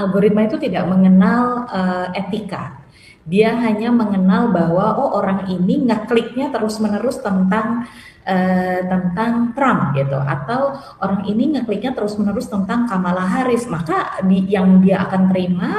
Algoritma 0.01 0.49
itu 0.49 0.57
tidak 0.57 0.89
mengenal 0.89 1.69
uh, 1.69 2.09
etika. 2.17 2.80
Dia 3.29 3.53
hanya 3.53 3.93
mengenal 3.93 4.49
bahwa 4.51 4.97
oh 4.97 5.21
orang 5.21 5.47
ini 5.53 5.85
ngekliknya 5.87 6.49
terus 6.49 6.81
menerus 6.81 7.21
tentang 7.21 7.85
uh, 8.25 8.81
tentang 8.85 9.53
Trump 9.53 9.93
gitu. 9.97 10.17
Atau 10.17 10.77
orang 11.01 11.29
ini 11.29 11.57
ngekliknya 11.59 11.93
terus 11.93 12.17
menerus 12.17 12.49
tentang 12.49 12.89
Kamala 12.89 13.23
Harris. 13.25 13.69
Maka 13.69 14.25
di, 14.25 14.49
yang 14.49 14.81
dia 14.81 15.05
akan 15.05 15.29
terima 15.29 15.73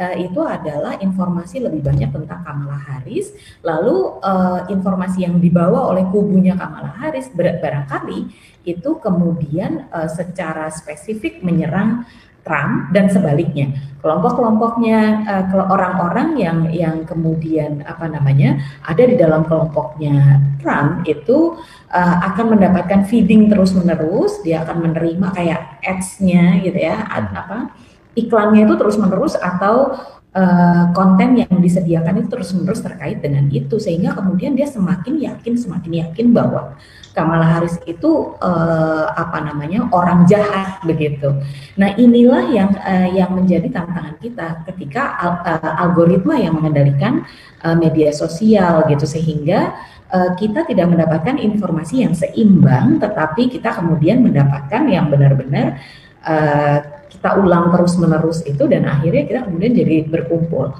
uh, 0.00 0.16
itu 0.16 0.40
adalah 0.42 0.96
informasi 0.98 1.62
lebih 1.62 1.84
banyak 1.84 2.10
tentang 2.10 2.40
Kamala 2.40 2.78
Harris. 2.80 3.30
Lalu 3.60 3.96
uh, 4.24 4.60
informasi 4.72 5.28
yang 5.28 5.36
dibawa 5.38 5.92
oleh 5.92 6.08
kubunya 6.08 6.56
Kamala 6.56 6.96
Harris 6.98 7.28
barangkali 7.36 8.20
itu 8.62 8.90
kemudian 9.02 9.90
uh, 9.90 10.06
secara 10.06 10.70
spesifik 10.70 11.42
menyerang 11.42 12.06
Trump 12.42 12.90
dan 12.90 13.06
sebaliknya. 13.06 13.70
Kelompok-kelompoknya 14.02 15.00
uh, 15.30 15.70
orang-orang 15.70 16.34
yang 16.34 16.58
yang 16.74 17.06
kemudian 17.06 17.86
apa 17.86 18.10
namanya 18.10 18.58
ada 18.82 19.02
di 19.06 19.14
dalam 19.14 19.46
kelompoknya 19.46 20.42
Trump 20.58 21.06
itu 21.06 21.54
uh, 21.90 22.16
akan 22.32 22.58
mendapatkan 22.58 23.06
feeding 23.06 23.46
terus 23.46 23.70
menerus 23.78 24.42
dia 24.42 24.66
akan 24.66 24.90
menerima 24.90 25.30
kayak 25.38 25.78
ads-nya 25.86 26.58
gitu 26.66 26.78
ya 26.82 26.98
apa 27.06 27.70
iklannya 28.18 28.66
itu 28.66 28.74
terus 28.74 28.98
menerus 28.98 29.38
atau 29.38 29.96
uh, 30.36 30.84
konten 30.96 31.40
yang 31.44 31.54
disediakan 31.60 32.24
itu 32.24 32.28
terus 32.32 32.50
menerus 32.56 32.80
terkait 32.80 33.20
dengan 33.20 33.48
itu 33.52 33.76
sehingga 33.76 34.16
kemudian 34.16 34.56
dia 34.56 34.68
semakin 34.68 35.20
yakin 35.20 35.54
semakin 35.56 35.92
yakin 36.08 36.26
bahwa 36.32 36.76
Kamala 37.12 37.44
Harris 37.44 37.76
itu 37.84 38.32
uh, 38.40 39.04
apa 39.12 39.44
namanya 39.44 39.84
orang 39.92 40.24
jahat 40.24 40.80
begitu. 40.80 41.36
Nah 41.76 41.92
inilah 42.00 42.44
yang 42.48 42.72
uh, 42.72 43.08
yang 43.12 43.36
menjadi 43.36 43.68
tantangan 43.68 44.16
kita 44.16 44.64
ketika 44.72 45.20
al 45.20 45.32
uh, 45.44 45.72
algoritma 45.84 46.40
yang 46.40 46.56
mengendalikan 46.56 47.28
uh, 47.60 47.76
media 47.76 48.16
sosial 48.16 48.88
gitu 48.88 49.04
sehingga 49.04 49.76
uh, 50.08 50.32
kita 50.40 50.64
tidak 50.64 50.88
mendapatkan 50.88 51.36
informasi 51.36 52.00
yang 52.00 52.16
seimbang, 52.16 52.96
tetapi 52.96 53.52
kita 53.52 53.76
kemudian 53.76 54.24
mendapatkan 54.24 54.82
yang 54.88 55.12
benar-benar 55.12 55.84
uh, 56.24 56.80
kita 57.22 57.38
ulang 57.38 57.70
terus-menerus 57.70 58.42
itu 58.42 58.66
dan 58.66 58.82
akhirnya 58.90 59.22
kita 59.22 59.40
kemudian 59.46 59.78
jadi 59.78 60.10
berkumpul. 60.10 60.74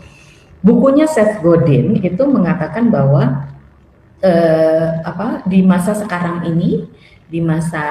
Bukunya 0.58 1.06
Seth 1.06 1.38
Godin 1.38 2.02
itu 2.02 2.22
mengatakan 2.26 2.90
bahwa 2.90 3.46
eh, 4.18 4.90
apa 5.06 5.46
di 5.46 5.62
masa 5.62 5.94
sekarang 5.94 6.42
ini 6.50 6.82
di 7.30 7.38
masa 7.38 7.86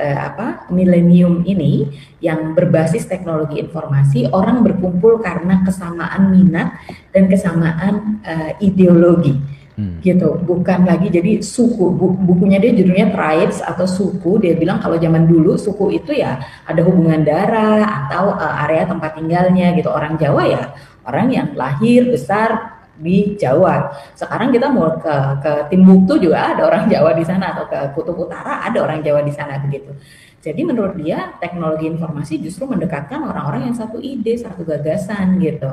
eh, 0.00 0.16
apa 0.16 0.64
milenium 0.72 1.44
ini 1.44 1.92
yang 2.24 2.56
berbasis 2.56 3.04
teknologi 3.04 3.60
informasi 3.60 4.32
orang 4.32 4.64
berkumpul 4.64 5.20
karena 5.20 5.60
kesamaan 5.60 6.32
minat 6.32 6.80
dan 7.12 7.28
kesamaan 7.28 8.24
eh, 8.24 8.64
ideologi 8.64 9.59
hmm. 9.80 10.04
gitu 10.04 10.36
bukan 10.44 10.84
lagi 10.84 11.08
jadi 11.08 11.40
suku 11.40 11.96
bukunya 12.20 12.60
dia 12.60 12.76
judulnya 12.76 13.16
tribes 13.16 13.64
atau 13.64 13.88
suku 13.88 14.36
dia 14.44 14.52
bilang 14.52 14.76
kalau 14.84 15.00
zaman 15.00 15.24
dulu 15.24 15.56
suku 15.56 15.96
itu 15.96 16.12
ya 16.12 16.36
ada 16.68 16.84
hubungan 16.84 17.24
darah 17.24 18.06
atau 18.06 18.36
uh, 18.36 18.62
area 18.68 18.84
tempat 18.84 19.16
tinggalnya 19.16 19.72
gitu 19.72 19.88
orang 19.88 20.20
Jawa 20.20 20.42
ya 20.44 20.62
orang 21.08 21.26
yang 21.32 21.48
lahir 21.56 22.12
besar 22.12 22.76
di 23.00 23.34
Jawa. 23.40 23.88
Sekarang 24.12 24.52
kita 24.52 24.68
mau 24.68 24.92
ke 25.00 25.14
ke 25.40 25.52
Timbuktu 25.72 26.20
juga 26.28 26.52
ada 26.52 26.68
orang 26.68 26.84
Jawa 26.84 27.16
di 27.16 27.24
sana 27.24 27.56
atau 27.56 27.64
ke 27.64 27.96
Kutub 27.96 28.28
Utara 28.28 28.60
ada 28.60 28.76
orang 28.84 29.00
Jawa 29.00 29.24
di 29.24 29.32
sana 29.32 29.56
begitu. 29.56 29.96
Jadi 30.40 30.60
menurut 30.64 30.96
dia 31.00 31.36
teknologi 31.40 31.88
informasi 31.88 32.40
justru 32.40 32.64
mendekatkan 32.68 33.24
orang-orang 33.24 33.72
yang 33.72 33.76
satu 33.76 34.00
ide, 34.00 34.36
satu 34.36 34.64
gagasan 34.64 35.36
gitu 35.40 35.68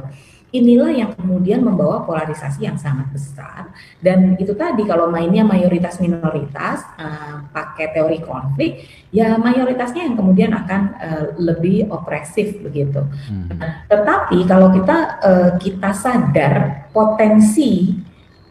inilah 0.58 0.92
yang 0.92 1.12
kemudian 1.14 1.62
membawa 1.62 2.04
polarisasi 2.04 2.66
yang 2.66 2.76
sangat 2.76 3.08
besar 3.14 3.70
dan 4.02 4.36
itu 4.42 4.58
tadi 4.58 4.84
kalau 4.84 5.08
mainnya 5.08 5.46
mayoritas 5.46 6.02
minoritas 6.02 6.84
uh, 6.98 7.46
pakai 7.54 7.94
teori 7.94 8.20
konflik 8.26 8.86
ya 9.14 9.38
mayoritasnya 9.38 10.10
yang 10.10 10.16
kemudian 10.18 10.52
akan 10.52 10.82
uh, 10.98 11.26
lebih 11.38 11.88
opresif 11.94 12.60
begitu. 12.60 13.06
Hmm. 13.30 13.50
tetapi 13.88 14.44
kalau 14.50 14.74
kita 14.74 14.98
uh, 15.24 15.52
kita 15.62 15.92
sadar 15.94 16.88
potensi 16.92 17.94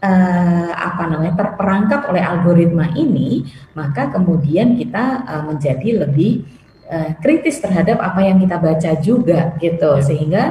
uh, 0.01 0.71
apa 0.73 1.03
namanya 1.09 1.33
terperangkap 1.37 2.09
oleh 2.09 2.21
algoritma 2.21 2.93
ini, 2.93 3.47
maka 3.73 4.09
kemudian 4.13 4.77
kita 4.77 5.25
uh, 5.25 5.43
menjadi 5.45 6.05
lebih 6.05 6.45
uh, 6.89 7.17
kritis 7.21 7.61
terhadap 7.61 8.01
apa 8.01 8.21
yang 8.25 8.37
kita 8.41 8.57
baca 8.61 8.91
juga 9.01 9.39
gitu, 9.57 9.91
ya. 9.97 10.03
sehingga 10.03 10.43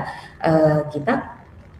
uh, 0.43 0.81
kita 0.91 1.36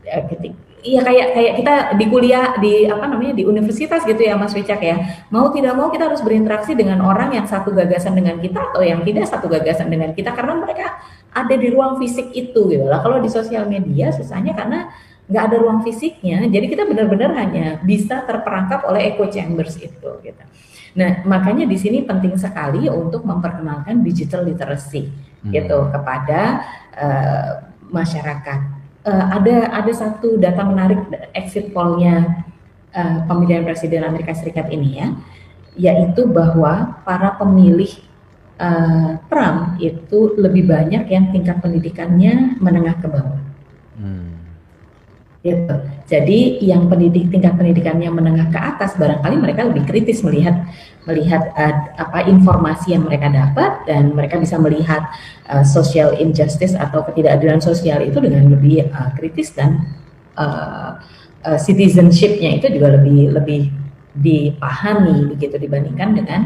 uh, 0.09 0.25
ketik 0.31 0.55
Iya 0.87 1.03
kayak 1.03 1.29
kayak 1.35 1.53
kita 1.59 1.75
di 1.99 2.05
kuliah 2.07 2.55
di 2.63 2.87
apa 2.87 3.11
namanya 3.11 3.35
di 3.35 3.43
universitas 3.43 4.07
gitu 4.07 4.23
ya 4.23 4.39
Mas 4.39 4.55
Wicak 4.55 4.79
ya. 4.79 5.27
Mau 5.35 5.51
tidak 5.51 5.75
mau 5.75 5.91
kita 5.91 6.07
harus 6.07 6.23
berinteraksi 6.23 6.79
dengan 6.79 7.03
orang 7.03 7.35
yang 7.35 7.43
satu 7.43 7.75
gagasan 7.75 8.15
dengan 8.15 8.39
kita 8.39 8.71
atau 8.71 8.87
yang 8.87 9.03
tidak 9.03 9.27
satu 9.27 9.51
gagasan 9.51 9.91
dengan 9.91 10.15
kita 10.15 10.31
karena 10.31 10.55
mereka 10.55 10.95
ada 11.35 11.55
di 11.59 11.75
ruang 11.75 11.99
fisik 11.99 12.31
itu 12.39 12.71
gitu 12.71 12.87
lah. 12.87 13.03
Kalau 13.03 13.19
di 13.19 13.27
sosial 13.27 13.67
media 13.67 14.15
susahnya 14.15 14.55
karena 14.55 14.87
nggak 15.27 15.43
ada 15.51 15.57
ruang 15.59 15.83
fisiknya, 15.83 16.47
jadi 16.47 16.71
kita 16.71 16.87
benar-benar 16.87 17.35
hanya 17.35 17.83
bisa 17.83 18.23
terperangkap 18.23 18.87
oleh 18.87 19.11
echo 19.11 19.27
chambers 19.27 19.75
itu 19.83 20.11
gitu. 20.23 20.43
Nah 20.95 21.27
makanya 21.27 21.67
di 21.67 21.75
sini 21.75 22.07
penting 22.07 22.39
sekali 22.39 22.87
untuk 22.87 23.27
memperkenalkan 23.27 24.07
digital 24.07 24.47
literacy 24.47 25.11
hmm. 25.11 25.51
gitu 25.51 25.91
kepada 25.91 26.63
uh, 26.95 27.51
masyarakat. 27.91 28.76
Uh, 29.07 29.39
ada 29.39 29.71
ada 29.71 29.93
satu 29.95 30.35
data 30.35 30.67
menarik 30.67 30.99
exit 31.31 31.71
pollnya 31.71 32.43
uh, 32.91 33.23
pemilihan 33.31 33.63
presiden 33.63 34.03
Amerika 34.03 34.35
Serikat 34.35 34.67
ini 34.75 34.99
ya, 34.99 35.15
yaitu 35.79 36.27
bahwa 36.27 36.99
para 37.07 37.39
pemilih 37.39 38.03
uh, 38.59 39.23
Trump 39.31 39.79
itu 39.79 40.35
lebih 40.35 40.67
banyak 40.67 41.07
yang 41.07 41.31
tingkat 41.31 41.63
pendidikannya 41.63 42.59
menengah 42.59 42.99
ke 42.99 43.07
bawah 43.07 43.39
gitu. 45.47 45.75
Jadi 46.11 46.63
yang 46.63 46.91
pendidik 46.91 47.31
tingkat 47.31 47.55
pendidikannya 47.55 48.11
menengah 48.11 48.51
ke 48.51 48.59
atas 48.59 48.99
barangkali 48.99 49.37
mereka 49.39 49.67
lebih 49.67 49.87
kritis 49.87 50.27
melihat 50.27 50.67
melihat 51.07 51.55
uh, 51.55 51.75
apa 52.03 52.27
informasi 52.27 52.99
yang 52.99 53.07
mereka 53.07 53.31
dapat 53.31 53.87
dan 53.87 54.11
mereka 54.11 54.43
bisa 54.43 54.59
melihat 54.59 55.07
uh, 55.47 55.63
social 55.63 56.19
injustice 56.19 56.75
atau 56.75 57.07
ketidakadilan 57.07 57.63
sosial 57.63 58.03
itu 58.03 58.19
dengan 58.19 58.51
lebih 58.51 58.91
uh, 58.91 59.15
kritis 59.15 59.55
dan 59.55 59.87
uh, 60.35 60.99
uh, 61.47 61.59
citizenshipnya 61.63 62.59
itu 62.59 62.67
juga 62.75 62.99
lebih 62.99 63.31
lebih 63.31 63.71
dipahami 64.17 65.31
begitu 65.37 65.61
dibandingkan 65.61 66.17
dengan 66.17 66.41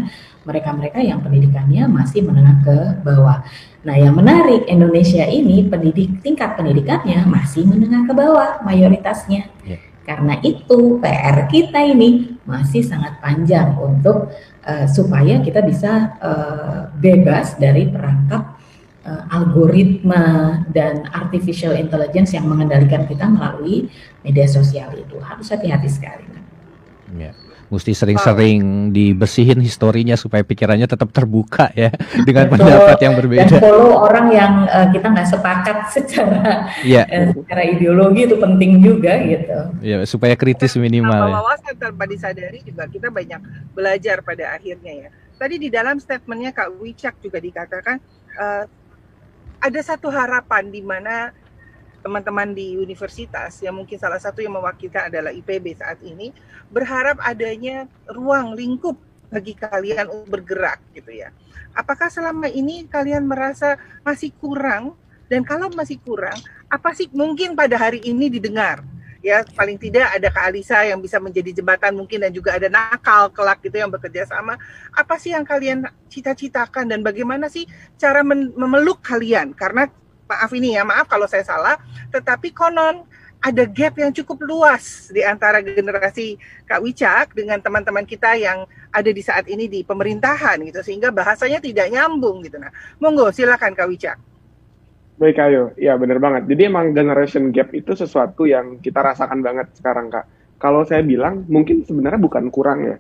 mereka-mereka 0.45 0.99
yang 1.05 1.21
pendidikannya 1.21 1.87
masih 1.87 2.25
menengah 2.25 2.57
ke 2.65 2.77
bawah. 3.05 3.45
Nah, 3.81 3.97
yang 3.97 4.13
menarik 4.13 4.69
Indonesia 4.69 5.25
ini 5.25 5.65
pendidik 5.65 6.21
tingkat 6.21 6.53
pendidikannya 6.53 7.25
masih 7.25 7.65
menengah 7.65 8.05
ke 8.05 8.13
bawah 8.13 8.61
mayoritasnya. 8.61 9.49
Yeah. 9.65 9.81
Karena 10.05 10.37
itu 10.45 11.01
PR 11.01 11.49
kita 11.49 11.81
ini 11.81 12.37
masih 12.45 12.85
sangat 12.85 13.23
panjang 13.25 13.79
untuk 13.81 14.29
uh, 14.67 14.87
supaya 14.91 15.41
kita 15.41 15.65
bisa 15.65 16.19
uh, 16.19 16.93
bebas 16.99 17.57
dari 17.57 17.89
perangkap 17.89 18.59
uh, 19.07 19.23
algoritma 19.33 20.61
dan 20.69 21.09
artificial 21.15 21.73
intelligence 21.73 22.37
yang 22.37 22.45
mengendalikan 22.49 23.09
kita 23.09 23.29
melalui 23.29 23.89
media 24.21 24.45
sosial 24.51 24.93
itu. 24.93 25.17
Harus 25.25 25.49
hati-hati 25.49 25.89
sekali. 25.89 26.40
Yeah 27.17 27.35
mesti 27.71 27.95
sering-sering 27.95 28.91
dibersihin 28.91 29.63
historinya 29.63 30.19
supaya 30.19 30.43
pikirannya 30.43 30.91
tetap 30.91 31.07
terbuka 31.15 31.71
ya 31.79 31.95
dengan 32.29 32.51
Betul. 32.51 32.67
pendapat 32.67 32.99
yang 32.99 33.15
berbeda. 33.15 33.47
Dan 33.47 33.63
follow 33.63 33.95
orang 33.95 34.27
yang 34.35 34.53
uh, 34.67 34.91
kita 34.91 35.07
nggak 35.07 35.29
sepakat 35.31 35.77
secara 35.95 36.67
yeah. 36.83 37.07
uh, 37.07 37.31
secara 37.31 37.63
ideologi 37.63 38.27
itu 38.27 38.37
penting 38.37 38.83
juga 38.83 39.23
gitu. 39.23 39.59
Ya 39.81 40.03
supaya 40.03 40.35
kritis 40.35 40.75
minimal. 40.75 41.31
Ya. 41.31 41.39
Wawasan 41.39 41.75
tanpa 41.79 42.05
disadari 42.11 42.59
juga 42.67 42.91
kita 42.91 43.09
banyak 43.09 43.41
belajar 43.73 44.27
pada 44.27 44.59
akhirnya 44.59 45.07
ya. 45.07 45.09
Tadi 45.39 45.57
di 45.57 45.71
dalam 45.73 45.97
statementnya 46.03 46.51
Kak 46.53 46.75
Wicak 46.83 47.23
juga 47.23 47.39
dikatakan 47.39 47.97
uh, 48.35 48.65
ada 49.63 49.81
satu 49.81 50.11
harapan 50.11 50.69
di 50.75 50.83
mana 50.83 51.31
teman-teman 52.01 52.57
di 52.57 52.77
universitas 52.81 53.61
yang 53.61 53.77
mungkin 53.77 54.01
salah 54.01 54.19
satu 54.19 54.41
yang 54.41 54.57
mewakilkan 54.57 55.13
adalah 55.13 55.31
IPB 55.31 55.77
saat 55.77 56.01
ini 56.01 56.33
berharap 56.73 57.21
adanya 57.21 57.85
ruang 58.09 58.57
lingkup 58.57 58.97
bagi 59.31 59.55
kalian 59.55 60.11
untuk 60.11 60.41
bergerak 60.41 60.83
gitu 60.93 61.15
ya. 61.15 61.31
Apakah 61.71 62.11
selama 62.11 62.51
ini 62.51 62.85
kalian 62.91 63.25
merasa 63.25 63.79
masih 64.03 64.35
kurang? 64.43 64.99
Dan 65.31 65.47
kalau 65.47 65.71
masih 65.71 66.03
kurang 66.03 66.35
apa 66.67 66.91
sih 66.91 67.07
mungkin 67.15 67.55
pada 67.55 67.79
hari 67.79 68.03
ini 68.03 68.27
didengar? 68.27 68.83
Ya 69.21 69.45
paling 69.45 69.77
tidak 69.77 70.17
ada 70.17 70.33
Kak 70.33 70.49
Alisa 70.49 70.81
yang 70.81 70.99
bisa 70.99 71.21
menjadi 71.21 71.61
jembatan 71.61 71.93
mungkin 71.93 72.25
dan 72.25 72.33
juga 72.33 72.57
ada 72.57 72.73
nakal 72.73 73.29
kelak 73.29 73.61
gitu 73.61 73.77
yang 73.77 73.93
bekerja 73.93 74.25
sama. 74.25 74.57
Apa 74.97 75.21
sih 75.21 75.37
yang 75.37 75.45
kalian 75.45 75.85
cita-citakan 76.09 76.89
dan 76.89 77.05
bagaimana 77.05 77.53
sih 77.53 77.69
cara 78.01 78.25
memeluk 78.25 79.05
kalian? 79.05 79.53
Karena 79.53 79.93
maaf 80.31 80.51
ini 80.55 80.79
ya, 80.79 80.87
maaf 80.87 81.11
kalau 81.11 81.27
saya 81.27 81.43
salah, 81.43 81.75
tetapi 82.15 82.55
konon 82.55 83.03
ada 83.41 83.65
gap 83.65 83.97
yang 83.97 84.13
cukup 84.13 84.45
luas 84.45 85.09
di 85.09 85.25
antara 85.25 85.65
generasi 85.65 86.37
Kak 86.69 86.85
Wicak 86.85 87.33
dengan 87.33 87.57
teman-teman 87.57 88.05
kita 88.05 88.37
yang 88.37 88.69
ada 88.93 89.11
di 89.11 89.23
saat 89.25 89.49
ini 89.49 89.65
di 89.65 89.81
pemerintahan 89.81 90.61
gitu 90.69 90.85
sehingga 90.85 91.09
bahasanya 91.09 91.57
tidak 91.57 91.89
nyambung 91.89 92.45
gitu. 92.45 92.61
Nah 92.61 92.69
monggo 93.01 93.33
silakan 93.33 93.73
Kak 93.73 93.89
Wicak. 93.89 94.17
Baik 95.17 95.41
ayo 95.41 95.73
ya 95.81 95.97
benar 95.97 96.21
banget. 96.21 96.53
Jadi 96.53 96.63
emang 96.69 96.93
generation 96.93 97.49
gap 97.49 97.73
itu 97.73 97.97
sesuatu 97.97 98.45
yang 98.45 98.77
kita 98.77 99.01
rasakan 99.01 99.41
banget 99.41 99.73
sekarang 99.73 100.13
Kak. 100.13 100.29
Kalau 100.61 100.85
saya 100.85 101.01
bilang 101.01 101.49
mungkin 101.49 101.89
sebenarnya 101.89 102.21
bukan 102.21 102.53
kurang 102.53 102.85
ya. 102.85 102.97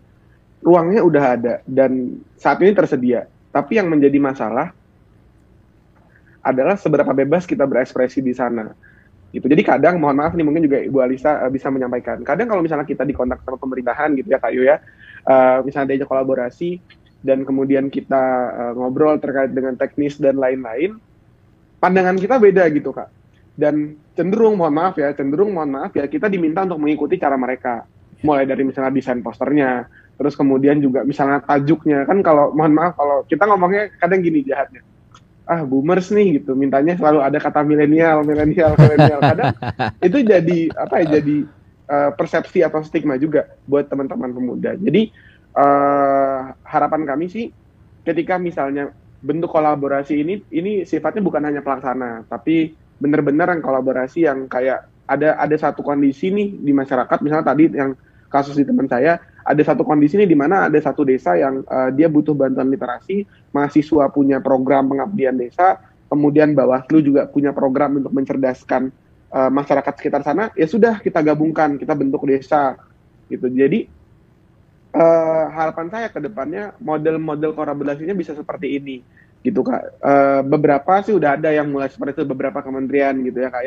Ruangnya 0.64 1.04
udah 1.04 1.24
ada 1.36 1.54
dan 1.68 2.20
saat 2.40 2.60
ini 2.64 2.72
tersedia. 2.72 3.28
Tapi 3.52 3.76
yang 3.76 3.92
menjadi 3.92 4.16
masalah 4.16 4.72
adalah 6.40 6.76
seberapa 6.76 7.12
bebas 7.12 7.44
kita 7.44 7.68
berekspresi 7.68 8.24
di 8.24 8.32
sana. 8.32 8.72
Gitu. 9.30 9.46
Jadi 9.46 9.62
kadang, 9.62 10.02
mohon 10.02 10.18
maaf 10.18 10.34
nih 10.34 10.42
mungkin 10.42 10.66
juga 10.66 10.82
Ibu 10.82 10.98
Alisa 10.98 11.46
uh, 11.46 11.50
bisa 11.52 11.70
menyampaikan. 11.70 12.18
Kadang 12.26 12.50
kalau 12.50 12.66
misalnya 12.66 12.82
kita 12.82 13.06
dikontak 13.06 13.46
sama 13.46 13.60
pemerintahan 13.62 14.18
gitu 14.18 14.26
ya 14.26 14.42
Kak 14.42 14.50
Yu 14.50 14.66
ya, 14.66 14.82
uh, 15.30 15.62
misalnya 15.62 15.94
diajak 15.94 16.10
kolaborasi 16.10 16.82
dan 17.22 17.46
kemudian 17.46 17.92
kita 17.92 18.18
uh, 18.50 18.72
ngobrol 18.74 19.20
terkait 19.22 19.54
dengan 19.54 19.78
teknis 19.78 20.18
dan 20.18 20.34
lain-lain, 20.34 20.98
pandangan 21.78 22.18
kita 22.18 22.42
beda 22.42 22.66
gitu 22.74 22.90
Kak. 22.90 23.06
Dan 23.54 23.94
cenderung, 24.18 24.58
mohon 24.58 24.74
maaf 24.74 24.98
ya, 24.98 25.14
cenderung 25.14 25.54
mohon 25.54 25.70
maaf 25.78 25.94
ya, 25.94 26.10
kita 26.10 26.26
diminta 26.26 26.66
untuk 26.66 26.82
mengikuti 26.82 27.14
cara 27.20 27.38
mereka. 27.38 27.86
Mulai 28.20 28.44
dari 28.44 28.66
misalnya 28.66 28.92
desain 28.92 29.22
posternya, 29.22 29.86
terus 30.18 30.34
kemudian 30.34 30.76
juga 30.82 31.06
misalnya 31.06 31.40
tajuknya. 31.40 32.02
Kan 32.02 32.20
kalau, 32.20 32.50
mohon 32.50 32.74
maaf, 32.74 32.98
kalau 32.98 33.22
kita 33.30 33.46
ngomongnya 33.46 33.94
kadang 33.96 34.20
gini 34.26 34.42
jahatnya 34.42 34.82
ah 35.50 35.66
boomers 35.66 36.14
nih 36.14 36.38
gitu. 36.38 36.54
Mintanya 36.54 36.94
selalu 36.94 37.26
ada 37.26 37.38
kata 37.42 37.66
milenial 37.66 38.22
milenial 38.22 38.78
milenial. 38.78 39.18
Kadang 39.18 39.54
itu 40.06 40.18
jadi 40.22 40.58
apa 40.78 40.94
ya 41.02 41.18
jadi 41.18 41.36
uh, 41.90 42.10
persepsi 42.14 42.62
atau 42.62 42.86
stigma 42.86 43.18
juga 43.18 43.50
buat 43.66 43.90
teman-teman 43.90 44.30
pemuda. 44.30 44.78
Jadi 44.78 45.10
uh, 45.58 46.54
harapan 46.62 47.02
kami 47.02 47.26
sih 47.26 47.50
ketika 48.06 48.38
misalnya 48.38 48.94
bentuk 49.20 49.50
kolaborasi 49.50 50.22
ini 50.22 50.34
ini 50.54 50.86
sifatnya 50.86 51.20
bukan 51.20 51.44
hanya 51.44 51.60
pelaksana 51.60 52.24
tapi 52.24 52.72
benar-benar 52.96 53.52
yang 53.52 53.60
kolaborasi 53.60 54.24
yang 54.24 54.48
kayak 54.48 54.88
ada 55.04 55.36
ada 55.36 55.56
satu 55.58 55.82
kondisi 55.82 56.30
nih 56.30 56.54
di 56.62 56.70
masyarakat. 56.70 57.18
Misalnya 57.26 57.46
tadi 57.50 57.66
yang 57.74 57.98
kasus 58.30 58.54
di 58.54 58.62
teman 58.62 58.86
saya 58.86 59.18
ada 59.50 59.62
satu 59.66 59.82
kondisi 59.82 60.14
nih 60.16 60.30
di 60.30 60.38
mana 60.38 60.70
ada 60.70 60.78
satu 60.78 61.02
desa 61.02 61.34
yang 61.34 61.66
uh, 61.66 61.90
dia 61.90 62.06
butuh 62.06 62.32
bantuan 62.32 62.70
literasi, 62.70 63.26
mahasiswa 63.50 64.06
punya 64.14 64.38
program 64.38 64.88
pengabdian 64.88 65.34
desa, 65.34 65.82
kemudian 66.06 66.54
Bawaslu 66.54 67.02
juga 67.02 67.26
punya 67.26 67.50
program 67.50 67.98
untuk 67.98 68.14
mencerdaskan 68.14 68.94
uh, 69.34 69.50
masyarakat 69.50 69.94
sekitar 69.98 70.22
sana, 70.22 70.54
ya 70.54 70.70
sudah 70.70 71.02
kita 71.02 71.20
gabungkan, 71.20 71.74
kita 71.76 71.92
bentuk 71.98 72.22
desa 72.24 72.78
gitu. 73.26 73.50
Jadi 73.50 73.90
uh, 74.94 75.44
harapan 75.50 75.86
saya 75.90 76.06
ke 76.10 76.18
depannya 76.22 76.74
model-model 76.78 77.54
kolaborasinya 77.54 78.14
bisa 78.14 78.34
seperti 78.34 78.78
ini 78.78 78.96
gitu 79.40 79.64
kak. 79.64 79.82
Uh, 80.04 80.40
beberapa 80.44 81.00
sih 81.00 81.16
udah 81.16 81.34
ada 81.40 81.48
yang 81.50 81.70
mulai 81.72 81.88
seperti 81.88 82.20
itu 82.20 82.24
beberapa 82.28 82.60
kementerian 82.60 83.16
gitu 83.24 83.40
ya 83.40 83.48
kak 83.48 83.64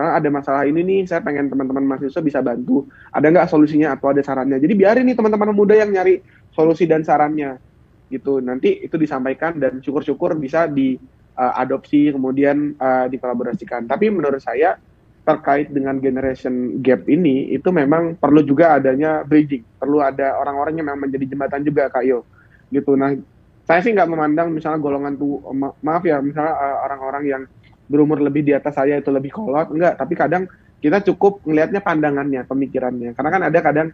ya 0.00 0.06
karena 0.08 0.16
ada 0.16 0.28
masalah 0.32 0.62
ini 0.64 0.80
nih, 0.80 1.00
saya 1.04 1.20
pengen 1.20 1.52
teman-teman 1.52 1.84
mahasiswa 1.84 2.24
bisa 2.24 2.40
bantu. 2.40 2.88
Ada 3.12 3.28
nggak 3.28 3.52
solusinya 3.52 3.92
atau 3.92 4.16
ada 4.16 4.24
sarannya? 4.24 4.56
Jadi 4.56 4.72
biarin 4.72 5.04
nih 5.04 5.12
teman-teman 5.12 5.52
muda 5.52 5.76
yang 5.76 5.92
nyari 5.92 6.24
solusi 6.56 6.88
dan 6.88 7.04
sarannya. 7.04 7.60
Gitu. 8.08 8.40
Nanti 8.40 8.80
itu 8.80 8.96
disampaikan 8.96 9.60
dan 9.60 9.84
syukur-syukur 9.84 10.40
bisa 10.40 10.64
diadopsi 10.72 12.08
uh, 12.08 12.12
kemudian 12.16 12.80
uh, 12.80 13.12
dikolaborasikan. 13.12 13.84
Tapi 13.84 14.08
menurut 14.08 14.40
saya 14.40 14.80
terkait 15.20 15.68
dengan 15.68 16.00
generation 16.00 16.80
gap 16.80 17.04
ini 17.04 17.52
itu 17.52 17.68
memang 17.68 18.16
perlu 18.16 18.40
juga 18.40 18.80
adanya 18.80 19.20
bridging. 19.20 19.62
Perlu 19.76 20.00
ada 20.00 20.40
orang-orang 20.40 20.80
yang 20.80 20.88
memang 20.88 21.12
menjadi 21.12 21.28
jembatan 21.28 21.60
juga 21.60 21.92
Kak 21.92 22.08
Yo. 22.08 22.24
Gitu. 22.72 22.96
Nah, 22.96 23.12
saya 23.68 23.84
sih 23.84 23.92
nggak 23.92 24.08
memandang 24.08 24.48
misalnya 24.48 24.80
golongan 24.80 25.20
tuh 25.20 25.44
ma 25.52 25.70
maaf 25.84 26.02
ya 26.08 26.24
misalnya 26.24 26.56
uh, 26.56 26.88
orang-orang 26.88 27.22
uh, 27.22 27.30
yang 27.36 27.42
berumur 27.90 28.22
lebih 28.22 28.46
di 28.46 28.54
atas 28.54 28.78
saya 28.78 29.02
itu 29.02 29.10
lebih 29.10 29.34
kolot 29.34 29.74
enggak 29.74 29.98
tapi 29.98 30.14
kadang 30.14 30.46
kita 30.80 31.04
cukup 31.12 31.44
ngelihatnya 31.44 31.80
pandangannya, 31.84 32.42
pemikirannya. 32.48 33.12
Karena 33.12 33.30
kan 33.30 33.42
ada 33.44 33.58
kadang 33.60 33.88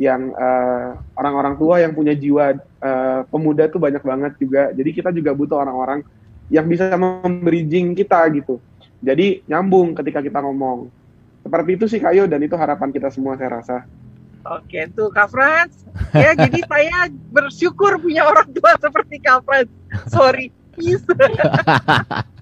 yang 0.00 0.32
orang 0.32 0.96
eh, 0.96 1.18
orang-orang 1.20 1.54
tua 1.60 1.76
yang 1.84 1.92
punya 1.92 2.16
jiwa 2.16 2.56
uh, 2.80 3.20
pemuda 3.28 3.68
tuh 3.68 3.76
banyak 3.76 4.00
banget 4.00 4.32
juga. 4.40 4.72
Jadi 4.72 4.90
kita 4.96 5.12
juga 5.12 5.36
butuh 5.36 5.60
orang-orang 5.60 6.00
yang 6.48 6.64
bisa 6.64 6.88
membridging 6.96 7.92
kita 7.92 8.24
gitu. 8.32 8.56
Jadi 9.04 9.44
nyambung 9.44 9.92
ketika 9.92 10.24
kita 10.24 10.40
ngomong. 10.40 10.88
Seperti 11.44 11.70
itu 11.76 11.84
sih 11.88 12.00
Kayo 12.00 12.24
dan 12.24 12.40
itu 12.40 12.56
harapan 12.56 12.88
kita 12.88 13.12
semua 13.12 13.36
saya 13.36 13.60
rasa. 13.60 13.76
Oke, 14.48 14.88
tuh 14.96 15.12
Kak 15.12 15.28
Frans. 15.28 15.84
Ya, 16.16 16.32
jadi 16.32 16.64
saya 16.72 17.12
bersyukur 17.28 18.00
punya 18.00 18.24
orang 18.24 18.48
tua 18.56 18.72
seperti 18.80 19.20
Kak 19.20 19.44
Frans. 19.44 19.68
Sorry, 20.08 20.48
please. 20.72 21.04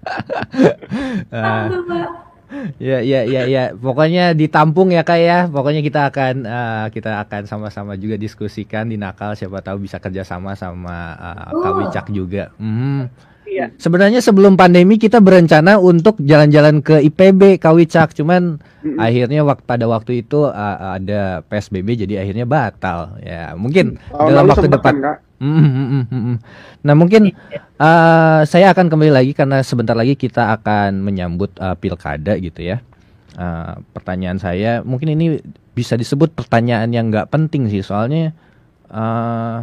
uh, 1.32 1.66
ya 2.80 2.98
ya 3.04 3.20
ya 3.24 3.42
ya. 3.44 3.64
Pokoknya 3.76 4.32
ditampung 4.32 4.92
ya 4.92 5.04
kak 5.04 5.20
ya. 5.20 5.38
Pokoknya 5.48 5.80
kita 5.84 6.08
akan 6.08 6.34
uh, 6.44 6.86
kita 6.90 7.20
akan 7.24 7.42
sama-sama 7.44 7.94
juga 7.94 8.16
diskusikan 8.16 8.88
di 8.88 8.96
nakal. 8.96 9.36
Siapa 9.36 9.60
tahu 9.60 9.84
bisa 9.84 10.00
kerjasama 10.00 10.56
sama 10.56 11.14
uh, 11.16 11.56
oh. 11.56 11.62
Kak 11.62 11.72
Wicak 11.82 12.06
juga. 12.10 12.50
Hmm. 12.56 13.12
Iya. 13.48 13.66
Sebenarnya 13.80 14.20
sebelum 14.20 14.60
pandemi 14.60 15.00
kita 15.00 15.24
berencana 15.24 15.80
untuk 15.80 16.20
jalan-jalan 16.20 16.84
ke 16.84 17.00
IPB 17.08 17.56
Kawicak, 17.58 18.12
cuman 18.12 18.60
mm-hmm. 18.60 19.00
akhirnya 19.00 19.40
waktu 19.42 19.64
pada 19.64 19.84
waktu 19.88 20.22
itu 20.22 20.46
uh, 20.46 20.94
ada 21.00 21.40
PSBB 21.48 22.04
jadi 22.04 22.22
akhirnya 22.22 22.44
batal. 22.44 23.16
Ya, 23.24 23.56
mungkin 23.56 23.96
oh, 24.12 24.28
dalam 24.28 24.46
waktu 24.46 24.68
depan. 24.68 24.94
Kan, 25.00 25.16
Mm, 25.38 25.54
mm, 25.54 26.04
mm, 26.10 26.36
Nah 26.82 26.94
mungkin 26.98 27.30
uh, 27.78 28.42
saya 28.42 28.74
akan 28.74 28.90
kembali 28.90 29.14
lagi 29.14 29.32
karena 29.38 29.62
sebentar 29.62 29.94
lagi 29.94 30.18
kita 30.18 30.50
akan 30.58 30.98
menyambut 30.98 31.54
uh, 31.62 31.78
pilkada 31.78 32.34
gitu 32.42 32.66
ya. 32.66 32.82
Uh, 33.38 33.78
pertanyaan 33.94 34.42
saya 34.42 34.82
mungkin 34.82 35.14
ini 35.14 35.38
bisa 35.78 35.94
disebut 35.94 36.34
pertanyaan 36.34 36.90
yang 36.90 37.06
nggak 37.06 37.30
penting 37.30 37.70
sih 37.70 37.86
soalnya 37.86 38.34
uh, 38.90 39.62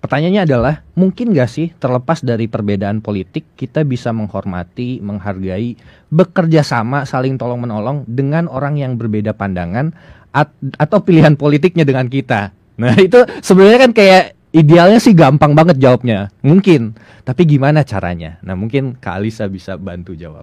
pertanyaannya 0.00 0.42
adalah 0.48 0.74
mungkin 0.96 1.32
nggak 1.36 1.50
sih 1.50 1.70
terlepas 1.76 2.24
dari 2.24 2.48
perbedaan 2.48 3.04
politik 3.04 3.44
kita 3.54 3.84
bisa 3.84 4.10
menghormati, 4.10 4.98
menghargai, 5.04 5.76
bekerja 6.08 6.64
sama, 6.64 7.04
saling 7.06 7.36
tolong 7.36 7.62
menolong 7.62 8.02
dengan 8.08 8.48
orang 8.48 8.80
yang 8.80 8.96
berbeda 8.96 9.36
pandangan 9.36 9.92
at 10.32 10.50
atau 10.80 10.98
pilihan 11.04 11.36
politiknya 11.36 11.84
dengan 11.84 12.08
kita. 12.08 12.52
Nah 12.80 12.96
itu 12.96 13.20
sebenarnya 13.44 13.78
kan 13.86 13.92
kayak 13.92 14.40
Idealnya 14.50 14.98
sih 14.98 15.14
gampang 15.14 15.54
banget 15.54 15.78
jawabnya, 15.78 16.26
mungkin. 16.42 16.98
Tapi 17.22 17.46
gimana 17.46 17.86
caranya? 17.86 18.42
Nah 18.42 18.58
mungkin 18.58 18.98
Kak 18.98 19.22
Alisa 19.22 19.46
bisa 19.46 19.78
bantu 19.78 20.18
jawab. 20.18 20.42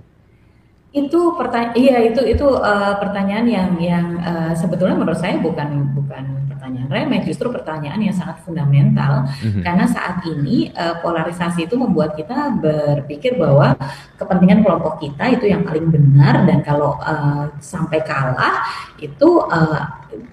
Itu 0.95 1.35
pertanyaan, 1.35 1.75
iya 1.75 1.97
itu 1.99 2.21
itu 2.23 2.47
uh, 2.47 2.95
pertanyaan 2.97 3.45
yang 3.45 3.69
yang 3.77 4.07
uh, 4.23 4.53
sebetulnya 4.55 4.95
menurut 4.95 5.19
saya 5.19 5.35
bukan 5.38 5.93
bukan 5.93 6.47
pertanyaan 6.57 6.89
remeh, 6.89 7.21
justru 7.27 7.47
pertanyaan 7.47 8.01
yang 8.01 8.15
sangat 8.15 8.43
fundamental 8.43 9.23
mm-hmm. 9.27 9.61
karena 9.61 9.85
saat 9.88 10.19
ini 10.25 10.73
uh, 10.73 10.99
polarisasi 10.99 11.69
itu 11.69 11.79
membuat 11.79 12.17
kita 12.17 12.55
berpikir 12.59 13.39
bahwa 13.39 13.75
kepentingan 14.19 14.65
kelompok 14.65 14.99
kita 14.99 15.31
itu 15.31 15.47
yang 15.47 15.63
paling 15.63 15.88
benar 15.88 16.43
dan 16.43 16.59
kalau 16.65 16.99
uh, 16.99 17.51
sampai 17.61 18.03
kalah 18.03 18.67
itu 18.99 19.43
uh, 19.47 19.79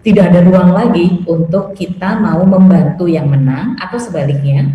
tidak 0.03 0.33
ada 0.33 0.41
ruang 0.43 0.75
lagi 0.75 1.23
untuk 1.29 1.77
kita 1.77 2.19
mau 2.19 2.41
membantu 2.43 3.05
yang 3.07 3.29
menang 3.29 3.79
atau 3.79 3.99
sebaliknya 4.01 4.75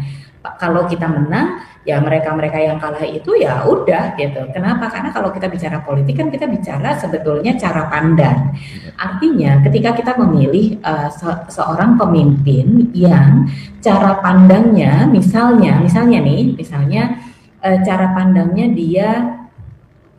kalau 0.60 0.88
kita 0.88 1.08
menang 1.08 1.60
ya 1.88 1.98
mereka-mereka 2.04 2.60
yang 2.60 2.78
kalah 2.78 3.02
itu 3.08 3.40
ya 3.40 3.64
udah 3.64 4.14
gitu. 4.20 4.44
Kenapa? 4.52 4.92
Karena 4.92 5.10
kalau 5.16 5.32
kita 5.32 5.48
bicara 5.48 5.80
politik 5.80 6.20
kan 6.20 6.28
kita 6.28 6.46
bicara 6.46 7.00
sebetulnya 7.00 7.56
cara 7.56 7.88
pandang. 7.88 8.52
Artinya 9.00 9.64
ketika 9.64 9.96
kita 9.96 10.12
memilih 10.20 10.76
uh, 10.84 11.08
se 11.08 11.30
seorang 11.56 11.96
pemimpin 11.96 12.92
yang 12.92 13.48
cara 13.80 14.20
pandangnya 14.20 15.08
misalnya 15.08 15.80
misalnya 15.80 16.20
nih 16.20 16.54
misalnya 16.60 17.16
uh, 17.64 17.80
cara 17.88 18.12
pandangnya 18.12 18.66
dia 18.76 19.10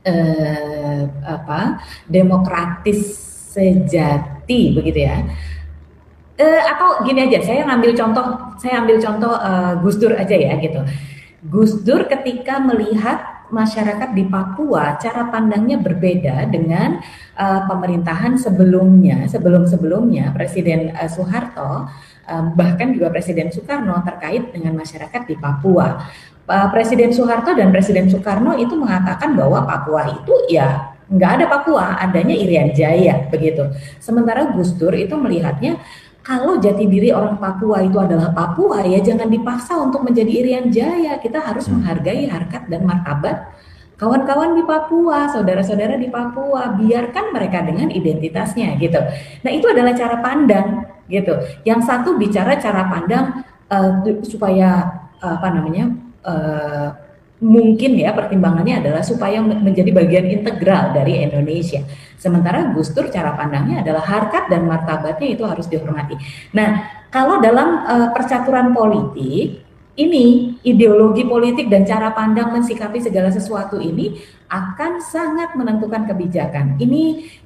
uh, 0.08 1.02
apa 1.28 1.84
demokratis 2.08 3.30
sejati 3.52 4.72
begitu 4.72 5.04
ya. 5.04 5.18
Uh, 6.40 6.62
atau 6.72 7.04
gini 7.04 7.28
aja, 7.28 7.44
saya 7.44 7.68
ngambil 7.68 7.92
contoh, 7.92 8.56
saya 8.56 8.80
ambil 8.80 8.96
contoh 8.96 9.36
uh, 9.36 9.76
Gus 9.84 10.00
Dur 10.00 10.16
aja 10.16 10.32
ya 10.32 10.56
gitu. 10.56 10.80
Gus 11.40 11.80
Dur 11.80 12.04
ketika 12.04 12.60
melihat 12.60 13.48
masyarakat 13.50 14.12
di 14.14 14.28
Papua 14.28 15.00
cara 15.00 15.26
pandangnya 15.32 15.80
berbeda 15.80 16.46
dengan 16.52 17.00
uh, 17.34 17.66
pemerintahan 17.66 18.38
sebelumnya, 18.38 19.26
sebelum-sebelumnya 19.26 20.30
Presiden 20.36 20.94
uh, 20.94 21.08
Soeharto 21.10 21.88
uh, 22.28 22.44
bahkan 22.54 22.92
juga 22.92 23.10
Presiden 23.10 23.48
Soekarno 23.48 24.04
terkait 24.06 24.52
dengan 24.54 24.78
masyarakat 24.78 25.22
di 25.26 25.34
Papua. 25.40 26.06
Uh, 26.44 26.68
Presiden 26.70 27.10
Soeharto 27.10 27.56
dan 27.56 27.72
Presiden 27.74 28.06
Soekarno 28.12 28.54
itu 28.60 28.76
mengatakan 28.76 29.34
bahwa 29.34 29.64
Papua 29.64 30.12
itu 30.12 30.34
ya 30.52 30.94
nggak 31.10 31.30
ada 31.42 31.46
Papua, 31.50 31.98
adanya 31.98 32.38
Irian 32.38 32.70
Jaya 32.70 33.26
begitu. 33.32 33.66
Sementara 33.98 34.54
Gus 34.54 34.76
Dur 34.78 34.94
itu 34.94 35.18
melihatnya 35.18 35.82
kalau 36.30 36.62
jati 36.62 36.86
diri 36.86 37.10
orang 37.10 37.42
Papua 37.42 37.82
itu 37.82 37.98
adalah 37.98 38.30
Papua 38.30 38.86
ya 38.86 39.02
jangan 39.02 39.26
dipaksa 39.26 39.74
untuk 39.82 40.06
menjadi 40.06 40.30
Irian 40.30 40.70
Jaya. 40.70 41.18
Kita 41.18 41.42
harus 41.42 41.66
hmm. 41.66 41.82
menghargai 41.82 42.30
harkat 42.30 42.70
dan 42.70 42.86
martabat 42.86 43.50
kawan-kawan 43.98 44.54
di 44.56 44.62
Papua, 44.62 45.26
saudara-saudara 45.28 45.98
di 45.98 46.06
Papua, 46.08 46.72
biarkan 46.78 47.36
mereka 47.36 47.66
dengan 47.66 47.90
identitasnya 47.92 48.78
gitu. 48.78 48.96
Nah, 49.44 49.50
itu 49.52 49.66
adalah 49.68 49.92
cara 49.92 50.22
pandang 50.22 50.86
gitu. 51.10 51.34
Yang 51.66 51.80
satu 51.84 52.16
bicara 52.16 52.56
cara 52.56 52.88
pandang 52.88 53.44
uh, 53.68 54.00
supaya 54.22 54.86
uh, 55.20 55.36
apa 55.36 55.48
namanya? 55.52 55.92
Uh, 56.24 56.88
mungkin 57.40 57.96
ya 57.96 58.12
pertimbangannya 58.12 58.84
adalah 58.84 59.00
supaya 59.00 59.40
menjadi 59.40 59.90
bagian 59.96 60.28
integral 60.28 60.92
dari 60.92 61.24
Indonesia. 61.24 61.80
Sementara 62.20 62.68
Gus 62.76 62.92
Dur 62.92 63.08
cara 63.08 63.32
pandangnya 63.32 63.80
adalah 63.80 64.04
harkat 64.04 64.52
dan 64.52 64.68
martabatnya 64.68 65.28
itu 65.32 65.44
harus 65.48 65.64
dihormati. 65.64 66.20
Nah, 66.52 66.84
kalau 67.08 67.40
dalam 67.40 67.80
uh, 67.80 68.08
percaturan 68.12 68.76
politik 68.76 69.69
ini 70.00 70.56
ideologi 70.64 71.28
politik 71.28 71.68
dan 71.68 71.84
cara 71.84 72.16
pandang 72.16 72.56
mensikapi 72.56 73.04
segala 73.04 73.28
sesuatu 73.28 73.76
ini 73.76 74.16
akan 74.50 74.98
sangat 74.98 75.54
menentukan 75.54 76.10
kebijakan. 76.10 76.74
Ini 76.80 77.02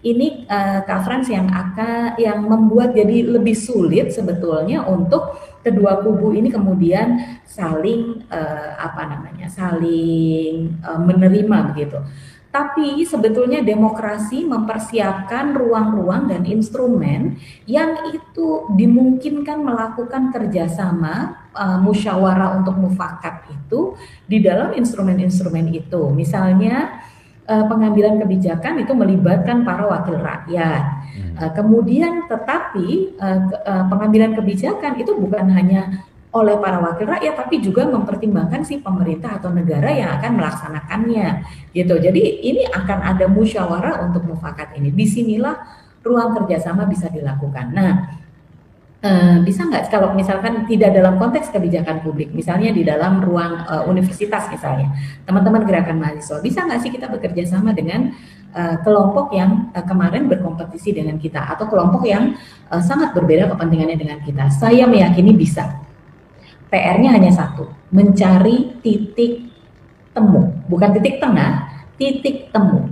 ini 0.06 0.48
uh, 0.48 0.80
Kak 0.88 1.04
yang 1.28 1.52
akan 1.52 2.16
yang 2.16 2.46
membuat 2.48 2.96
jadi 2.96 3.28
lebih 3.28 3.52
sulit 3.52 4.14
sebetulnya 4.14 4.86
untuk 4.88 5.36
kedua 5.60 6.00
kubu 6.00 6.32
ini 6.32 6.48
kemudian 6.48 7.40
saling 7.44 8.24
uh, 8.32 8.70
apa 8.80 9.02
namanya 9.04 9.52
saling 9.52 10.80
uh, 10.80 10.96
menerima 10.96 11.74
begitu. 11.74 12.00
Tapi 12.54 13.02
sebetulnya 13.02 13.66
demokrasi 13.66 14.46
mempersiapkan 14.46 15.58
ruang-ruang 15.58 16.30
dan 16.30 16.46
instrumen 16.46 17.34
yang 17.66 18.14
itu 18.14 18.70
dimungkinkan 18.78 19.58
melakukan 19.58 20.30
kerjasama 20.30 21.34
uh, 21.50 21.82
musyawarah 21.82 22.54
untuk 22.54 22.78
mufakat 22.78 23.50
itu 23.50 23.98
di 24.30 24.38
dalam 24.38 24.70
instrumen-instrumen 24.70 25.74
itu. 25.74 26.14
Misalnya 26.14 27.02
uh, 27.50 27.66
pengambilan 27.66 28.22
kebijakan 28.22 28.86
itu 28.86 28.94
melibatkan 28.94 29.66
para 29.66 29.90
wakil 29.90 30.22
rakyat. 30.22 31.02
Uh, 31.34 31.50
kemudian 31.58 32.30
tetapi 32.30 33.18
uh, 33.18 33.50
uh, 33.66 33.84
pengambilan 33.90 34.38
kebijakan 34.38 34.94
itu 35.02 35.10
bukan 35.18 35.50
hanya 35.50 36.06
oleh 36.34 36.58
para 36.58 36.82
wakil 36.82 37.06
rakyat 37.06 37.34
tapi 37.38 37.62
juga 37.62 37.86
mempertimbangkan 37.86 38.66
si 38.66 38.82
pemerintah 38.82 39.38
atau 39.38 39.54
negara 39.54 39.86
yang 39.94 40.18
akan 40.18 40.34
melaksanakannya 40.34 41.28
gitu. 41.70 41.94
Jadi 41.94 42.42
ini 42.42 42.66
akan 42.66 42.98
ada 43.14 43.30
musyawarah 43.30 44.02
untuk 44.02 44.26
mufakat 44.26 44.74
ini. 44.74 44.90
Di 44.90 45.06
sinilah 45.06 45.54
ruang 46.02 46.34
kerjasama 46.34 46.90
bisa 46.90 47.06
dilakukan. 47.08 47.70
Nah, 47.70 47.92
Uh, 49.04 49.44
bisa 49.44 49.68
nggak 49.68 49.92
kalau 49.92 50.16
misalkan 50.16 50.64
tidak 50.64 50.96
dalam 50.96 51.20
konteks 51.20 51.52
kebijakan 51.52 52.00
publik, 52.00 52.32
misalnya 52.32 52.72
di 52.72 52.88
dalam 52.88 53.20
ruang 53.20 53.60
uh, 53.68 53.84
universitas 53.84 54.48
misalnya, 54.48 54.96
teman-teman 55.28 55.60
gerakan 55.68 56.00
mahasiswa, 56.00 56.40
bisa 56.40 56.64
nggak 56.64 56.80
sih 56.80 56.88
kita 56.88 57.12
bekerja 57.12 57.44
sama 57.44 57.76
dengan 57.76 58.16
uh, 58.56 58.80
kelompok 58.80 59.36
yang 59.36 59.68
kemarin 59.84 60.24
berkompetisi 60.24 60.96
dengan 60.96 61.20
kita 61.20 61.36
atau 61.36 61.68
kelompok 61.68 62.00
yang 62.08 62.32
sangat 62.80 63.12
berbeda 63.12 63.52
kepentingannya 63.52 64.00
dengan 64.00 64.24
kita? 64.24 64.48
Saya 64.48 64.88
meyakini 64.88 65.36
bisa. 65.36 65.84
PR-nya 66.74 67.14
hanya 67.14 67.30
satu, 67.30 67.70
mencari 67.94 68.82
titik 68.82 69.46
temu, 70.10 70.50
bukan 70.66 70.90
titik 70.98 71.22
tengah, 71.22 71.70
titik 71.94 72.50
temu. 72.50 72.90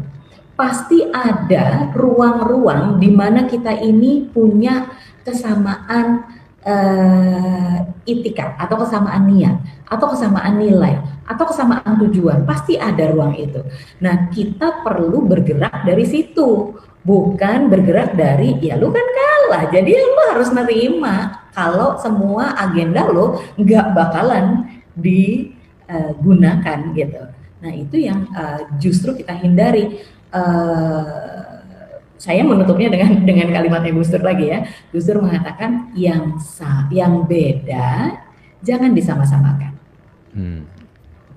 Pasti 0.54 1.02
ada 1.10 1.90
ruang-ruang 1.90 3.02
di 3.02 3.10
mana 3.10 3.50
kita 3.50 3.74
ini 3.82 4.30
punya 4.30 4.86
kesamaan 5.26 6.22
uh, 6.62 7.78
itika 8.06 8.54
atau 8.54 8.86
kesamaan 8.86 9.26
niat 9.26 9.58
atau 9.90 10.06
kesamaan 10.14 10.62
nilai 10.62 11.02
atau 11.26 11.44
kesamaan 11.50 11.98
tujuan 12.06 12.46
pasti 12.46 12.78
ada 12.78 13.10
ruang 13.10 13.34
itu. 13.34 13.66
Nah 13.98 14.30
kita 14.30 14.86
perlu 14.86 15.26
bergerak 15.26 15.82
dari 15.82 16.06
situ 16.06 16.78
bukan 17.02 17.66
bergerak 17.66 18.14
dari 18.14 18.62
ya 18.62 18.78
lu 18.78 18.94
kan 18.94 19.02
kalah 19.02 19.64
jadi 19.74 19.90
lu 19.90 20.22
harus 20.30 20.54
nerima 20.54 21.41
kalau 21.52 22.00
semua 22.00 22.56
agenda 22.56 23.06
lo 23.08 23.38
nggak 23.60 23.86
bakalan 23.94 24.66
digunakan 24.96 26.78
gitu 26.96 27.22
nah 27.62 27.72
itu 27.72 27.96
yang 28.02 28.26
uh, 28.34 28.66
justru 28.82 29.14
kita 29.14 29.38
hindari 29.38 30.02
uh, 30.34 31.62
saya 32.18 32.42
menutupnya 32.42 32.90
dengan 32.90 33.22
dengan 33.28 33.48
kalimat 33.54 33.86
Gus 33.86 34.10
Dur 34.10 34.26
lagi 34.26 34.50
ya 34.50 34.66
Gus 34.90 35.06
Dur 35.06 35.22
mengatakan 35.22 35.94
yang 35.94 36.42
sa 36.42 36.90
yang 36.90 37.22
beda 37.22 38.18
jangan 38.66 38.90
disama-samakan 38.90 39.72
hmm. 40.34 40.62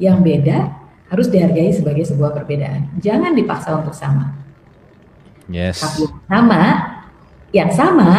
yang 0.01 0.25
beda 0.25 0.73
harus 1.13 1.29
dihargai 1.29 1.69
sebagai 1.69 2.09
sebuah 2.09 2.33
perbedaan 2.33 2.89
jangan 2.97 3.37
dipaksa 3.37 3.77
untuk 3.77 3.93
sama 3.93 4.45
Yes. 5.49 5.81
Tapi 5.81 6.09
sama, 6.25 6.61
yang 7.53 7.69
sama 7.69 8.11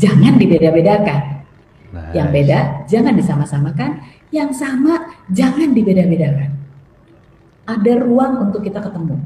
jangan 0.00 0.40
dibeda-bedakan. 0.40 1.31
Nice. 1.92 2.16
Yang 2.16 2.28
beda 2.32 2.58
jangan 2.88 3.14
disama-samakan, 3.14 3.90
yang 4.32 4.50
sama 4.56 5.12
jangan 5.28 5.76
dibeda-bedakan. 5.76 6.56
Ada 7.68 7.92
ruang 8.00 8.48
untuk 8.48 8.64
kita 8.64 8.80
ketemu. 8.80 9.20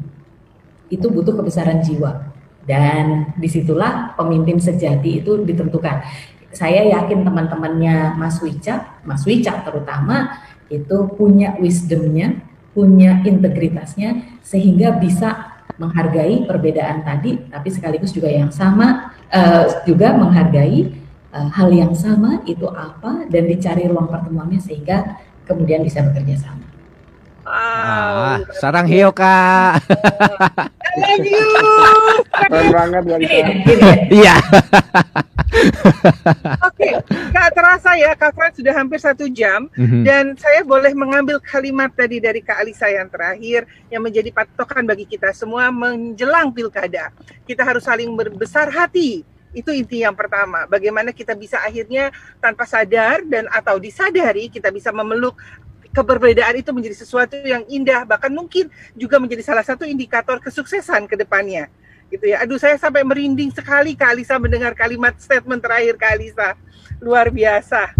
Itu 0.90 1.06
butuh 1.14 1.38
kebesaran 1.38 1.80
jiwa. 1.86 2.34
Dan 2.66 3.30
di 3.38 3.46
situlah 3.46 4.18
pemimpin 4.18 4.58
sejati 4.58 5.22
itu 5.22 5.46
ditentukan. 5.46 6.02
Saya 6.50 6.82
yakin 6.90 7.22
teman-temannya 7.22 8.18
Mas 8.18 8.42
Wicak, 8.42 9.06
Mas 9.06 9.22
Wicak 9.22 9.62
terutama 9.62 10.42
itu 10.66 11.06
punya 11.14 11.54
wisdomnya, 11.62 12.42
punya 12.74 13.22
integritasnya, 13.22 14.40
sehingga 14.42 14.98
bisa 14.98 15.54
menghargai 15.78 16.48
perbedaan 16.48 17.06
tadi, 17.06 17.38
tapi 17.52 17.68
sekaligus 17.70 18.10
juga 18.10 18.32
yang 18.32 18.48
sama 18.50 19.12
uh, 19.30 19.84
juga 19.84 20.16
menghargai 20.16 20.95
uh, 21.36 21.48
hal 21.52 21.68
yang 21.68 21.92
sama 21.92 22.40
itu 22.48 22.64
apa 22.72 23.28
dan 23.28 23.44
dicari 23.44 23.84
ruang 23.84 24.08
pertemuannya 24.08 24.56
sehingga 24.56 25.20
kemudian 25.44 25.84
bisa 25.84 26.00
bekerja 26.00 26.48
sama. 26.48 26.64
Wow. 27.46 27.54
Ah, 27.54 28.36
sarang 28.58 28.90
hiu 28.90 29.14
kak. 29.14 29.78
Keren 32.50 32.66
banget 32.74 33.02
Iya. 34.10 34.34
Oke, 36.66 36.90
Kak 37.30 37.48
terasa 37.54 37.94
ya 37.94 38.18
Kak 38.18 38.34
Fred 38.34 38.52
sudah 38.58 38.74
hampir 38.74 38.98
satu 38.98 39.30
jam 39.30 39.70
mm-hmm. 39.78 40.02
dan 40.02 40.34
saya 40.34 40.66
boleh 40.66 40.90
mengambil 40.92 41.38
kalimat 41.38 41.94
tadi 41.94 42.18
dari 42.18 42.42
Kak 42.42 42.66
Alisa 42.66 42.90
yang 42.90 43.06
terakhir 43.06 43.62
yang 43.94 44.02
menjadi 44.02 44.34
patokan 44.34 44.82
bagi 44.82 45.06
kita 45.06 45.30
semua 45.30 45.70
menjelang 45.70 46.50
pilkada. 46.50 47.14
Kita 47.46 47.62
harus 47.62 47.86
saling 47.86 48.10
berbesar 48.18 48.74
hati. 48.74 49.22
Itu 49.56 49.72
inti 49.72 50.04
yang 50.04 50.12
pertama. 50.12 50.68
Bagaimana 50.68 51.16
kita 51.16 51.32
bisa 51.32 51.64
akhirnya 51.64 52.12
tanpa 52.44 52.68
sadar 52.68 53.24
dan 53.24 53.48
atau 53.48 53.80
disadari 53.80 54.52
kita 54.52 54.68
bisa 54.68 54.92
memeluk 54.92 55.32
keberbedaan 55.96 56.60
itu 56.60 56.76
menjadi 56.76 56.96
sesuatu 57.00 57.40
yang 57.40 57.64
indah 57.72 58.04
bahkan 58.04 58.28
mungkin 58.28 58.68
juga 58.92 59.16
menjadi 59.16 59.40
salah 59.40 59.64
satu 59.64 59.88
indikator 59.88 60.36
kesuksesan 60.44 61.08
ke 61.08 61.16
depannya 61.16 61.72
gitu 62.12 62.30
ya. 62.30 62.44
Aduh 62.44 62.60
saya 62.60 62.78
sampai 62.78 63.02
merinding 63.02 63.50
sekali 63.50 63.98
Kak 63.98 64.14
Alisa 64.14 64.38
mendengar 64.38 64.76
kalimat 64.76 65.16
statement 65.18 65.64
terakhir 65.64 65.98
Kak 65.98 66.12
Alisa. 66.14 66.48
Luar 66.96 67.28
biasa. 67.28 67.92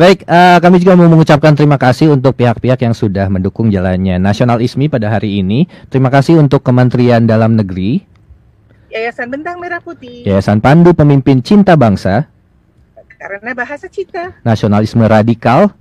Baik, 0.00 0.24
uh, 0.24 0.56
kami 0.64 0.80
juga 0.80 0.96
mau 0.96 1.12
mengucapkan 1.12 1.52
terima 1.52 1.76
kasih 1.76 2.08
untuk 2.08 2.40
pihak-pihak 2.40 2.80
yang 2.80 2.96
sudah 2.96 3.28
mendukung 3.28 3.68
jalannya 3.68 4.16
Nasional 4.16 4.64
ISMI 4.64 4.88
pada 4.88 5.12
hari 5.12 5.44
ini. 5.44 5.68
Terima 5.92 6.08
kasih 6.08 6.40
untuk 6.40 6.64
Kementerian 6.64 7.28
Dalam 7.28 7.60
Negeri, 7.60 8.00
Yayasan 8.94 9.26
Bentang 9.26 9.58
Merah 9.58 9.82
Putih, 9.82 10.22
Yayasan 10.22 10.62
Pandu 10.62 10.94
Pemimpin 10.94 11.42
Cinta 11.42 11.74
Bangsa, 11.74 12.30
karena 13.18 13.50
bahasa 13.50 13.90
cita. 13.90 14.38
Nasionalisme 14.46 15.02
radikal. 15.02 15.74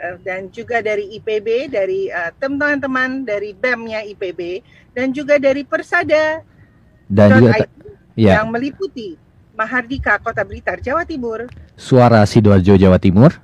Eh, 0.00 0.16
dan 0.24 0.48
juga 0.48 0.80
dari 0.80 1.12
IPB, 1.20 1.68
dari 1.68 2.08
uh, 2.08 2.32
teman-teman 2.40 3.20
dari 3.20 3.52
BEM-nya 3.52 4.00
IPB, 4.16 4.64
dan 4.96 5.12
juga 5.12 5.36
dari 5.36 5.60
Persada. 5.60 6.40
Dan 7.04 7.36
juga 7.36 7.68
ya. 8.16 8.40
yang 8.40 8.48
meliputi 8.48 9.20
Mahardika 9.52 10.16
Kota 10.16 10.40
Blitar, 10.40 10.80
Jawa 10.80 11.04
Timur. 11.04 11.52
Suara 11.76 12.24
Sidoarjo, 12.24 12.80
Jawa 12.80 12.96
Timur. 12.96 13.36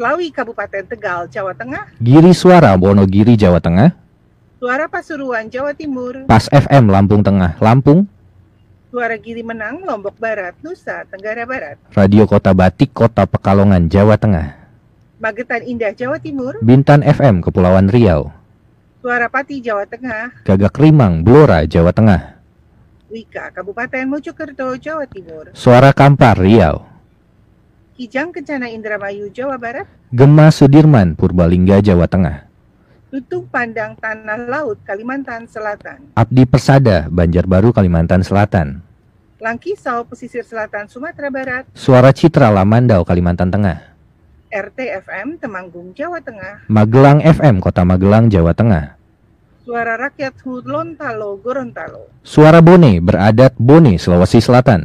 Lawi 0.00 0.32
Kabupaten 0.32 0.88
Tegal, 0.88 1.28
Jawa 1.28 1.52
Tengah. 1.52 1.92
Giri 2.00 2.32
Suara 2.32 2.72
Wonogiri, 2.72 3.36
Jawa 3.36 3.60
Tengah. 3.60 4.07
Suara 4.58 4.90
Pasuruan, 4.90 5.46
Jawa 5.46 5.70
Timur. 5.70 6.26
Pas 6.26 6.50
FM 6.50 6.90
Lampung 6.90 7.22
Tengah, 7.22 7.54
Lampung. 7.62 8.10
Suara 8.90 9.14
Giri 9.14 9.46
Menang, 9.46 9.86
Lombok 9.86 10.18
Barat, 10.18 10.58
Nusa 10.66 11.06
Tenggara 11.06 11.46
Barat. 11.46 11.78
Radio 11.94 12.26
Kota 12.26 12.50
Batik, 12.50 12.90
Kota 12.90 13.22
Pekalongan, 13.22 13.86
Jawa 13.86 14.18
Tengah. 14.18 14.58
Magetan 15.22 15.62
Indah, 15.62 15.94
Jawa 15.94 16.18
Timur. 16.18 16.58
Bintan 16.58 17.06
FM, 17.06 17.38
Kepulauan 17.38 17.86
Riau. 17.86 18.34
Suara 18.98 19.30
Pati, 19.30 19.62
Jawa 19.62 19.86
Tengah. 19.86 20.42
Gagak 20.42 20.74
Rimang, 20.74 21.22
Blora, 21.22 21.62
Jawa 21.62 21.94
Tengah. 21.94 22.42
Wika, 23.14 23.54
Kabupaten 23.54 24.10
Mojokerto, 24.10 24.74
Jawa 24.74 25.06
Timur. 25.06 25.54
Suara 25.54 25.94
Kampar, 25.94 26.34
Riau. 26.34 26.82
Kijang 27.94 28.34
Kencana 28.34 28.66
Indramayu, 28.74 29.30
Jawa 29.30 29.54
Barat. 29.54 29.86
Gema 30.10 30.50
Sudirman, 30.50 31.14
Purbalingga, 31.14 31.78
Jawa 31.78 32.10
Tengah. 32.10 32.47
Tutung 33.08 33.48
Pandang 33.48 33.96
Tanah 33.96 34.36
Laut, 34.52 34.84
Kalimantan 34.84 35.48
Selatan. 35.48 36.12
Abdi 36.12 36.44
Persada, 36.44 37.08
Banjarbaru, 37.08 37.72
Kalimantan 37.72 38.20
Selatan. 38.20 38.84
Langkisau, 39.40 40.04
Pesisir 40.04 40.44
Selatan, 40.44 40.92
Sumatera 40.92 41.32
Barat. 41.32 41.64
Suara 41.72 42.12
Citra, 42.12 42.52
Lamandau, 42.52 43.08
Kalimantan 43.08 43.48
Tengah. 43.48 43.96
RTFM, 44.52 45.40
Temanggung, 45.40 45.96
Jawa 45.96 46.20
Tengah. 46.20 46.68
Magelang 46.68 47.24
FM, 47.24 47.64
Kota 47.64 47.80
Magelang, 47.80 48.28
Jawa 48.28 48.52
Tengah. 48.52 49.00
Suara 49.64 49.96
Rakyat 49.96 50.44
Lontalo, 50.44 51.40
Gorontalo. 51.40 52.12
Suara 52.20 52.60
Bone, 52.60 53.00
beradat 53.00 53.56
Bone, 53.56 53.96
Sulawesi 53.96 54.44
Selatan. 54.44 54.84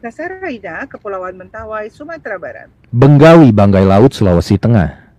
Nasaraida, 0.00 0.88
Kepulauan 0.88 1.36
Mentawai, 1.36 1.92
Sumatera 1.92 2.40
Barat. 2.40 2.72
Benggawi, 2.88 3.52
Banggai 3.52 3.84
Laut, 3.84 4.16
Sulawesi 4.16 4.56
Tengah. 4.56 5.09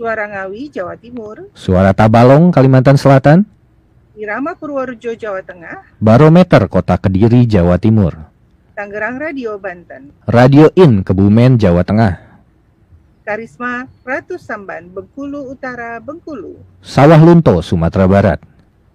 Suara 0.00 0.24
Ngawi, 0.24 0.72
Jawa 0.72 0.96
Timur. 0.96 1.52
Suara 1.52 1.92
Tabalong, 1.92 2.48
Kalimantan 2.48 2.96
Selatan. 2.96 3.44
Irama 4.16 4.56
Purworejo, 4.56 5.12
Jawa 5.12 5.44
Tengah. 5.44 5.84
Barometer, 6.00 6.72
Kota 6.72 6.96
Kediri, 6.96 7.44
Jawa 7.44 7.76
Timur. 7.76 8.16
Tangerang 8.72 9.20
Radio, 9.20 9.60
Banten. 9.60 10.08
Radio 10.24 10.72
In, 10.72 11.04
Kebumen, 11.04 11.60
Jawa 11.60 11.84
Tengah. 11.84 12.16
Karisma, 13.28 13.92
Ratu 14.00 14.40
Samban, 14.40 14.88
Bengkulu 14.88 15.52
Utara, 15.52 16.00
Bengkulu. 16.00 16.56
Sawah 16.80 17.20
Lunto, 17.20 17.60
Sumatera 17.60 18.08
Barat. 18.08 18.40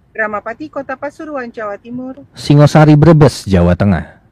Ramapati, 0.09 0.73
Kota 0.73 0.97
Pasuruan, 0.97 1.53
Jawa 1.53 1.77
Timur. 1.77 2.25
Singosari, 2.33 2.97
Brebes, 2.97 3.45
Jawa 3.45 3.77
Tengah. 3.77 4.24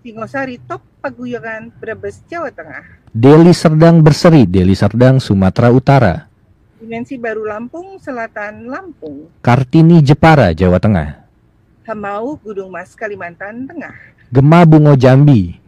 Singosari, 0.00 0.56
Top 0.64 0.80
Paguyangan, 1.04 1.68
Brebes, 1.76 2.24
Jawa 2.24 2.48
Tengah. 2.48 3.04
Deli 3.12 3.52
Serdang 3.52 4.00
Berseri, 4.00 4.48
Deli 4.48 4.72
Serdang, 4.72 5.20
Sumatera 5.20 5.68
Utara. 5.68 6.14
Dimensi 6.80 7.20
Baru 7.20 7.44
Lampung, 7.44 8.00
Selatan 8.00 8.64
Lampung. 8.64 9.28
Kartini 9.44 10.00
Jepara, 10.00 10.56
Jawa 10.56 10.80
Tengah. 10.80 11.20
Hamau, 11.84 12.40
Gunung 12.40 12.72
Mas, 12.72 12.96
Kalimantan 12.96 13.68
Tengah. 13.68 13.92
Gema 14.32 14.64
Bungo 14.64 14.96
Jambi. 14.96 15.60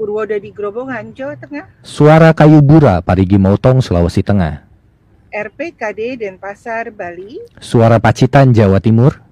Purwodadi 0.00 0.48
Grobongan, 0.56 1.12
Jawa 1.12 1.36
Tengah. 1.36 1.68
Suara 1.84 2.32
Kayu 2.32 2.64
Bura, 2.64 3.04
Parigi 3.04 3.36
Motong, 3.36 3.84
Sulawesi 3.84 4.24
Tengah. 4.24 4.64
RPKD 5.28 6.24
Denpasar, 6.24 6.88
Bali. 6.88 7.36
Suara 7.60 8.00
Pacitan, 8.00 8.56
Jawa 8.56 8.80
Timur. 8.80 9.25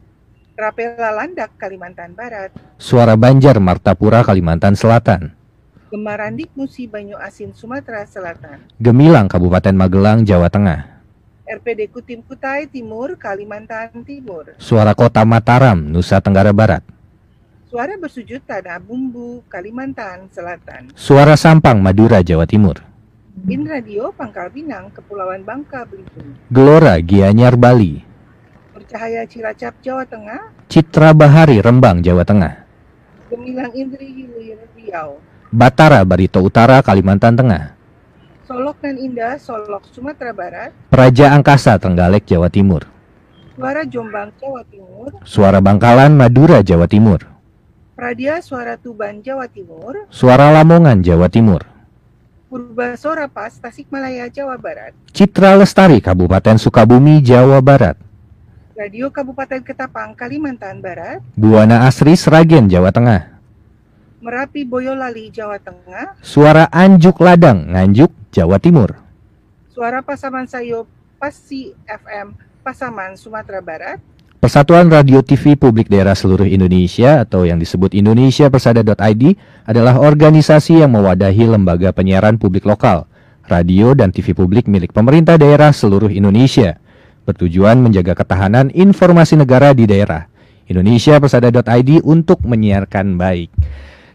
Rapela 0.55 1.11
Landak, 1.11 1.59
Kalimantan 1.59 2.15
Barat. 2.15 2.55
Suara 2.79 3.19
Banjar, 3.19 3.59
Martapura, 3.59 4.23
Kalimantan 4.23 4.79
Selatan. 4.79 5.35
Gemarandik 5.91 6.55
Musi 6.55 6.87
Banyu 6.87 7.19
Asin 7.19 7.51
Sumatera 7.51 8.07
Selatan. 8.07 8.63
Gemilang 8.79 9.27
Kabupaten 9.27 9.75
Magelang 9.75 10.23
Jawa 10.23 10.47
Tengah. 10.47 11.03
RPD 11.43 11.91
Kutim 11.91 12.23
Kutai 12.23 12.71
Timur 12.71 13.19
Kalimantan 13.19 14.07
Timur. 14.07 14.55
Suara 14.63 14.95
Kota 14.95 15.27
Mataram 15.27 15.75
Nusa 15.75 16.23
Tenggara 16.23 16.55
Barat. 16.55 16.87
Suara 17.67 17.99
Bersujud 17.99 18.47
Tanah 18.47 18.79
Bumbu 18.79 19.43
Kalimantan 19.51 20.31
Selatan. 20.31 20.95
Suara 20.95 21.35
Sampang 21.35 21.83
Madura 21.83 22.23
Jawa 22.23 22.47
Timur. 22.47 22.79
In 23.51 23.67
Radio 23.67 24.15
Pangkal 24.15 24.55
Pinang 24.55 24.95
Kepulauan 24.95 25.43
Bangka 25.43 25.83
Belitung. 25.83 26.39
Gelora 26.47 27.03
Gianyar 27.03 27.59
Bali. 27.59 28.14
Bercahaya 28.95 29.27
Cilacap 29.27 29.75
Jawa 29.83 30.07
Tengah. 30.07 30.55
Citra 30.71 31.11
Bahari 31.11 31.59
Rembang 31.59 31.99
Jawa 31.99 32.23
Tengah. 32.23 32.63
Gemilang 33.27 33.75
Indri 33.75 34.07
Hilir 34.07 34.63
Riau. 34.79 35.19
Batara, 35.51 36.07
Barito 36.07 36.39
Utara, 36.39 36.79
Kalimantan 36.79 37.35
Tengah. 37.35 37.75
Solok 38.47 38.79
dan 38.79 38.95
Indah, 38.95 39.35
Solok, 39.35 39.91
Sumatera 39.91 40.31
Barat. 40.31 40.71
Praja 40.95 41.35
Angkasa, 41.35 41.75
Trenggalek, 41.75 42.23
Jawa 42.23 42.47
Timur. 42.47 42.87
Suara 43.59 43.83
Jombang 43.83 44.31
Jawa 44.39 44.63
Timur, 44.71 45.11
Suara 45.27 45.59
Bangkalan 45.59 46.15
Madura 46.15 46.63
Jawa 46.63 46.87
Timur, 46.87 47.19
Pradia 47.99 48.39
Suara 48.47 48.79
Tuban 48.79 49.27
Jawa 49.27 49.51
Timur, 49.51 50.07
Suara 50.07 50.55
Lamongan 50.55 51.03
Jawa 51.03 51.27
Timur, 51.27 51.67
Purba 52.47 52.95
Sora 52.95 53.27
Pas 53.27 53.59
Tasikmalaya 53.59 54.31
Jawa 54.31 54.55
Barat, 54.55 54.95
Citra 55.11 55.59
Lestari 55.59 55.99
Kabupaten 55.99 56.59
Sukabumi 56.59 57.19
Jawa 57.23 57.59
Barat, 57.59 57.95
Radio 58.75 59.07
Kabupaten 59.07 59.63
Ketapang 59.63 60.19
Kalimantan 60.19 60.83
Barat, 60.83 61.23
Buana 61.39 61.87
Asri 61.87 62.19
Sragen 62.19 62.67
Jawa 62.67 62.91
Tengah, 62.91 63.39
Merapi 64.19 64.67
Boyolali 64.67 65.31
Jawa 65.31 65.63
Tengah, 65.63 66.19
Suara 66.19 66.67
Anjuk 66.75 67.23
Ladang 67.23 67.71
Nganjuk 67.71 68.11
Jawa 68.35 68.59
Timur, 68.59 68.99
Suara 69.71 70.03
Pasaman 70.03 70.51
Sayo 70.51 70.91
Pasi 71.23 71.71
FM 71.87 72.35
Pasaman 72.67 73.15
Sumatera 73.15 73.63
Barat, 73.63 74.03
Persatuan 74.43 74.91
Radio 74.91 75.23
TV 75.23 75.55
Publik 75.55 75.87
Daerah 75.87 76.19
Seluruh 76.19 76.51
Indonesia 76.51 77.23
atau 77.23 77.47
yang 77.47 77.63
disebut 77.63 77.95
Indonesia 77.95 78.51
Persada.id 78.51 79.25
adalah 79.71 80.03
organisasi 80.03 80.83
yang 80.83 80.99
mewadahi 80.99 81.47
lembaga 81.47 81.95
penyiaran 81.95 82.43
publik 82.43 82.67
lokal, 82.67 83.07
radio 83.47 83.95
dan 83.95 84.11
TV 84.11 84.35
publik 84.35 84.67
milik 84.67 84.91
pemerintah 84.91 85.39
daerah 85.39 85.71
seluruh 85.71 86.11
Indonesia, 86.11 86.83
bertujuan 87.25 87.81
menjaga 87.81 88.13
ketahanan 88.13 88.69
informasi 88.71 89.41
negara 89.41 89.73
di 89.73 89.89
daerah. 89.89 90.29
Indonesia 90.69 91.21
Persada.id 91.21 92.05
untuk 92.05 92.41
menyiarkan 92.45 93.17
baik. 93.21 93.51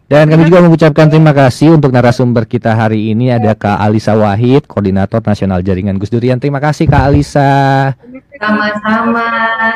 Dan 0.09 0.25
kami 0.25 0.49
juga 0.49 0.65
mengucapkan 0.65 1.05
terima 1.05 1.37
kasih 1.37 1.77
untuk 1.77 1.93
narasumber 1.93 2.49
kita 2.49 2.73
hari 2.73 3.13
ini 3.13 3.29
ada 3.29 3.53
Kak 3.53 3.77
Alisa 3.77 4.17
Wahid, 4.17 4.65
Koordinator 4.65 5.21
Nasional 5.21 5.61
Jaringan 5.61 6.01
Gus 6.01 6.09
Durian. 6.09 6.41
Terima 6.41 6.57
kasih 6.57 6.89
Kak 6.89 7.13
Alisa. 7.13 7.93
Sama-sama 8.41 9.29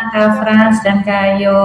Kak 0.10 0.30
Frans 0.42 0.82
dan 0.82 1.06
Kak 1.06 1.38
Ayo. 1.38 1.62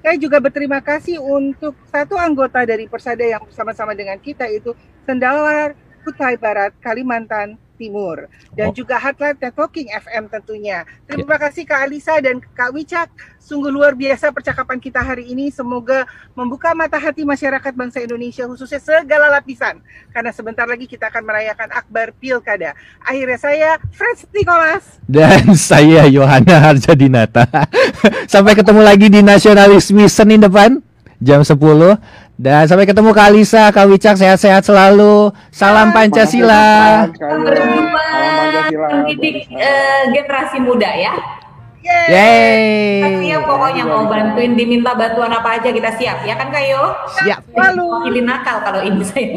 Saya 0.00 0.16
juga 0.16 0.40
berterima 0.40 0.80
kasih 0.80 1.20
untuk 1.20 1.76
satu 1.92 2.16
anggota 2.16 2.64
dari 2.64 2.88
Persada 2.88 3.28
yang 3.28 3.44
bersama-sama 3.44 3.92
dengan 3.92 4.16
kita 4.16 4.48
itu 4.48 4.72
Sendawar 5.04 5.76
Kutai 6.00 6.40
Barat, 6.40 6.72
Kalimantan 6.80 7.60
Timur 7.80 8.28
dan 8.52 8.68
Oh. 8.68 8.76
juga 8.76 9.00
Hotline 9.00 9.40
Networking 9.40 9.88
FM 9.88 10.28
tentunya. 10.28 10.84
Terima 11.08 11.40
kasih 11.40 11.64
Kak 11.64 11.88
Alisa 11.88 12.20
dan 12.20 12.36
Kak 12.52 12.76
Wicak. 12.76 13.08
Sungguh 13.40 13.72
luar 13.72 13.96
biasa 13.96 14.28
percakapan 14.30 14.76
kita 14.76 15.00
hari 15.00 15.32
ini. 15.32 15.48
Semoga 15.48 16.04
membuka 16.36 16.76
mata 16.76 17.00
hati 17.00 17.24
masyarakat 17.24 17.72
bangsa 17.72 18.04
Indonesia 18.04 18.44
khususnya 18.44 18.78
segala 18.78 19.32
lapisan. 19.32 19.80
Karena 20.12 20.28
sebentar 20.30 20.68
lagi 20.68 20.84
kita 20.84 21.08
akan 21.08 21.24
merayakan 21.24 21.72
Akbar 21.72 22.12
Pilkada. 22.12 22.76
Akhirnya 23.00 23.40
saya 23.40 23.70
Frans 23.96 24.28
Nicholas. 24.30 25.00
Dan 25.08 25.56
saya 25.72 26.04
Yohana 26.04 26.60
Harjadinata. 26.60 27.48
sampai 28.32 28.52
ketemu 28.52 28.84
lagi 28.84 29.08
di 29.08 29.24
Nasionalisme 29.24 30.04
Senin 30.06 30.44
depan 30.44 30.84
jam 31.18 31.40
10. 31.40 31.56
Dan 32.40 32.64
sampai 32.64 32.88
ketemu 32.88 33.12
Kak 33.12 33.28
Alisa, 33.28 33.68
Kak 33.68 33.84
Wicak 33.84 34.16
sehat-sehat 34.16 34.64
selalu. 34.64 35.28
Salam 35.52 35.92
Pancasila. 35.92 37.04
Sampai 37.12 37.36
berjumpa 37.52 38.06
mendidik 38.96 39.44
eh, 39.52 40.08
generasi 40.08 40.56
muda 40.64 40.88
ya. 40.88 41.12
Yeay. 41.84 42.08
Yeay. 42.08 42.96
Kita 42.96 43.08
siap 43.20 43.42
pokoknya 43.44 43.84
mau 43.84 44.08
bantuin 44.08 44.56
diminta 44.56 44.96
bantuan 44.96 45.28
apa 45.36 45.60
aja 45.60 45.68
kita 45.68 45.92
siap 46.00 46.24
ya 46.24 46.32
kan 46.32 46.48
Kayo? 46.48 46.96
Siap. 47.20 47.44
Lalu. 47.52 47.84
Wakilin 48.08 48.24
nakal 48.24 48.56
kalau 48.64 48.80
ini 48.88 49.04
saya. 49.04 49.36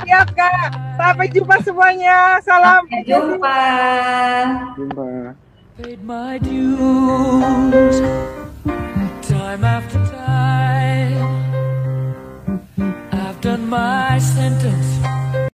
Siap 0.00 0.28
Kak. 0.32 0.72
Sampai 0.96 1.28
jumpa 1.28 1.60
semuanya. 1.60 2.40
Salam. 2.40 2.88
Sampai 2.88 3.04
jumpa. 3.04 3.58
Jumpa. 4.80 5.36
time 9.46 9.64
after 9.64 9.98
time. 10.06 11.22
I've 13.12 13.40
done 13.40 13.68
my 13.68 14.18
sentence. 14.18 15.25